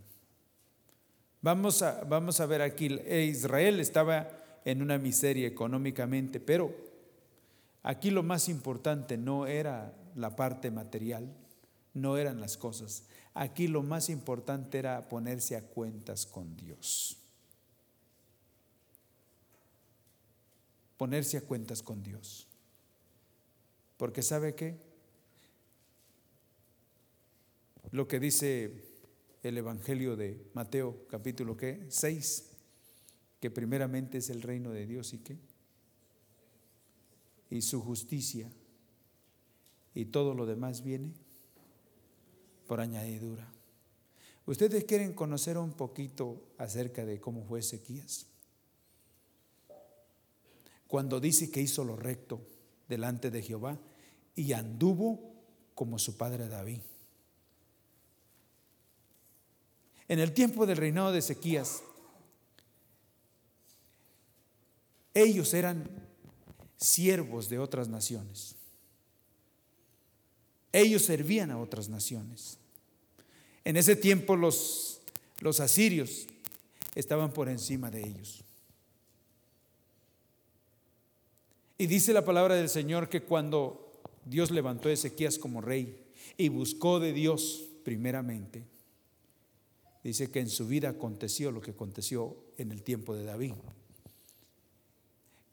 Vamos 1.42 1.82
a, 1.82 2.04
vamos 2.04 2.40
a 2.42 2.46
ver 2.46 2.62
aquí, 2.62 2.88
Israel 2.88 3.80
estaba 3.80 4.39
en 4.66 4.82
una 4.82 4.98
miseria 4.98 5.48
económicamente, 5.48 6.40
pero 6.40 6.74
aquí 7.84 8.12
lo 8.12 8.24
más 8.24 8.50
importante 8.50 9.18
no 9.18 9.48
era 9.48 9.94
la 10.16 10.36
parte 10.36 10.72
material, 10.72 11.34
no 11.94 12.18
eran 12.18 12.40
las 12.40 12.58
cosas. 12.58 13.04
Aquí 13.34 13.68
lo 13.68 13.84
más 13.84 14.10
importante 14.10 14.80
era 14.80 15.08
ponerse 15.08 15.56
a 15.56 15.62
cuentas 15.62 16.26
con 16.26 16.56
Dios. 16.56 17.18
Ponerse 20.98 21.38
a 21.38 21.42
cuentas 21.42 21.82
con 21.82 22.04
Dios. 22.04 22.48
Porque 23.98 24.22
¿sabe 24.22 24.56
qué? 24.56 24.78
Lo 27.92 28.08
que 28.08 28.20
dice 28.20 28.84
el 29.42 29.58
Evangelio 29.58 30.16
de 30.16 30.46
Mateo 30.54 31.08
capítulo 31.08 31.56
¿qué? 31.56 31.86
6 31.88 32.49
que 33.40 33.50
primeramente 33.50 34.18
es 34.18 34.30
el 34.30 34.42
reino 34.42 34.72
de 34.72 34.86
Dios 34.86 35.14
y 35.14 35.20
qué? 35.20 35.38
Y 37.50 37.62
su 37.62 37.82
justicia. 37.82 38.50
Y 39.96 40.06
todo 40.06 40.34
lo 40.34 40.46
demás 40.46 40.84
viene 40.84 41.14
por 42.68 42.82
añadidura. 42.82 43.48
¿Ustedes 44.46 44.84
quieren 44.86 45.14
conocer 45.14 45.58
un 45.58 45.74
poquito 45.74 46.42
acerca 46.58 47.06
de 47.06 47.20
cómo 47.20 47.44
fue 47.44 47.60
Ezequías? 47.60 48.28
Cuando 50.88 51.20
dice 51.20 51.52
que 51.52 51.62
hizo 51.62 51.84
lo 51.84 51.96
recto 51.96 52.42
delante 52.88 53.30
de 53.30 53.44
Jehová 53.44 53.80
y 54.36 54.54
anduvo 54.54 55.34
como 55.76 56.00
su 56.00 56.18
padre 56.18 56.48
David. 56.48 56.82
En 60.08 60.18
el 60.18 60.34
tiempo 60.34 60.66
del 60.66 60.78
reinado 60.78 61.12
de 61.12 61.20
Ezequías, 61.20 61.84
ellos 65.14 65.54
eran 65.54 65.90
siervos 66.78 67.50
de 67.50 67.60
otras 67.60 67.90
naciones. 67.90 68.56
Ellos 70.72 71.04
servían 71.04 71.52
a 71.52 71.60
otras 71.60 71.90
naciones. 71.90 72.58
En 73.64 73.76
ese 73.78 73.96
tiempo 73.96 74.36
los, 74.36 75.02
los 75.40 75.60
asirios 75.60 76.28
estaban 76.96 77.34
por 77.34 77.50
encima 77.50 77.92
de 77.92 78.08
ellos. 78.08 78.44
Y 81.78 81.88
dice 81.88 82.14
la 82.14 82.26
palabra 82.26 82.56
del 82.56 82.70
Señor 82.70 83.10
que 83.10 83.24
cuando 83.24 84.02
Dios 84.26 84.52
levantó 84.52 84.90
a 84.90 84.92
Ezequías 84.92 85.38
como 85.38 85.62
rey 85.62 86.12
y 86.38 86.50
buscó 86.50 87.00
de 87.00 87.14
Dios 87.14 87.70
primeramente, 87.84 88.66
dice 90.04 90.30
que 90.30 90.42
en 90.42 90.50
su 90.50 90.68
vida 90.68 90.90
aconteció 90.90 91.52
lo 91.52 91.62
que 91.62 91.72
aconteció 91.72 92.36
en 92.58 92.72
el 92.72 92.84
tiempo 92.84 93.16
de 93.16 93.24
David. 93.24 93.54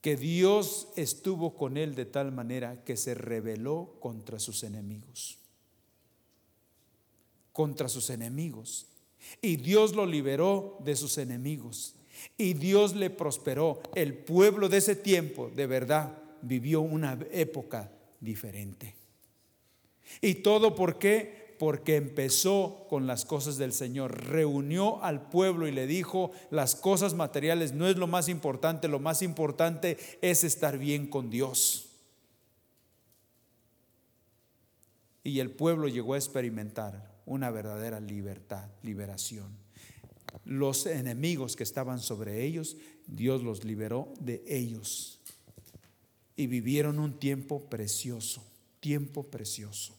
Que 0.06 0.14
Dios 0.14 0.86
estuvo 0.94 1.56
con 1.56 1.76
él 1.76 1.96
de 1.96 2.06
tal 2.06 2.30
manera 2.30 2.84
que 2.84 2.96
se 2.96 3.16
rebeló 3.16 3.96
contra 3.98 4.38
sus 4.38 4.62
enemigos 4.62 5.40
contra 7.56 7.88
sus 7.88 8.10
enemigos. 8.10 8.86
Y 9.40 9.56
Dios 9.56 9.94
lo 9.94 10.04
liberó 10.04 10.76
de 10.84 10.94
sus 10.94 11.16
enemigos. 11.16 11.94
Y 12.36 12.52
Dios 12.52 12.94
le 12.94 13.08
prosperó. 13.08 13.80
El 13.94 14.12
pueblo 14.12 14.68
de 14.68 14.76
ese 14.76 14.94
tiempo, 14.94 15.50
de 15.56 15.66
verdad, 15.66 16.18
vivió 16.42 16.82
una 16.82 17.18
época 17.32 17.90
diferente. 18.20 18.94
¿Y 20.20 20.34
todo 20.34 20.74
por 20.74 20.98
qué? 20.98 21.45
Porque 21.58 21.96
empezó 21.96 22.86
con 22.88 23.06
las 23.06 23.24
cosas 23.24 23.56
del 23.56 23.72
Señor. 23.72 24.26
Reunió 24.26 25.02
al 25.02 25.28
pueblo 25.28 25.66
y 25.66 25.72
le 25.72 25.86
dijo, 25.86 26.32
las 26.50 26.74
cosas 26.74 27.14
materiales 27.14 27.72
no 27.72 27.86
es 27.86 27.96
lo 27.96 28.06
más 28.06 28.28
importante, 28.28 28.88
lo 28.88 29.00
más 29.00 29.22
importante 29.22 29.96
es 30.20 30.44
estar 30.44 30.78
bien 30.78 31.06
con 31.08 31.30
Dios. 31.30 31.90
Y 35.24 35.40
el 35.40 35.50
pueblo 35.50 35.88
llegó 35.88 36.14
a 36.14 36.18
experimentar 36.18 37.16
una 37.26 37.50
verdadera 37.50 37.98
libertad, 37.98 38.68
liberación. 38.82 39.48
Los 40.44 40.86
enemigos 40.86 41.56
que 41.56 41.64
estaban 41.64 41.98
sobre 41.98 42.44
ellos, 42.44 42.76
Dios 43.06 43.42
los 43.42 43.64
liberó 43.64 44.14
de 44.20 44.44
ellos. 44.46 45.20
Y 46.36 46.46
vivieron 46.46 47.00
un 47.00 47.18
tiempo 47.18 47.68
precioso, 47.68 48.44
tiempo 48.78 49.24
precioso. 49.24 49.96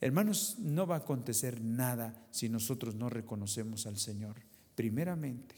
Hermanos, 0.00 0.56
no 0.58 0.86
va 0.86 0.96
a 0.96 0.98
acontecer 0.98 1.60
nada 1.60 2.26
si 2.30 2.48
nosotros 2.48 2.94
no 2.94 3.10
reconocemos 3.10 3.86
al 3.86 3.98
Señor. 3.98 4.36
Primeramente, 4.74 5.56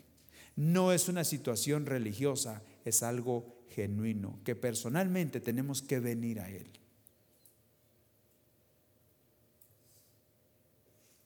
no 0.57 0.93
es 0.93 1.09
una 1.09 1.25
situación 1.25 1.87
religiosa, 1.87 2.63
es 2.85 3.03
algo 3.03 3.65
genuino, 3.71 4.41
que 4.45 4.57
personalmente 4.57 5.41
tenemos 5.41 5.81
que 5.81 6.01
venir 6.01 6.41
a 6.41 6.51
Él. 6.51 6.67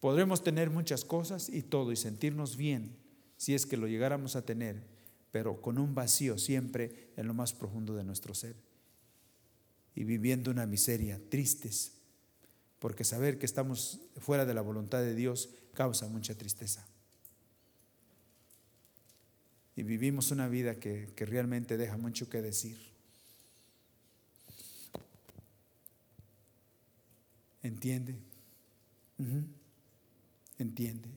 Podremos 0.00 0.44
tener 0.44 0.70
muchas 0.70 1.04
cosas 1.04 1.48
y 1.48 1.62
todo 1.62 1.92
y 1.92 1.96
sentirnos 1.96 2.56
bien 2.56 2.96
si 3.38 3.54
es 3.54 3.66
que 3.66 3.76
lo 3.76 3.88
llegáramos 3.88 4.36
a 4.36 4.44
tener, 4.44 4.82
pero 5.32 5.60
con 5.60 5.78
un 5.78 5.94
vacío 5.94 6.38
siempre 6.38 7.12
en 7.16 7.26
lo 7.26 7.34
más 7.34 7.52
profundo 7.52 7.94
de 7.94 8.04
nuestro 8.04 8.34
ser. 8.34 8.56
Y 9.94 10.04
viviendo 10.04 10.50
una 10.50 10.66
miseria, 10.66 11.20
tristes, 11.30 11.95
porque 12.78 13.04
saber 13.04 13.38
que 13.38 13.46
estamos 13.46 14.00
fuera 14.18 14.44
de 14.44 14.54
la 14.54 14.60
voluntad 14.60 15.00
de 15.00 15.14
Dios 15.14 15.50
causa 15.74 16.08
mucha 16.08 16.34
tristeza. 16.34 16.86
Y 19.76 19.82
vivimos 19.82 20.30
una 20.30 20.48
vida 20.48 20.76
que, 20.76 21.12
realmente 21.16 21.76
deja 21.76 21.96
mucho 21.96 22.30
que 22.30 22.40
decir. 22.40 22.78
¿Entiende? 27.62 28.16
entiende. 30.58 31.08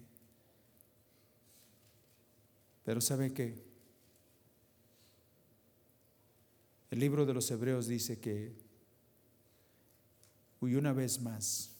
Pero 2.83 3.01
sabe 3.01 3.33
que 3.33 3.55
el 6.91 6.99
libro 6.99 7.25
de 7.25 7.33
los 7.33 7.49
Hebreos 7.51 7.87
dice 7.87 8.19
que, 8.19 8.51
y 10.67 10.75
una 10.75 10.93
vez 10.93 11.21
más, 11.21 11.71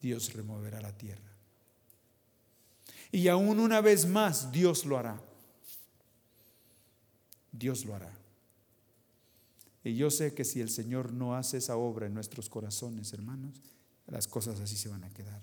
Dios 0.00 0.32
removerá 0.32 0.80
la 0.80 0.96
tierra. 0.96 1.32
Y 3.10 3.28
aún 3.28 3.60
una 3.60 3.80
vez 3.80 4.06
más, 4.06 4.50
Dios 4.52 4.84
lo 4.84 4.98
hará. 4.98 5.20
Dios 7.52 7.84
lo 7.84 7.94
hará. 7.94 8.12
Y 9.82 9.96
yo 9.96 10.10
sé 10.10 10.34
que 10.34 10.44
si 10.44 10.60
el 10.60 10.70
Señor 10.70 11.12
no 11.12 11.36
hace 11.36 11.58
esa 11.58 11.76
obra 11.76 12.06
en 12.06 12.14
nuestros 12.14 12.48
corazones, 12.48 13.12
hermanos, 13.12 13.60
las 14.06 14.26
cosas 14.26 14.60
así 14.60 14.76
se 14.76 14.88
van 14.88 15.04
a 15.04 15.10
quedar 15.10 15.42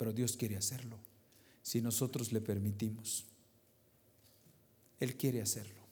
pero 0.00 0.14
Dios 0.14 0.34
quiere 0.34 0.56
hacerlo 0.56 0.96
si 1.60 1.82
nosotros 1.82 2.32
le 2.32 2.40
permitimos. 2.40 3.26
Él 4.98 5.14
quiere 5.14 5.42
hacerlo. 5.42 5.82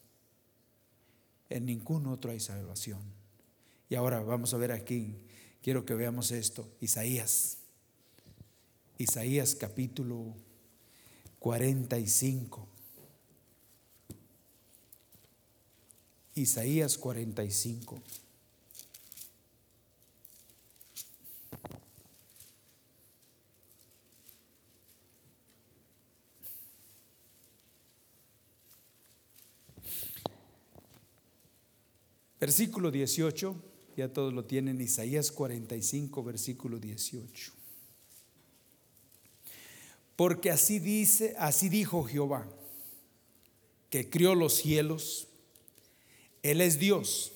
En 1.50 1.66
ningún 1.66 2.06
otro 2.06 2.30
hay 2.30 2.40
salvación. 2.40 3.02
Y 3.90 3.94
ahora 3.94 4.20
vamos 4.20 4.52
a 4.52 4.58
ver 4.58 4.72
aquí, 4.72 5.16
quiero 5.62 5.86
que 5.86 5.94
veamos 5.94 6.30
esto, 6.30 6.68
Isaías. 6.80 7.58
Isaías 8.98 9.54
capítulo 9.54 10.34
45. 11.38 12.68
Isaías 16.34 16.98
45. 16.98 18.02
Versículo 32.40 32.92
18, 32.92 33.67
ya 33.98 34.12
todos 34.12 34.32
lo 34.32 34.44
tienen, 34.44 34.80
Isaías 34.80 35.32
45, 35.32 36.22
versículo 36.22 36.78
18. 36.78 37.52
Porque 40.14 40.52
así 40.52 40.78
dice, 40.78 41.34
así 41.36 41.68
dijo 41.68 42.04
Jehová, 42.04 42.46
que 43.90 44.08
crió 44.08 44.36
los 44.36 44.54
cielos, 44.54 45.26
Él 46.44 46.60
es 46.60 46.78
Dios, 46.78 47.32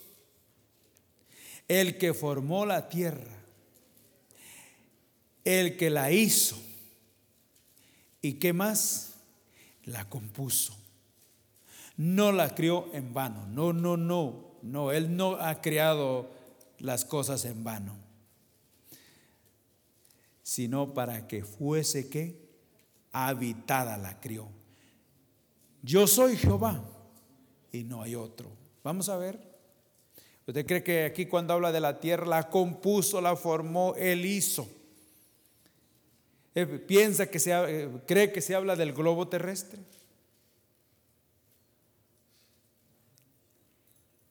el 1.66 1.98
que 1.98 2.14
formó 2.14 2.64
la 2.64 2.88
tierra, 2.88 3.42
el 5.42 5.76
que 5.76 5.90
la 5.90 6.12
hizo, 6.12 6.56
y 8.20 8.34
qué 8.34 8.52
más, 8.52 9.16
la 9.82 10.08
compuso. 10.08 10.76
No 11.96 12.30
la 12.30 12.54
crió 12.54 12.88
en 12.92 13.12
vano, 13.12 13.48
no, 13.48 13.72
no, 13.72 13.96
no, 13.96 14.52
no, 14.62 14.92
Él 14.92 15.16
no 15.16 15.34
ha 15.34 15.60
creado 15.60 16.40
las 16.82 17.04
cosas 17.04 17.44
en 17.44 17.62
vano, 17.62 17.96
sino 20.42 20.92
para 20.92 21.28
que 21.28 21.44
fuese 21.44 22.10
que 22.10 22.42
habitada 23.12 23.96
la 23.96 24.20
crió. 24.20 24.48
Yo 25.80 26.08
soy 26.08 26.36
Jehová 26.36 26.82
y 27.70 27.84
no 27.84 28.02
hay 28.02 28.16
otro. 28.16 28.50
Vamos 28.82 29.08
a 29.08 29.16
ver. 29.16 29.52
¿Usted 30.44 30.66
cree 30.66 30.82
que 30.82 31.04
aquí 31.04 31.26
cuando 31.26 31.54
habla 31.54 31.70
de 31.70 31.80
la 31.80 32.00
tierra, 32.00 32.26
la 32.26 32.50
compuso, 32.50 33.20
la 33.20 33.36
formó, 33.36 33.94
Él 33.96 34.26
hizo? 34.26 34.68
Eh, 36.56 36.66
¿Piensa 36.66 37.30
que 37.30 37.38
se, 37.38 37.52
eh, 37.52 37.88
cree 38.08 38.32
que 38.32 38.40
se 38.40 38.56
habla 38.56 38.74
del 38.74 38.92
globo 38.92 39.28
terrestre? 39.28 39.80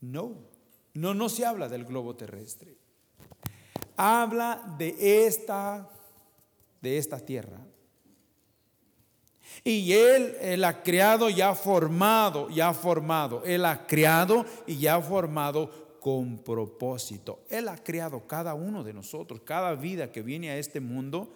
No, 0.02 0.51
no, 0.94 1.14
no 1.14 1.30
se 1.30 1.46
habla 1.46 1.70
del 1.70 1.86
globo 1.86 2.16
terrestre. 2.16 2.76
Habla 3.96 4.76
de 4.78 5.26
esta, 5.26 5.90
de 6.82 6.98
esta 6.98 7.20
tierra. 7.20 7.60
Y 9.64 9.94
él, 9.94 10.36
él 10.42 10.64
ha 10.64 10.82
creado 10.82 11.30
y 11.30 11.42
ha 11.42 11.54
formado, 11.54 12.50
y 12.50 12.62
ha 12.62 12.74
formado. 12.74 13.44
Él 13.46 13.66
ha 13.66 13.86
creado 13.86 14.46
y 14.66 14.88
ha 14.88 15.00
formado 15.02 16.00
con 16.00 16.40
propósito. 16.40 17.44
Él 17.48 17.68
ha 17.68 17.78
creado 17.78 18.26
cada 18.28 18.56
uno 18.56 18.84
de 18.84 18.92
nosotros, 18.92 19.42
cada 19.46 19.76
vida 19.76 20.12
que 20.12 20.24
viene 20.24 20.50
a 20.50 20.58
este 20.58 20.80
mundo, 20.80 21.32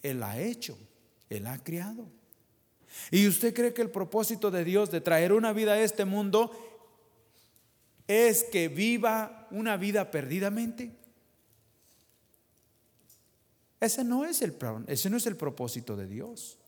Él 0.00 0.22
ha 0.22 0.38
hecho, 0.38 0.78
Él 1.28 1.46
ha 1.48 1.58
creado. 1.58 2.06
¿Y 3.10 3.26
usted 3.26 3.52
cree 3.52 3.74
que 3.74 3.82
el 3.82 3.90
propósito 3.90 4.50
de 4.52 4.64
Dios 4.64 4.92
de 4.92 5.00
traer 5.00 5.32
una 5.32 5.52
vida 5.52 5.72
a 5.72 5.80
este 5.80 6.04
mundo 6.04 6.69
es 8.10 8.42
que 8.42 8.68
viva 8.68 9.46
una 9.52 9.76
vida 9.76 10.10
perdidamente? 10.10 10.90
Ese 13.80 14.04
no 14.04 14.24
es 14.24 14.42
el, 14.42 14.54
ese 14.88 15.08
no 15.08 15.16
es 15.16 15.26
el 15.26 15.36
propósito 15.36 15.96
de 15.96 16.06
Dios. 16.06 16.58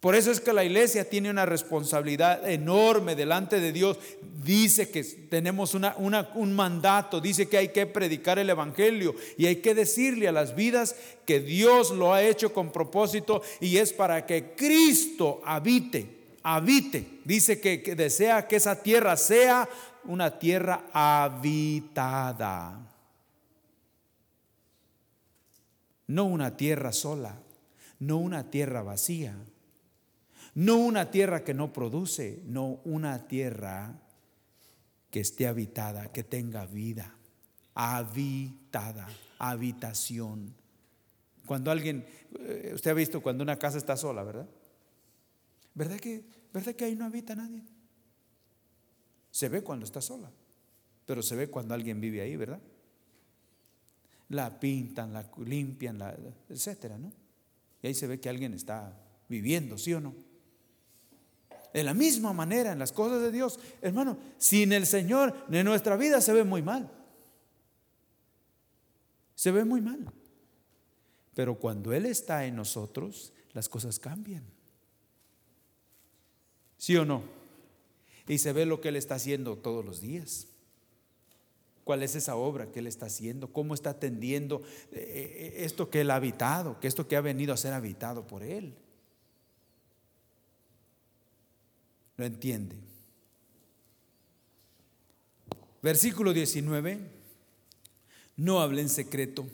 Por 0.00 0.14
eso 0.14 0.30
es 0.30 0.40
que 0.40 0.52
la 0.52 0.64
iglesia 0.64 1.08
tiene 1.08 1.30
una 1.30 1.46
responsabilidad 1.46 2.48
enorme 2.48 3.16
delante 3.16 3.60
de 3.60 3.72
Dios. 3.72 3.98
Dice 4.44 4.90
que 4.90 5.02
tenemos 5.02 5.74
un 5.74 6.52
mandato, 6.54 7.20
dice 7.20 7.48
que 7.48 7.56
hay 7.56 7.68
que 7.68 7.86
predicar 7.86 8.38
el 8.38 8.50
Evangelio 8.50 9.14
y 9.38 9.46
hay 9.46 9.56
que 9.56 9.74
decirle 9.74 10.28
a 10.28 10.32
las 10.32 10.54
vidas 10.54 10.96
que 11.24 11.40
Dios 11.40 11.92
lo 11.92 12.12
ha 12.12 12.22
hecho 12.22 12.52
con 12.52 12.72
propósito 12.72 13.42
y 13.58 13.78
es 13.78 13.94
para 13.94 14.26
que 14.26 14.54
Cristo 14.54 15.40
habite, 15.44 16.06
habite. 16.42 17.04
Dice 17.24 17.58
que 17.58 17.78
desea 17.96 18.46
que 18.46 18.56
esa 18.56 18.82
tierra 18.82 19.16
sea 19.16 19.66
una 20.06 20.38
tierra 20.38 20.86
habitada. 20.92 22.78
No 26.08 26.24
una 26.24 26.56
tierra 26.56 26.92
sola, 26.92 27.36
no 27.98 28.18
una 28.18 28.50
tierra 28.50 28.82
vacía 28.82 29.36
no 30.56 30.78
una 30.78 31.10
tierra 31.10 31.44
que 31.44 31.52
no 31.52 31.70
produce, 31.70 32.42
no 32.46 32.80
una 32.84 33.28
tierra 33.28 34.00
que 35.10 35.20
esté 35.20 35.46
habitada, 35.46 36.10
que 36.10 36.24
tenga 36.24 36.64
vida, 36.64 37.14
habitada, 37.74 39.06
habitación. 39.38 40.54
Cuando 41.44 41.70
alguien, 41.70 42.06
eh, 42.40 42.72
usted 42.74 42.90
ha 42.90 42.94
visto 42.94 43.20
cuando 43.20 43.44
una 43.44 43.58
casa 43.58 43.76
está 43.76 43.98
sola, 43.98 44.24
¿verdad? 44.24 44.48
¿Verdad 45.74 46.00
que, 46.00 46.24
¿verdad 46.54 46.74
que 46.74 46.86
ahí 46.86 46.96
no 46.96 47.04
habita 47.04 47.34
nadie? 47.34 47.62
Se 49.36 49.50
ve 49.50 49.62
cuando 49.62 49.84
está 49.84 50.00
sola, 50.00 50.32
pero 51.04 51.22
se 51.22 51.36
ve 51.36 51.50
cuando 51.50 51.74
alguien 51.74 52.00
vive 52.00 52.22
ahí, 52.22 52.36
¿verdad? 52.36 52.58
La 54.30 54.58
pintan, 54.58 55.12
la 55.12 55.30
limpian, 55.44 55.98
la, 55.98 56.16
etcétera, 56.48 56.96
¿no? 56.96 57.12
Y 57.82 57.88
ahí 57.88 57.92
se 57.92 58.06
ve 58.06 58.18
que 58.18 58.30
alguien 58.30 58.54
está 58.54 58.98
viviendo, 59.28 59.76
¿sí 59.76 59.92
o 59.92 60.00
no? 60.00 60.14
De 61.74 61.84
la 61.84 61.92
misma 61.92 62.32
manera, 62.32 62.72
en 62.72 62.78
las 62.78 62.92
cosas 62.92 63.20
de 63.20 63.30
Dios, 63.30 63.60
hermano, 63.82 64.16
sin 64.38 64.72
el 64.72 64.86
Señor, 64.86 65.36
en 65.50 65.66
nuestra 65.66 65.98
vida 65.98 66.22
se 66.22 66.32
ve 66.32 66.42
muy 66.42 66.62
mal. 66.62 66.90
Se 69.34 69.50
ve 69.50 69.66
muy 69.66 69.82
mal. 69.82 70.10
Pero 71.34 71.58
cuando 71.58 71.92
Él 71.92 72.06
está 72.06 72.46
en 72.46 72.56
nosotros, 72.56 73.34
las 73.52 73.68
cosas 73.68 73.98
cambian. 73.98 74.44
¿Sí 76.78 76.96
o 76.96 77.04
no? 77.04 77.45
Y 78.28 78.38
se 78.38 78.52
ve 78.52 78.66
lo 78.66 78.80
que 78.80 78.88
Él 78.88 78.96
está 78.96 79.16
haciendo 79.16 79.56
todos 79.56 79.84
los 79.84 80.00
días. 80.00 80.48
¿Cuál 81.84 82.02
es 82.02 82.16
esa 82.16 82.36
obra 82.36 82.72
que 82.72 82.80
Él 82.80 82.86
está 82.86 83.06
haciendo? 83.06 83.52
¿Cómo 83.52 83.74
está 83.74 83.90
atendiendo 83.90 84.62
eh, 84.90 85.54
eh, 85.56 85.64
esto 85.64 85.88
que 85.90 86.00
Él 86.00 86.10
ha 86.10 86.16
habitado? 86.16 86.80
Que 86.80 86.88
esto 86.88 87.06
que 87.06 87.16
ha 87.16 87.20
venido 87.20 87.54
a 87.54 87.56
ser 87.56 87.72
habitado 87.72 88.26
por 88.26 88.42
Él. 88.42 88.74
lo 92.16 92.24
entiende. 92.24 92.76
Versículo 95.82 96.32
19, 96.32 96.98
no 98.36 98.60
hable 98.60 98.80
en 98.80 98.88
secreto 98.88 99.46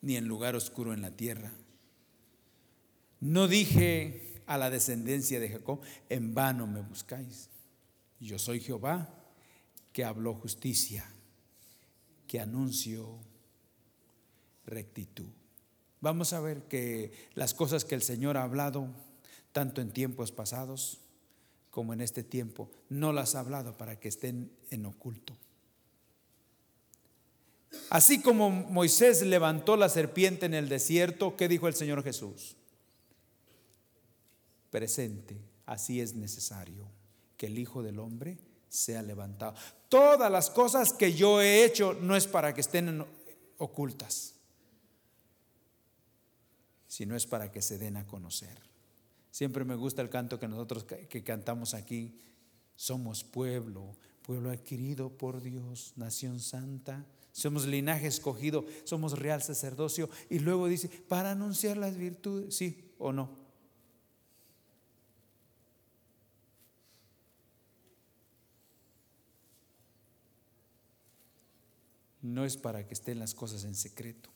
ni 0.00 0.16
en 0.16 0.26
lugar 0.26 0.56
oscuro 0.56 0.92
en 0.92 1.02
la 1.02 1.10
tierra. 1.10 1.52
No 3.20 3.48
dije 3.48 4.42
a 4.46 4.58
la 4.58 4.70
descendencia 4.70 5.40
de 5.40 5.48
Jacob, 5.48 5.80
en 6.08 6.34
vano 6.34 6.66
me 6.66 6.80
buscáis. 6.80 7.48
Yo 8.20 8.38
soy 8.38 8.60
Jehová 8.60 9.08
que 9.92 10.04
habló 10.04 10.34
justicia, 10.34 11.04
que 12.26 12.40
anunció 12.40 13.18
rectitud. 14.66 15.28
Vamos 16.00 16.32
a 16.32 16.40
ver 16.40 16.62
que 16.64 17.12
las 17.34 17.54
cosas 17.54 17.84
que 17.84 17.94
el 17.94 18.02
Señor 18.02 18.36
ha 18.36 18.42
hablado, 18.42 18.88
tanto 19.52 19.80
en 19.80 19.90
tiempos 19.90 20.32
pasados, 20.32 20.98
como 21.70 21.92
en 21.92 22.00
este 22.00 22.22
tiempo, 22.22 22.70
no 22.88 23.12
las 23.12 23.34
ha 23.34 23.40
hablado 23.40 23.76
para 23.76 23.98
que 24.00 24.08
estén 24.08 24.50
en 24.70 24.86
oculto. 24.86 25.36
Así 27.90 28.22
como 28.22 28.50
Moisés 28.50 29.22
levantó 29.22 29.76
la 29.76 29.88
serpiente 29.88 30.46
en 30.46 30.54
el 30.54 30.68
desierto, 30.68 31.36
¿qué 31.36 31.48
dijo 31.48 31.68
el 31.68 31.74
Señor 31.74 32.02
Jesús? 32.02 32.56
Presente, 34.70 35.38
así 35.66 36.00
es 36.00 36.14
necesario 36.14 36.95
que 37.36 37.46
el 37.46 37.58
Hijo 37.58 37.82
del 37.82 37.98
Hombre 37.98 38.38
sea 38.68 39.02
levantado. 39.02 39.54
Todas 39.88 40.30
las 40.30 40.50
cosas 40.50 40.92
que 40.92 41.12
yo 41.12 41.40
he 41.40 41.64
hecho 41.64 41.94
no 41.94 42.16
es 42.16 42.26
para 42.26 42.54
que 42.54 42.60
estén 42.60 43.04
ocultas, 43.58 44.34
sino 46.86 47.16
es 47.16 47.26
para 47.26 47.50
que 47.50 47.62
se 47.62 47.78
den 47.78 47.96
a 47.96 48.06
conocer. 48.06 48.58
Siempre 49.30 49.64
me 49.64 49.74
gusta 49.74 50.02
el 50.02 50.08
canto 50.08 50.38
que 50.38 50.48
nosotros 50.48 50.84
que 50.84 51.22
cantamos 51.22 51.74
aquí. 51.74 52.20
Somos 52.74 53.24
pueblo, 53.24 53.96
pueblo 54.22 54.50
adquirido 54.50 55.10
por 55.10 55.42
Dios, 55.42 55.92
nación 55.96 56.40
santa. 56.40 57.06
Somos 57.32 57.66
linaje 57.66 58.06
escogido, 58.06 58.64
somos 58.84 59.18
real 59.18 59.42
sacerdocio. 59.42 60.08
Y 60.30 60.38
luego 60.38 60.68
dice, 60.68 60.88
para 60.88 61.32
anunciar 61.32 61.76
las 61.76 61.96
virtudes, 61.96 62.54
sí 62.54 62.94
o 62.98 63.12
no. 63.12 63.45
No 72.26 72.44
es 72.44 72.56
para 72.56 72.86
que 72.86 72.94
estén 72.94 73.18
las 73.18 73.34
cosas 73.34 73.64
en 73.64 73.74
secreto 73.74 74.30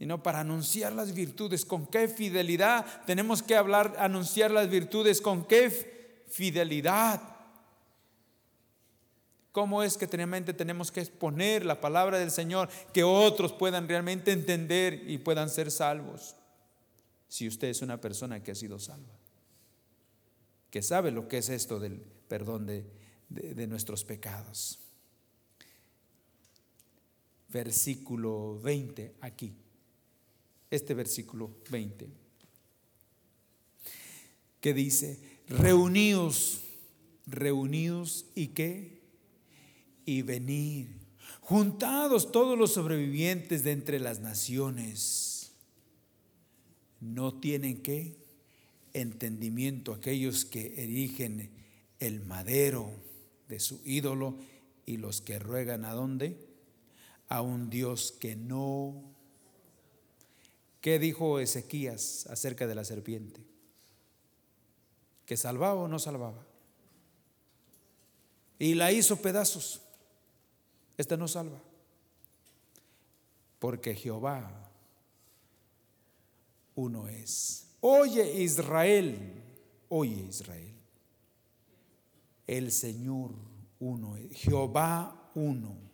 y 0.00 0.06
no 0.06 0.22
para 0.22 0.40
anunciar 0.40 0.94
las 0.94 1.12
virtudes. 1.12 1.66
¿Con 1.66 1.86
qué 1.86 2.08
fidelidad 2.08 3.04
tenemos 3.04 3.42
que 3.42 3.54
hablar, 3.54 3.94
anunciar 3.98 4.50
las 4.50 4.70
virtudes? 4.70 5.20
¿Con 5.20 5.44
qué 5.44 6.24
fidelidad? 6.26 7.20
¿Cómo 9.52 9.82
es 9.82 9.98
que 9.98 10.06
realmente 10.06 10.54
tenemos 10.54 10.90
que 10.90 11.00
exponer 11.00 11.66
la 11.66 11.82
palabra 11.82 12.18
del 12.18 12.30
Señor 12.30 12.70
que 12.94 13.04
otros 13.04 13.52
puedan 13.52 13.86
realmente 13.88 14.32
entender 14.32 15.04
y 15.06 15.18
puedan 15.18 15.50
ser 15.50 15.70
salvos? 15.70 16.34
Si 17.28 17.46
usted 17.46 17.68
es 17.68 17.82
una 17.82 18.00
persona 18.00 18.42
que 18.42 18.52
ha 18.52 18.54
sido 18.54 18.78
salva, 18.78 19.18
que 20.70 20.80
sabe 20.80 21.10
lo 21.10 21.28
que 21.28 21.38
es 21.38 21.50
esto 21.50 21.78
del 21.78 22.00
perdón 22.26 22.64
de, 22.64 22.86
de 23.28 23.66
nuestros 23.66 24.04
pecados. 24.04 24.78
Versículo 27.52 28.60
20 28.60 29.14
aquí. 29.20 29.52
Este 30.70 30.94
versículo 30.94 31.50
20, 31.68 32.08
que 34.60 34.72
dice, 34.72 35.18
reunidos, 35.48 36.60
reunidos 37.26 38.26
y 38.36 38.48
qué, 38.48 39.00
y 40.06 40.22
venir, 40.22 40.88
juntados 41.40 42.30
todos 42.30 42.56
los 42.56 42.72
sobrevivientes 42.72 43.64
de 43.64 43.72
entre 43.72 43.98
las 43.98 44.20
naciones, 44.20 45.52
no 47.00 47.34
tienen 47.40 47.82
qué, 47.82 48.16
entendimiento 48.92 49.92
aquellos 49.92 50.44
que 50.44 50.82
erigen 50.82 51.50
el 51.98 52.20
madero 52.20 52.90
de 53.48 53.58
su 53.58 53.80
ídolo 53.84 54.38
y 54.86 54.98
los 54.98 55.20
que 55.20 55.38
ruegan 55.38 55.84
a 55.84 55.92
dónde, 55.92 56.49
a 57.30 57.40
un 57.40 57.70
Dios 57.70 58.12
que 58.12 58.36
no 58.36 59.10
¿Qué 60.80 60.98
dijo 60.98 61.38
Ezequías 61.40 62.26
acerca 62.26 62.66
de 62.66 62.74
la 62.74 62.84
serpiente? 62.84 63.42
¿Que 65.26 65.36
salvaba 65.36 65.82
o 65.82 65.88
no 65.88 65.98
salvaba? 65.98 66.46
Y 68.58 68.74
la 68.74 68.90
hizo 68.90 69.16
pedazos. 69.16 69.82
Esta 70.96 71.16
no 71.16 71.28
salva. 71.28 71.60
Porque 73.58 73.94
Jehová 73.94 74.70
uno 76.74 77.08
es. 77.08 77.66
Oye 77.80 78.42
Israel, 78.42 79.42
oye 79.90 80.24
Israel. 80.28 80.74
El 82.46 82.72
Señor 82.72 83.32
uno 83.80 84.16
es. 84.16 84.32
Jehová 84.32 85.30
uno 85.34 85.89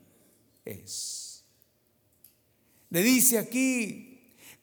es. 0.66 1.44
Le 2.90 3.02
dice 3.02 3.38
aquí 3.38 4.06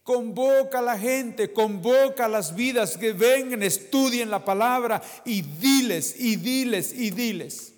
Convoca 0.04 0.80
a 0.80 0.82
la 0.82 1.00
gente, 1.00 1.54
convoca 1.54 2.26
a 2.26 2.30
las 2.30 2.56
vidas 2.56 2.98
que 2.98 3.14
vengan, 3.14 3.64
estudien 3.64 4.30
la 4.30 4.44
palabra 4.44 5.02
y 5.24 5.42
diles, 5.42 6.16
y 6.20 6.36
diles, 6.36 6.94
y 6.94 7.10
diles. 7.10 7.70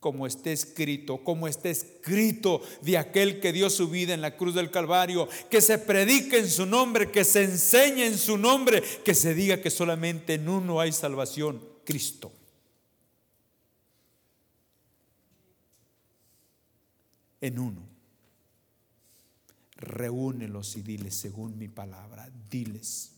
como 0.00 0.26
está 0.26 0.50
escrito, 0.52 1.18
como 1.24 1.48
está 1.48 1.68
escrito 1.68 2.62
de 2.82 2.98
aquel 2.98 3.40
que 3.40 3.52
dio 3.52 3.70
su 3.70 3.88
vida 3.88 4.14
en 4.14 4.20
la 4.20 4.36
cruz 4.36 4.54
del 4.54 4.70
Calvario, 4.70 5.28
que 5.50 5.60
se 5.60 5.78
predique 5.78 6.38
en 6.38 6.48
su 6.48 6.64
nombre, 6.64 7.10
que 7.10 7.24
se 7.24 7.42
enseñe 7.42 8.04
en 8.04 8.18
su 8.18 8.38
nombre, 8.38 8.82
que 9.04 9.14
se 9.14 9.34
diga 9.34 9.60
que 9.60 9.70
solamente 9.70 10.34
en 10.34 10.48
uno 10.48 10.80
hay 10.80 10.92
salvación, 10.92 11.60
Cristo. 11.84 12.32
En 17.40 17.58
uno. 17.58 17.82
Reúnelos 19.76 20.76
y 20.76 20.82
diles 20.82 21.14
según 21.14 21.58
mi 21.58 21.68
palabra, 21.68 22.30
diles. 22.50 23.12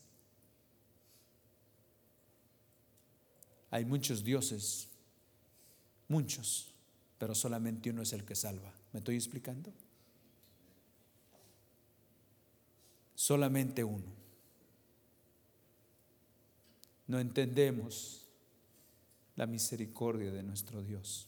Hay 3.71 3.85
muchos 3.85 4.25
dioses, 4.25 4.89
muchos 6.09 6.69
pero 7.19 7.35
solamente 7.35 7.91
uno 7.91 8.03
es 8.03 8.13
el 8.13 8.25
que 8.25 8.35
salva. 8.35 8.73
¿Me 8.93 8.99
estoy 8.99 9.17
explicando? 9.17 9.73
Solamente 13.15 13.83
uno. 13.83 14.17
No 17.09 17.19
entendemos 17.19 18.25
la 19.35 19.47
misericordia 19.47 20.31
de 20.31 20.43
nuestro 20.43 20.83
Dios. 20.83 21.27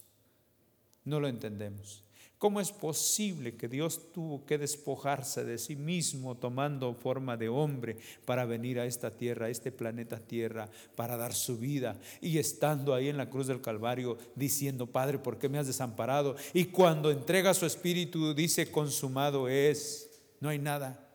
No 1.05 1.19
lo 1.19 1.27
entendemos. 1.27 2.05
¿Cómo 2.41 2.59
es 2.59 2.73
posible 2.73 3.55
que 3.55 3.69
Dios 3.69 4.13
tuvo 4.15 4.47
que 4.47 4.57
despojarse 4.57 5.45
de 5.45 5.59
sí 5.59 5.77
mismo 5.77 6.39
tomando 6.39 6.95
forma 6.95 7.37
de 7.37 7.51
hombre 7.51 7.99
para 8.25 8.47
venir 8.47 8.81
a 8.81 8.87
esta 8.87 9.11
tierra, 9.15 9.45
a 9.45 9.51
este 9.51 9.71
planeta 9.71 10.19
Tierra, 10.19 10.71
para 10.97 11.19
dar 11.19 11.35
su 11.35 11.59
vida 11.59 12.01
y 12.23 12.39
estando 12.39 12.95
ahí 12.95 13.11
en 13.11 13.19
la 13.19 13.29
cruz 13.29 13.47
del 13.47 13.61
Calvario 13.61 14.17
diciendo, 14.37 14.87
Padre, 14.87 15.19
¿por 15.19 15.39
qué 15.39 15.51
me 15.51 15.59
has 15.59 15.67
desamparado? 15.67 16.35
Y 16.55 16.65
cuando 16.65 17.11
entrega 17.11 17.53
su 17.53 17.67
espíritu 17.67 18.33
dice, 18.33 18.71
consumado 18.71 19.47
es, 19.47 20.09
no 20.41 20.49
hay 20.49 20.59
nada 20.59 21.11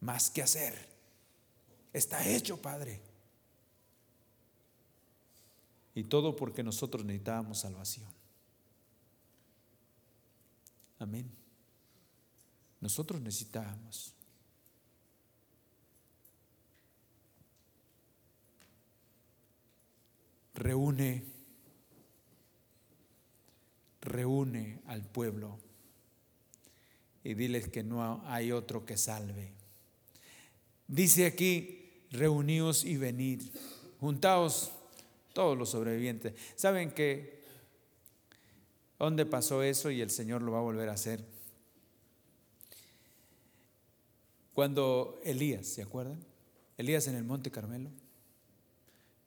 más 0.00 0.28
que 0.28 0.42
hacer. 0.42 0.74
Está 1.90 2.28
hecho, 2.28 2.58
Padre. 2.58 3.00
Y 5.94 6.04
todo 6.04 6.36
porque 6.36 6.62
nosotros 6.62 7.02
necesitábamos 7.02 7.60
salvación. 7.60 8.19
Amén. 11.00 11.30
Nosotros 12.80 13.20
necesitamos. 13.20 14.14
Reúne, 20.54 21.24
reúne 24.02 24.82
al 24.86 25.02
pueblo 25.06 25.58
y 27.24 27.32
diles 27.32 27.68
que 27.68 27.82
no 27.82 28.22
hay 28.26 28.52
otro 28.52 28.84
que 28.84 28.98
salve. 28.98 29.54
Dice 30.86 31.24
aquí, 31.24 32.04
reuníos 32.10 32.84
y 32.84 32.98
venid, 32.98 33.42
juntaos 34.00 34.70
todos 35.32 35.56
los 35.56 35.70
sobrevivientes. 35.70 36.34
¿Saben 36.56 36.90
que 36.90 37.39
¿Dónde 39.00 39.24
pasó 39.24 39.62
eso 39.62 39.90
y 39.90 40.02
el 40.02 40.10
Señor 40.10 40.42
lo 40.42 40.52
va 40.52 40.58
a 40.58 40.62
volver 40.62 40.90
a 40.90 40.92
hacer? 40.92 41.24
Cuando 44.52 45.18
Elías, 45.24 45.66
¿se 45.66 45.80
acuerdan? 45.80 46.22
Elías 46.76 47.06
en 47.06 47.14
el 47.14 47.24
monte 47.24 47.50
Carmelo, 47.50 47.88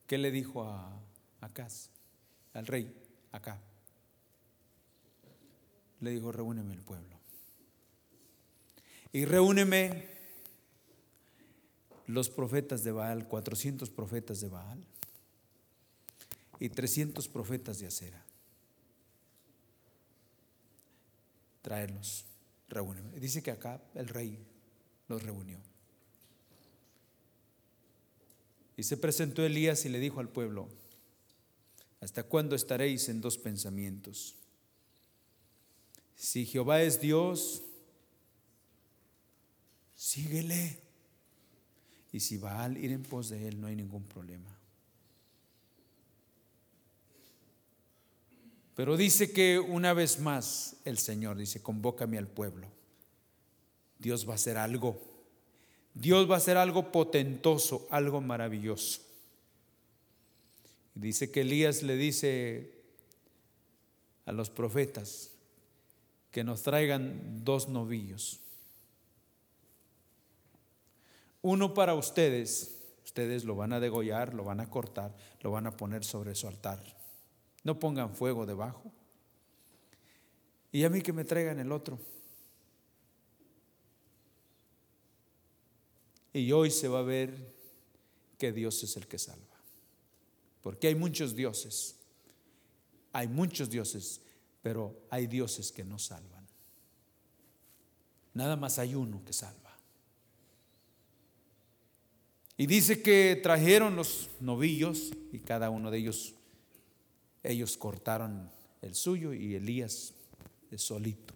¿qué 0.05 0.19
le 0.19 0.29
dijo 0.29 0.63
a 0.63 0.95
Acaz, 1.41 1.89
al 2.53 2.67
rey 2.67 2.93
acá? 3.31 3.59
Le 6.01 6.11
dijo, 6.11 6.31
reúneme 6.31 6.75
el 6.75 6.81
pueblo. 6.81 7.17
Y 9.11 9.25
reúneme 9.25 10.07
los 12.05 12.29
profetas 12.29 12.83
de 12.83 12.91
Baal, 12.91 13.27
400 13.27 13.89
profetas 13.89 14.39
de 14.39 14.49
Baal 14.49 14.85
y 16.59 16.69
300 16.69 17.27
profetas 17.27 17.79
de 17.79 17.87
Acera. 17.87 18.23
Traerlos. 21.63 22.25
Dice 23.15 23.41
que 23.41 23.49
acá 23.49 23.81
el 23.95 24.07
rey 24.07 24.37
los 25.07 25.23
reunió. 25.23 25.59
Y 28.77 28.83
se 28.83 28.97
presentó 28.97 29.43
Elías 29.43 29.85
y 29.85 29.89
le 29.89 29.99
dijo 29.99 30.19
al 30.19 30.29
pueblo, 30.29 30.69
¿hasta 32.01 32.23
cuándo 32.23 32.55
estaréis 32.55 33.09
en 33.09 33.21
dos 33.21 33.37
pensamientos? 33.37 34.35
Si 36.15 36.45
Jehová 36.45 36.81
es 36.81 36.99
Dios, 36.99 37.63
síguele. 39.95 40.79
Y 42.11 42.19
si 42.19 42.37
Baal 42.37 42.77
ir 42.77 42.91
en 42.91 43.03
pos 43.03 43.29
de 43.29 43.47
él, 43.47 43.59
no 43.59 43.67
hay 43.67 43.75
ningún 43.75 44.03
problema. 44.03 44.52
Pero 48.75 48.97
dice 48.97 49.31
que 49.31 49.59
una 49.59 49.93
vez 49.93 50.19
más 50.19 50.77
el 50.85 50.97
Señor 50.97 51.37
dice, 51.37 51.61
convócame 51.61 52.17
al 52.17 52.27
pueblo. 52.27 52.67
Dios 53.99 54.27
va 54.27 54.33
a 54.33 54.35
hacer 54.35 54.57
algo. 54.57 54.99
Dios 55.93 56.29
va 56.29 56.35
a 56.35 56.37
hacer 56.39 56.57
algo 56.57 56.91
potentoso, 56.91 57.87
algo 57.89 58.19
maravilloso. 58.19 59.01
dice 60.95 61.31
que 61.31 61.41
Elías 61.41 61.83
le 61.83 61.95
dice 61.95 62.71
a 64.25 64.31
los 64.31 64.49
profetas 64.49 65.31
que 66.31 66.43
nos 66.43 66.63
traigan 66.63 67.43
dos 67.43 67.69
novillos. 67.69 68.39
Uno 71.43 71.73
para 71.73 71.93
ustedes, 71.93 72.79
ustedes 73.05 73.43
lo 73.43 73.55
van 73.55 73.73
a 73.73 73.79
degollar, 73.79 74.33
lo 74.33 74.43
van 74.43 74.61
a 74.61 74.69
cortar, 74.69 75.15
lo 75.41 75.51
van 75.51 75.67
a 75.67 75.77
poner 75.77 76.03
sobre 76.03 76.33
su 76.33 76.47
altar. 76.47 76.81
No 77.63 77.79
pongan 77.79 78.13
fuego 78.13 78.45
debajo. 78.45 78.91
Y 80.71 80.83
a 80.83 80.89
mí 80.89 81.01
que 81.01 81.13
me 81.13 81.23
traigan 81.23 81.59
el 81.59 81.71
otro. 81.71 81.99
Y 86.33 86.51
hoy 86.51 86.71
se 86.71 86.87
va 86.87 86.99
a 86.99 87.03
ver 87.03 87.53
que 88.37 88.51
Dios 88.51 88.83
es 88.83 88.97
el 88.97 89.07
que 89.07 89.19
salva. 89.19 89.55
Porque 90.61 90.87
hay 90.87 90.95
muchos 90.95 91.35
dioses. 91.35 91.95
Hay 93.11 93.27
muchos 93.27 93.69
dioses, 93.69 94.21
pero 94.63 94.97
hay 95.09 95.27
dioses 95.27 95.71
que 95.71 95.83
no 95.83 95.99
salvan. 95.99 96.47
Nada 98.33 98.55
más 98.55 98.79
hay 98.79 98.95
uno 98.95 99.23
que 99.23 99.33
salva. 99.33 99.77
Y 102.57 102.65
dice 102.65 103.01
que 103.03 103.39
trajeron 103.41 103.95
los 103.95 104.29
novillos 104.39 105.11
y 105.31 105.39
cada 105.39 105.69
uno 105.69 105.91
de 105.91 105.99
ellos 105.99 106.33
ellos 107.43 107.77
cortaron 107.77 108.49
el 108.81 108.95
suyo 108.95 109.33
y 109.33 109.55
Elías 109.55 110.13
es 110.71 110.81
solito. 110.81 111.33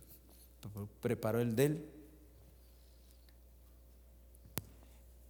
Preparó 1.02 1.40
el 1.40 1.56
de 1.56 1.66
él 1.66 1.90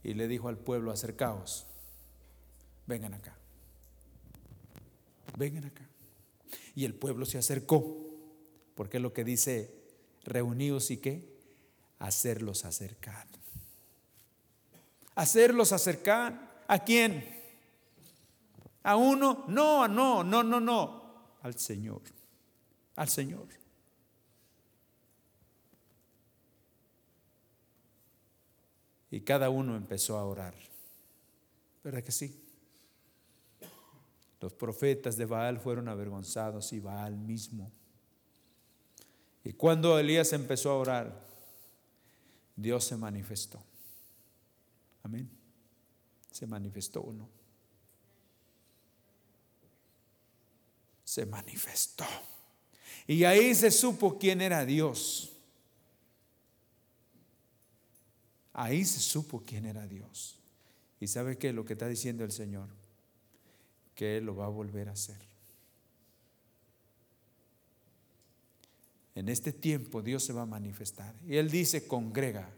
y 0.04 0.14
le 0.14 0.28
dijo 0.28 0.48
al 0.48 0.58
pueblo, 0.58 0.91
acercaos, 0.91 1.68
vengan 2.86 3.14
acá, 3.14 3.36
vengan 5.38 5.66
acá. 5.66 5.88
Y 6.76 6.86
el 6.86 6.95
pueblo 6.95 7.26
se 7.26 7.38
acercó, 7.38 8.08
porque 8.76 8.98
es 8.98 9.04
lo 9.04 9.12
que 9.12 9.24
dice, 9.24 9.74
reunidos 10.24 10.91
y 10.91 10.98
qué, 10.98 11.38
hacerlos 11.99 12.66
acercar. 12.66 13.28
Hacerlos 15.16 15.74
acercar, 15.74 16.64
¿a 16.68 16.84
quién? 16.84 17.36
A 18.84 18.95
uno, 18.95 19.45
no, 19.48 19.88
no, 19.88 20.24
no, 20.24 20.44
no, 20.44 20.60
no, 20.60 21.38
al 21.41 21.58
Señor, 21.58 22.02
al 22.95 23.10
Señor. 23.10 23.48
Y 29.10 29.22
cada 29.22 29.49
uno 29.49 29.76
empezó 29.76 30.18
a 30.18 30.26
orar. 30.26 30.54
¿Verdad 31.84 32.04
que 32.04 32.12
sí? 32.12 32.44
Los 34.40 34.54
profetas 34.54 35.18
de 35.18 35.26
Baal 35.26 35.60
fueron 35.60 35.88
avergonzados 35.88 36.74
y 36.74 36.80
Baal 36.80 37.18
mismo. 37.18 37.72
Y 39.44 39.54
cuando 39.54 39.98
Elías 39.98 40.34
empezó 40.34 40.72
a 40.72 40.78
orar, 40.78 41.26
Dios 42.56 42.84
se 42.84 42.98
manifestó. 42.98 43.64
Amén. 45.04 45.30
Se 46.32 46.45
manifestó 46.45 47.02
uno. 47.02 47.36
Se 51.07 51.25
manifestó. 51.25 52.03
Y 53.07 53.23
ahí 53.23 53.55
se 53.55 53.71
supo 53.71 54.19
quién 54.19 54.41
era 54.41 54.65
Dios. 54.65 55.31
Ahí 58.51 58.84
se 58.84 58.99
supo 58.99 59.41
quién 59.45 59.65
era 59.65 59.88
Dios. 59.88 60.38
¿Y 60.99 61.07
sabe 61.07 61.38
qué 61.38 61.53
lo 61.53 61.63
que 61.63 61.73
está 61.73 61.88
diciendo 61.88 62.25
el 62.25 62.34
Señor? 62.34 62.67
Que 63.95 64.17
Él 64.17 64.25
lo 64.25 64.35
va 64.35 64.47
a 64.47 64.49
volver 64.49 64.89
a 64.89 64.91
hacer. 64.91 65.17
En 69.15 69.29
este 69.29 69.53
tiempo 69.53 70.01
Dios 70.01 70.25
se 70.25 70.34
va 70.34 70.41
a 70.41 70.45
manifestar. 70.45 71.15
Y 71.25 71.38
Él 71.38 71.49
dice, 71.49 71.88
congrega, 71.88 72.49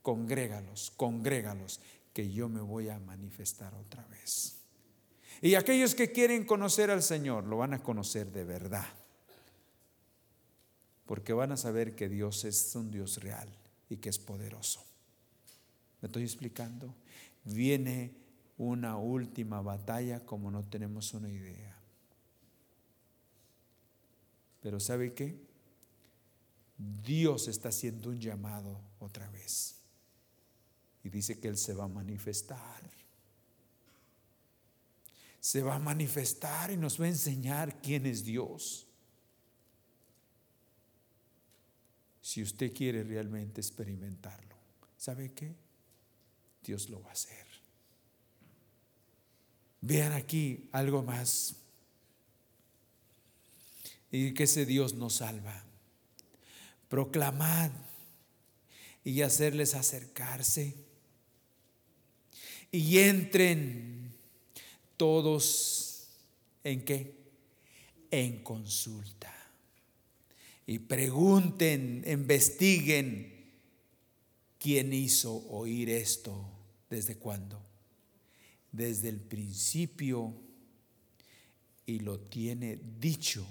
congrégalos, 0.00 0.90
congrégalos, 0.96 1.80
que 2.14 2.32
yo 2.32 2.48
me 2.48 2.62
voy 2.62 2.88
a 2.88 2.98
manifestar 2.98 3.74
otra 3.74 4.06
vez. 4.06 4.59
Y 5.42 5.54
aquellos 5.54 5.94
que 5.94 6.12
quieren 6.12 6.44
conocer 6.44 6.90
al 6.90 7.02
Señor 7.02 7.44
lo 7.44 7.58
van 7.58 7.72
a 7.72 7.82
conocer 7.82 8.30
de 8.30 8.44
verdad. 8.44 8.86
Porque 11.06 11.32
van 11.32 11.52
a 11.52 11.56
saber 11.56 11.94
que 11.94 12.08
Dios 12.08 12.44
es 12.44 12.74
un 12.74 12.90
Dios 12.90 13.18
real 13.18 13.48
y 13.88 13.96
que 13.96 14.10
es 14.10 14.18
poderoso. 14.18 14.84
¿Me 16.00 16.06
estoy 16.06 16.22
explicando? 16.22 16.94
Viene 17.44 18.14
una 18.58 18.96
última 18.98 19.62
batalla 19.62 20.24
como 20.24 20.50
no 20.50 20.62
tenemos 20.62 21.14
una 21.14 21.30
idea. 21.30 21.76
Pero 24.60 24.78
¿sabe 24.78 25.14
qué? 25.14 25.40
Dios 26.76 27.48
está 27.48 27.70
haciendo 27.70 28.10
un 28.10 28.20
llamado 28.20 28.80
otra 28.98 29.30
vez. 29.30 29.76
Y 31.02 31.08
dice 31.08 31.40
que 31.40 31.48
Él 31.48 31.56
se 31.56 31.72
va 31.74 31.84
a 31.84 31.88
manifestar. 31.88 32.99
Se 35.40 35.62
va 35.62 35.76
a 35.76 35.78
manifestar 35.78 36.70
y 36.70 36.76
nos 36.76 37.00
va 37.00 37.06
a 37.06 37.08
enseñar 37.08 37.80
quién 37.80 38.06
es 38.06 38.24
Dios. 38.24 38.86
Si 42.20 42.42
usted 42.42 42.72
quiere 42.72 43.02
realmente 43.02 43.60
experimentarlo, 43.60 44.54
¿sabe 44.96 45.32
qué? 45.32 45.54
Dios 46.62 46.88
lo 46.90 47.02
va 47.02 47.08
a 47.08 47.12
hacer. 47.12 47.46
Vean 49.80 50.12
aquí 50.12 50.68
algo 50.72 51.02
más. 51.02 51.56
Y 54.12 54.34
que 54.34 54.44
ese 54.44 54.66
Dios 54.66 54.94
nos 54.94 55.14
salva. 55.14 55.64
Proclamad 56.88 57.70
y 59.04 59.22
hacerles 59.22 59.74
acercarse. 59.74 60.76
Y 62.70 62.98
entren 62.98 63.99
todos 65.00 66.10
en 66.62 66.84
qué? 66.84 67.14
En 68.10 68.44
consulta. 68.44 69.34
Y 70.66 70.80
pregunten, 70.80 72.04
investiguen 72.06 73.50
quién 74.58 74.92
hizo 74.92 75.32
oír 75.48 75.88
esto, 75.88 76.44
desde 76.90 77.16
cuándo 77.16 77.70
desde 78.72 79.08
el 79.08 79.20
principio 79.20 80.32
y 81.86 82.00
lo 82.00 82.20
tiene 82.20 82.78
dicho 83.00 83.44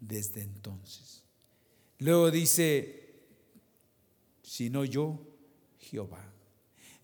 desde 0.00 0.42
entonces. 0.42 1.22
Luego 1.98 2.30
dice, 2.30 3.20
si 4.42 4.70
no 4.70 4.84
yo, 4.84 5.18
Jehová. 5.78 6.32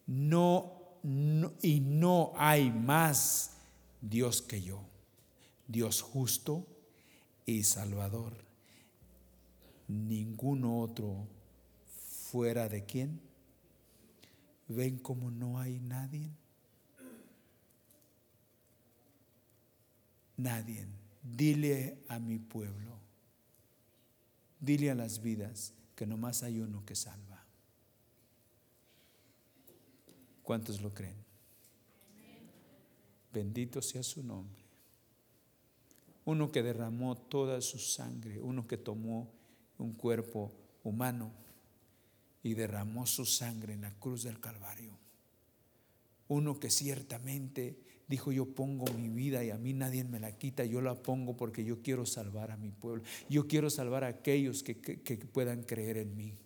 No, 0.06 0.98
no, 1.02 1.52
y 1.62 1.80
no 1.80 2.32
hay 2.36 2.70
más 2.70 3.55
Dios 4.01 4.43
que 4.43 4.62
yo, 4.62 4.82
Dios 5.66 6.02
justo 6.02 6.66
y 7.44 7.62
salvador. 7.64 8.35
Ninguno 9.89 10.81
otro 10.81 11.27
fuera 12.31 12.68
de 12.68 12.85
quién. 12.85 13.20
¿Ven 14.68 14.98
como 14.98 15.31
no 15.31 15.59
hay 15.59 15.78
nadie? 15.78 16.31
nadie. 20.36 20.86
Dile 21.23 21.98
a 22.09 22.18
mi 22.18 22.39
pueblo, 22.39 22.98
dile 24.60 24.90
a 24.90 24.94
las 24.94 25.20
vidas 25.20 25.73
que 25.97 26.06
nomás 26.06 26.43
hay 26.43 26.60
uno 26.60 26.85
que 26.85 26.94
salva. 26.94 27.44
¿Cuántos 30.43 30.81
lo 30.81 30.94
creen? 30.94 31.25
Bendito 33.36 33.82
sea 33.82 34.02
su 34.02 34.22
nombre. 34.22 34.62
Uno 36.24 36.50
que 36.50 36.62
derramó 36.62 37.16
toda 37.16 37.60
su 37.60 37.78
sangre, 37.78 38.40
uno 38.40 38.66
que 38.66 38.78
tomó 38.78 39.30
un 39.76 39.92
cuerpo 39.92 40.54
humano 40.82 41.30
y 42.42 42.54
derramó 42.54 43.06
su 43.06 43.26
sangre 43.26 43.74
en 43.74 43.82
la 43.82 43.92
cruz 43.92 44.22
del 44.22 44.40
Calvario. 44.40 44.96
Uno 46.28 46.58
que 46.58 46.70
ciertamente 46.70 47.78
Dijo, 48.08 48.30
yo 48.30 48.46
pongo 48.46 48.84
mi 48.92 49.08
vida 49.08 49.42
y 49.42 49.50
a 49.50 49.58
mí 49.58 49.72
nadie 49.72 50.04
me 50.04 50.20
la 50.20 50.30
quita, 50.30 50.64
yo 50.64 50.80
la 50.80 50.94
pongo 50.94 51.36
porque 51.36 51.64
yo 51.64 51.82
quiero 51.82 52.06
salvar 52.06 52.52
a 52.52 52.56
mi 52.56 52.70
pueblo. 52.70 53.02
Yo 53.28 53.48
quiero 53.48 53.68
salvar 53.68 54.04
a 54.04 54.06
aquellos 54.06 54.62
que, 54.62 54.76
puedan 55.32 55.64
creer 55.64 55.96
en 55.96 56.16
mí. 56.16 56.38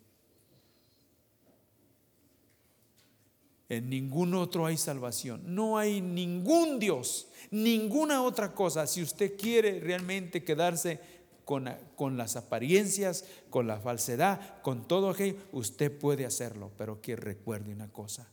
En 3.71 3.89
ningún 3.89 4.35
otro 4.35 4.67
hay 4.67 4.77
salvación. 4.77 5.55
No 5.55 5.79
hay 5.79 6.01
ningún 6.01 6.81
Dios, 6.81 7.29
ninguna 7.53 8.23
otra 8.25 8.53
cosa. 8.53 8.85
Si 8.89 9.01
usted 9.01 9.37
quiere 9.39 9.79
realmente 9.79 10.43
quedarse 10.43 10.99
con, 11.45 11.71
con, 11.95 12.17
las 12.17 12.35
apariencias, 12.35 13.25
con 13.49 13.69
la 13.69 13.79
falsedad, 13.79 14.61
con 14.63 14.89
todo 14.89 15.09
aquello, 15.09 15.37
usted 15.53 15.97
puede 15.97 16.27
hacerlo. 16.27 16.73
Pero 16.77 17.01
que 17.01 17.15
recuerde 17.15 17.73
una 17.73 17.89
cosa, 17.93 18.29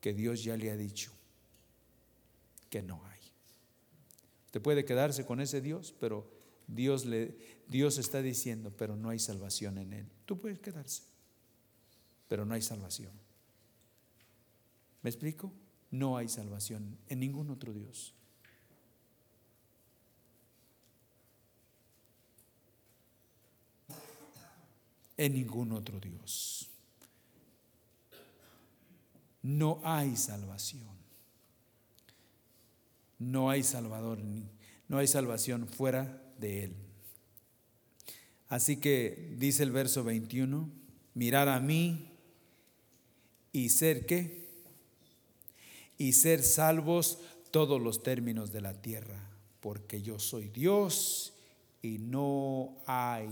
que 0.00 0.12
Dios 0.12 0.42
ya 0.42 0.56
le 0.56 0.72
ha 0.72 0.76
dicho 0.76 1.12
que 2.68 2.82
no 2.82 3.00
hay. 3.06 3.20
Usted 4.46 4.60
puede 4.60 4.84
quedarse 4.84 5.24
con 5.24 5.40
ese 5.40 5.60
Dios, 5.60 5.94
pero 6.00 6.28
Dios, 6.66 7.04
le, 7.04 7.36
Dios 7.68 7.96
está 7.98 8.22
diciendo, 8.22 8.72
pero 8.76 8.96
no 8.96 9.10
hay 9.10 9.20
salvación 9.20 9.78
en 9.78 9.92
él. 9.92 10.06
Tú 10.26 10.40
puedes 10.40 10.58
quedarse, 10.58 11.04
pero 12.26 12.44
no 12.44 12.54
hay 12.54 12.62
salvación. 12.62 13.12
¿Me 15.02 15.10
explico? 15.10 15.52
No 15.90 16.16
hay 16.16 16.28
salvación 16.28 16.98
en 17.08 17.20
ningún 17.20 17.50
otro 17.50 17.72
Dios. 17.72 18.14
En 25.16 25.34
ningún 25.34 25.72
otro 25.72 26.00
Dios. 26.00 26.70
No 29.42 29.80
hay 29.84 30.16
salvación 30.16 31.00
no 33.20 33.50
hay 33.50 33.62
salvador, 33.62 34.18
no 34.88 34.98
hay 34.98 35.06
salvación 35.06 35.68
fuera 35.68 36.20
de 36.40 36.64
Él. 36.64 36.74
Así 38.48 38.78
que 38.78 39.36
dice 39.38 39.62
el 39.62 39.70
verso 39.70 40.02
21, 40.02 40.68
mirar 41.14 41.48
a 41.48 41.60
mí 41.60 42.10
y 43.52 43.68
ser 43.68 44.06
qué? 44.06 44.49
Y 46.00 46.14
ser 46.14 46.42
salvos 46.42 47.18
todos 47.50 47.78
los 47.80 48.02
términos 48.02 48.50
de 48.50 48.62
la 48.62 48.72
tierra, 48.72 49.20
porque 49.60 50.00
yo 50.00 50.18
soy 50.18 50.48
Dios 50.48 51.34
y 51.82 51.98
no 51.98 52.78
hay. 52.86 53.28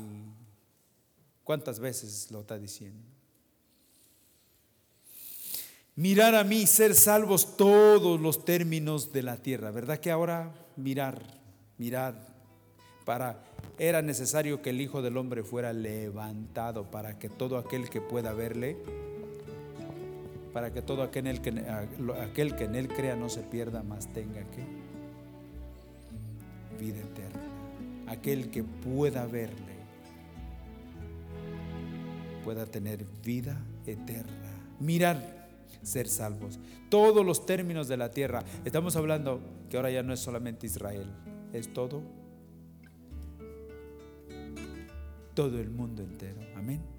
¿Cuántas 1.45 1.81
veces 1.81 2.31
lo 2.31 2.41
está 2.43 2.59
diciendo? 2.59 3.09
mirar 5.99 6.37
a 6.37 6.45
mí, 6.45 6.65
ser 6.69 6.95
salvos 6.95 7.57
todos 7.57 8.21
los 8.21 8.45
términos 8.45 9.13
de 9.13 9.25
la 9.25 9.37
tierra. 9.37 9.73
¿Verdad 9.73 9.99
que 9.99 10.13
ahora 10.13 10.55
mirar, 10.77 11.21
mirar, 11.77 12.15
para, 13.05 13.43
era 13.81 14.01
necesario 14.01 14.63
que 14.63 14.71
el 14.71 14.81
Hijo 14.81 15.03
del 15.03 15.17
Hombre 15.17 15.43
fuera 15.43 15.73
levantado 15.73 16.89
para 16.89 17.19
que 17.19 17.29
todo 17.29 17.59
aquel 17.59 17.91
que 17.91 18.01
pueda 18.01 18.33
verle, 18.33 18.77
para 20.53 20.73
que 20.73 20.83
todo 20.83 21.03
aquel, 21.03 21.41
que, 21.41 21.51
aquel 22.21 22.57
que 22.57 22.65
en 22.65 22.75
él 22.75 22.89
crea 22.89 23.17
no 23.17 23.29
se 23.29 23.43
pierda, 23.43 23.83
más 23.83 24.07
tenga 24.13 24.43
que 24.51 24.65
vida 26.79 27.01
eterna. 27.01 27.43
Aquel 28.07 28.51
que 28.51 28.63
pueda 28.63 29.27
verle, 29.27 29.79
pueda 32.45 32.67
tener 32.67 33.05
vida 33.25 33.61
eterna. 33.87 34.33
Mirar 34.81 35.39
ser 35.83 36.09
salvos. 36.09 36.59
Todos 36.89 37.25
los 37.25 37.45
términos 37.45 37.89
de 37.89 37.97
la 37.97 38.11
tierra. 38.11 38.45
Estamos 38.65 38.97
hablando 38.97 39.41
que 39.69 39.77
ahora 39.77 39.91
ya 39.91 40.03
no 40.03 40.13
es 40.13 40.21
solamente 40.21 40.67
Israel, 40.67 41.07
es 41.53 41.73
todo, 41.73 42.03
todo 45.35 45.61
el 45.61 45.71
mundo 45.71 46.03
entero. 46.03 46.41
Amén. 46.57 46.98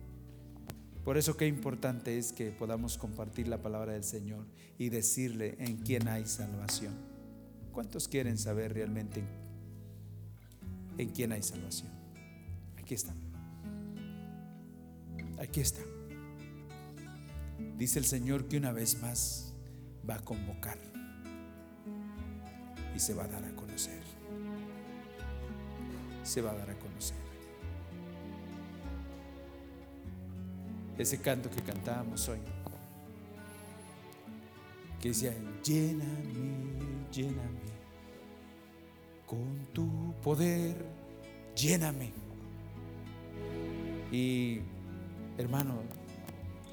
Por 1.09 1.17
eso 1.17 1.35
qué 1.35 1.47
importante 1.47 2.19
es 2.19 2.31
que 2.31 2.51
podamos 2.51 2.99
compartir 2.99 3.47
la 3.47 3.57
palabra 3.57 3.93
del 3.93 4.03
Señor 4.03 4.45
y 4.77 4.89
decirle 4.89 5.55
en 5.57 5.77
quién 5.77 6.07
hay 6.07 6.27
salvación. 6.27 6.93
¿Cuántos 7.71 8.07
quieren 8.07 8.37
saber 8.37 8.75
realmente 8.75 9.23
en 10.99 11.09
quién 11.09 11.31
hay 11.31 11.41
salvación? 11.41 11.89
Aquí 12.77 12.93
está. 12.93 13.11
Aquí 15.39 15.61
está. 15.61 15.81
Dice 17.75 17.97
el 17.97 18.05
Señor 18.05 18.47
que 18.47 18.57
una 18.57 18.71
vez 18.71 19.01
más 19.01 19.55
va 20.07 20.17
a 20.17 20.19
convocar 20.19 20.77
y 22.95 22.99
se 22.99 23.15
va 23.15 23.23
a 23.23 23.27
dar 23.27 23.43
a 23.45 23.55
conocer. 23.55 24.03
Se 26.21 26.43
va 26.43 26.51
a 26.51 26.55
dar 26.55 26.69
a 26.69 26.77
conocer. 26.77 26.78
Ese 30.99 31.21
canto 31.21 31.49
que 31.49 31.61
cantábamos 31.61 32.27
hoy, 32.27 32.39
que 35.01 35.09
decía, 35.09 35.33
lléname, 35.63 37.07
lléname, 37.09 37.69
con 39.25 39.67
tu 39.73 40.13
poder, 40.21 40.75
lléname. 41.55 42.11
Y 44.11 44.59
hermano, 45.37 45.83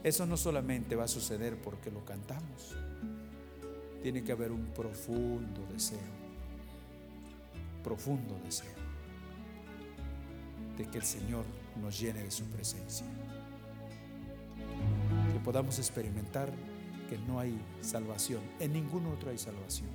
eso 0.02 0.26
no 0.26 0.36
solamente 0.36 0.96
va 0.96 1.04
a 1.04 1.08
suceder 1.08 1.56
porque 1.60 1.92
lo 1.92 2.04
cantamos, 2.04 2.74
tiene 4.02 4.24
que 4.24 4.32
haber 4.32 4.50
un 4.50 4.66
profundo 4.66 5.64
deseo, 5.72 5.98
profundo 7.84 8.40
deseo 8.44 8.74
de 10.76 10.84
que 10.86 10.98
el 10.98 11.04
Señor 11.04 11.44
nos 11.80 12.00
llene 12.00 12.24
de 12.24 12.30
su 12.32 12.44
presencia 12.46 13.06
podamos 15.40 15.78
experimentar 15.78 16.52
que 17.08 17.18
no 17.18 17.38
hay 17.38 17.58
salvación, 17.80 18.42
en 18.60 18.72
ningún 18.72 19.06
otro 19.06 19.30
hay 19.30 19.38
salvación. 19.38 19.90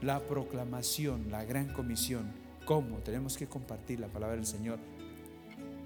La 0.00 0.20
proclamación, 0.20 1.30
la 1.30 1.44
gran 1.44 1.72
comisión, 1.72 2.32
cómo 2.64 2.98
tenemos 2.98 3.36
que 3.36 3.46
compartir 3.46 4.00
la 4.00 4.08
palabra 4.08 4.36
del 4.36 4.46
Señor 4.46 4.78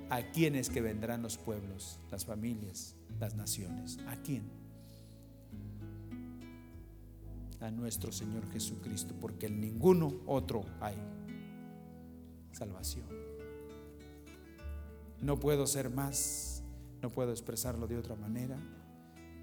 a 0.09 0.23
quienes 0.23 0.71
que 0.71 0.81
vendrán 0.81 1.23
los 1.23 1.37
pueblos, 1.37 1.99
las 2.11 2.25
familias, 2.25 2.95
las 3.19 3.35
naciones. 3.35 3.99
¿A 4.07 4.17
quién? 4.17 4.45
A 7.61 7.71
nuestro 7.71 8.13
Señor 8.13 8.51
Jesucristo, 8.53 9.15
porque 9.21 9.47
en 9.47 9.61
ninguno 9.61 10.13
otro 10.27 10.65
hay 10.81 10.97
salvación. 12.53 13.07
No 15.21 15.41
puedo 15.41 15.67
ser 15.67 15.91
más 15.91 16.56
no 17.03 17.11
puedo 17.11 17.31
expresarlo 17.31 17.87
de 17.87 17.99
otra 17.99 18.17
manera, 18.17 18.59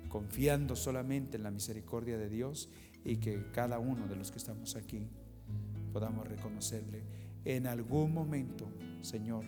confiando 0.09 0.75
solamente 0.75 1.37
en 1.37 1.43
la 1.43 1.51
misericordia 1.51 2.17
de 2.17 2.29
Dios 2.29 2.69
y 3.03 3.17
que 3.17 3.51
cada 3.51 3.79
uno 3.79 4.07
de 4.07 4.15
los 4.15 4.31
que 4.31 4.37
estamos 4.37 4.75
aquí 4.75 5.07
podamos 5.91 6.27
reconocerle 6.27 7.03
en 7.45 7.67
algún 7.67 8.13
momento, 8.13 8.67
Señor. 9.01 9.45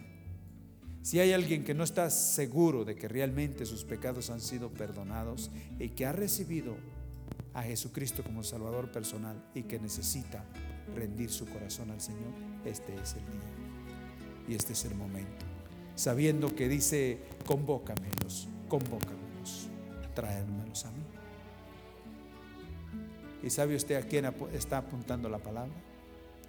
Si 1.02 1.20
hay 1.20 1.34
alguien 1.34 1.64
que 1.64 1.74
no 1.74 1.84
está 1.84 2.10
seguro 2.10 2.84
de 2.84 2.96
que 2.96 3.08
realmente 3.08 3.66
sus 3.66 3.86
pecados 3.86 4.30
han 4.30 4.42
sido 4.42 4.74
perdonados 4.74 5.52
y 5.80 5.90
que 5.90 6.06
ha 6.06 6.12
recibido 6.12 6.76
a 7.54 7.62
Jesucristo 7.62 8.24
como 8.24 8.44
Salvador 8.44 8.92
personal 8.92 9.44
y 9.54 9.64
que 9.64 9.80
necesita 9.80 10.44
rendir 10.96 11.30
su 11.30 11.46
corazón 11.46 11.92
al 11.92 12.02
Señor, 12.02 12.34
este 12.66 12.96
es 12.96 13.14
el 13.14 13.26
día 13.26 14.48
y 14.48 14.56
este 14.56 14.74
es 14.74 14.86
el 14.86 14.96
momento 14.96 15.55
sabiendo 15.96 16.54
que 16.54 16.68
dice, 16.68 17.20
convócamelos, 17.46 18.48
convócamelos, 18.68 19.70
traérmelos 20.14 20.86
a 20.86 20.92
mí. 20.92 21.04
¿Y 23.44 23.50
sabe 23.50 23.76
usted 23.76 23.96
a 23.96 24.02
quién 24.02 24.26
está 24.54 24.80
apuntando 24.80 25.30
la 25.30 25.38
palabra? 25.38 25.74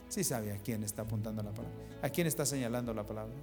Sí 0.09 0.24
sabe 0.24 0.52
a 0.52 0.59
quién 0.59 0.82
está 0.82 1.02
apuntando 1.02 1.43
la 1.43 1.51
palabra. 1.51 1.77
¿A 2.02 2.09
quién 2.09 2.27
está 2.27 2.47
señalando 2.47 2.93
la 2.94 3.05
palabra? 3.05 3.35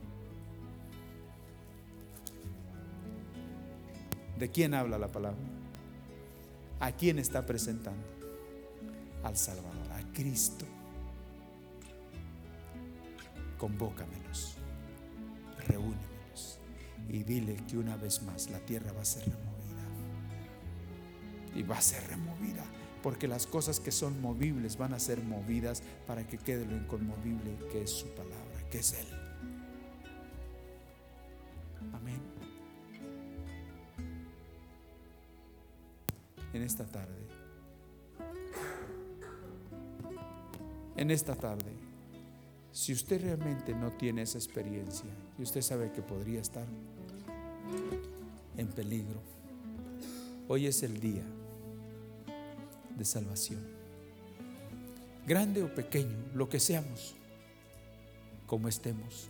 ¿De 4.40 4.50
quién 4.50 4.74
habla 4.74 4.98
la 4.98 5.08
palabra? 5.08 5.40
¿A 6.80 6.92
quién 6.92 7.20
está 7.20 7.46
presentando? 7.46 8.04
Al 9.24 9.38
Salvador, 9.38 9.92
a 9.92 10.14
Cristo. 10.14 10.66
Convócamelos 13.58 14.58
reúnemelos 15.68 16.60
y 17.10 17.24
dile 17.24 17.56
que 17.68 17.78
una 17.78 17.98
vez 17.98 18.22
más 18.24 18.50
la 18.50 18.60
tierra 18.60 18.92
va 18.94 19.02
a 19.02 19.06
ser 19.06 19.24
removida. 19.24 19.54
Y 21.56 21.64
va 21.64 21.78
a 21.78 21.82
ser 21.82 22.06
removida, 22.08 22.64
porque 23.04 23.28
las 23.28 23.46
cosas 23.46 23.80
que 23.80 23.92
son 23.92 24.20
movibles 24.22 24.78
van 24.78 24.94
a 24.94 25.00
ser 25.00 25.22
movidas 25.22 25.84
para 26.08 26.26
que 26.26 26.38
quede 26.38 26.66
lo 26.66 26.76
inconmovible 26.76 27.58
que 27.72 27.84
es 27.84 27.92
su 27.92 28.08
palabra, 28.16 28.70
que 28.72 28.80
es 28.80 28.94
Él. 28.94 29.08
Amén. 31.94 32.22
En 36.54 36.62
esta 36.62 36.86
tarde, 36.86 37.28
en 40.96 41.12
esta 41.12 41.36
tarde, 41.36 41.83
si 42.74 42.92
usted 42.92 43.22
realmente 43.22 43.76
no 43.76 43.92
tiene 43.92 44.24
esa 44.24 44.40
experiencia 44.40 45.06
y 45.38 45.44
usted 45.44 45.62
sabe 45.62 45.92
que 45.92 46.02
podría 46.02 46.42
estar 46.42 46.66
en 48.58 48.68
peligro, 48.68 49.22
hoy 50.48 50.66
es 50.66 50.82
el 50.82 51.00
día 51.00 51.24
de 52.98 53.06
salvación. 53.06 53.62
Grande 55.28 55.62
o 55.62 55.74
pequeño, 55.74 56.18
lo 56.34 56.50
que 56.50 56.60
seamos, 56.60 57.14
como 58.48 58.68
estemos, 58.68 59.30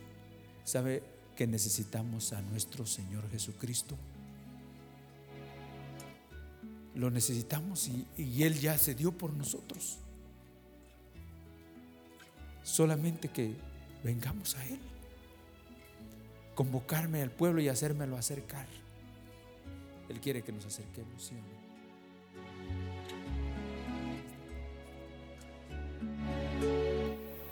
sabe 0.64 1.02
que 1.36 1.46
necesitamos 1.46 2.32
a 2.32 2.40
nuestro 2.40 2.86
Señor 2.86 3.28
Jesucristo. 3.30 3.94
Lo 6.94 7.10
necesitamos 7.10 7.88
y, 7.88 8.06
y 8.16 8.42
Él 8.44 8.58
ya 8.58 8.78
se 8.78 8.94
dio 8.94 9.12
por 9.12 9.34
nosotros. 9.34 9.98
Solamente 12.64 13.28
que 13.28 13.54
vengamos 14.02 14.56
a 14.56 14.66
Él. 14.66 14.80
Convocarme 16.56 17.22
al 17.22 17.30
pueblo 17.30 17.60
y 17.60 17.68
hacérmelo 17.68 18.16
acercar. 18.16 18.66
Él 20.08 20.20
quiere 20.20 20.42
que 20.42 20.52
nos 20.52 20.66
acerquemos, 20.66 21.22
¿sí 21.22 21.34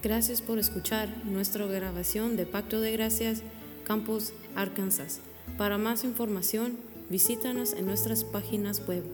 Gracias 0.02 0.43
por 0.43 0.59
escuchar 0.59 1.24
nuestra 1.24 1.64
grabación 1.66 2.36
de 2.36 2.44
Pacto 2.44 2.80
de 2.80 2.90
Gracias, 2.90 3.44
Campus, 3.84 4.32
Arkansas. 4.56 5.20
Para 5.56 5.78
más 5.78 6.02
información, 6.02 6.76
visítanos 7.09 7.72
en 7.72 7.86
nuestras 7.86 8.24
páginas 8.24 8.84
web 8.89 9.05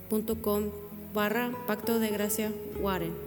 facebook.com 0.09 0.71
barra 1.13 1.51
Pacto 1.67 1.99
de 1.99 2.09
Gracia 2.09 2.51
Warren. 2.81 3.26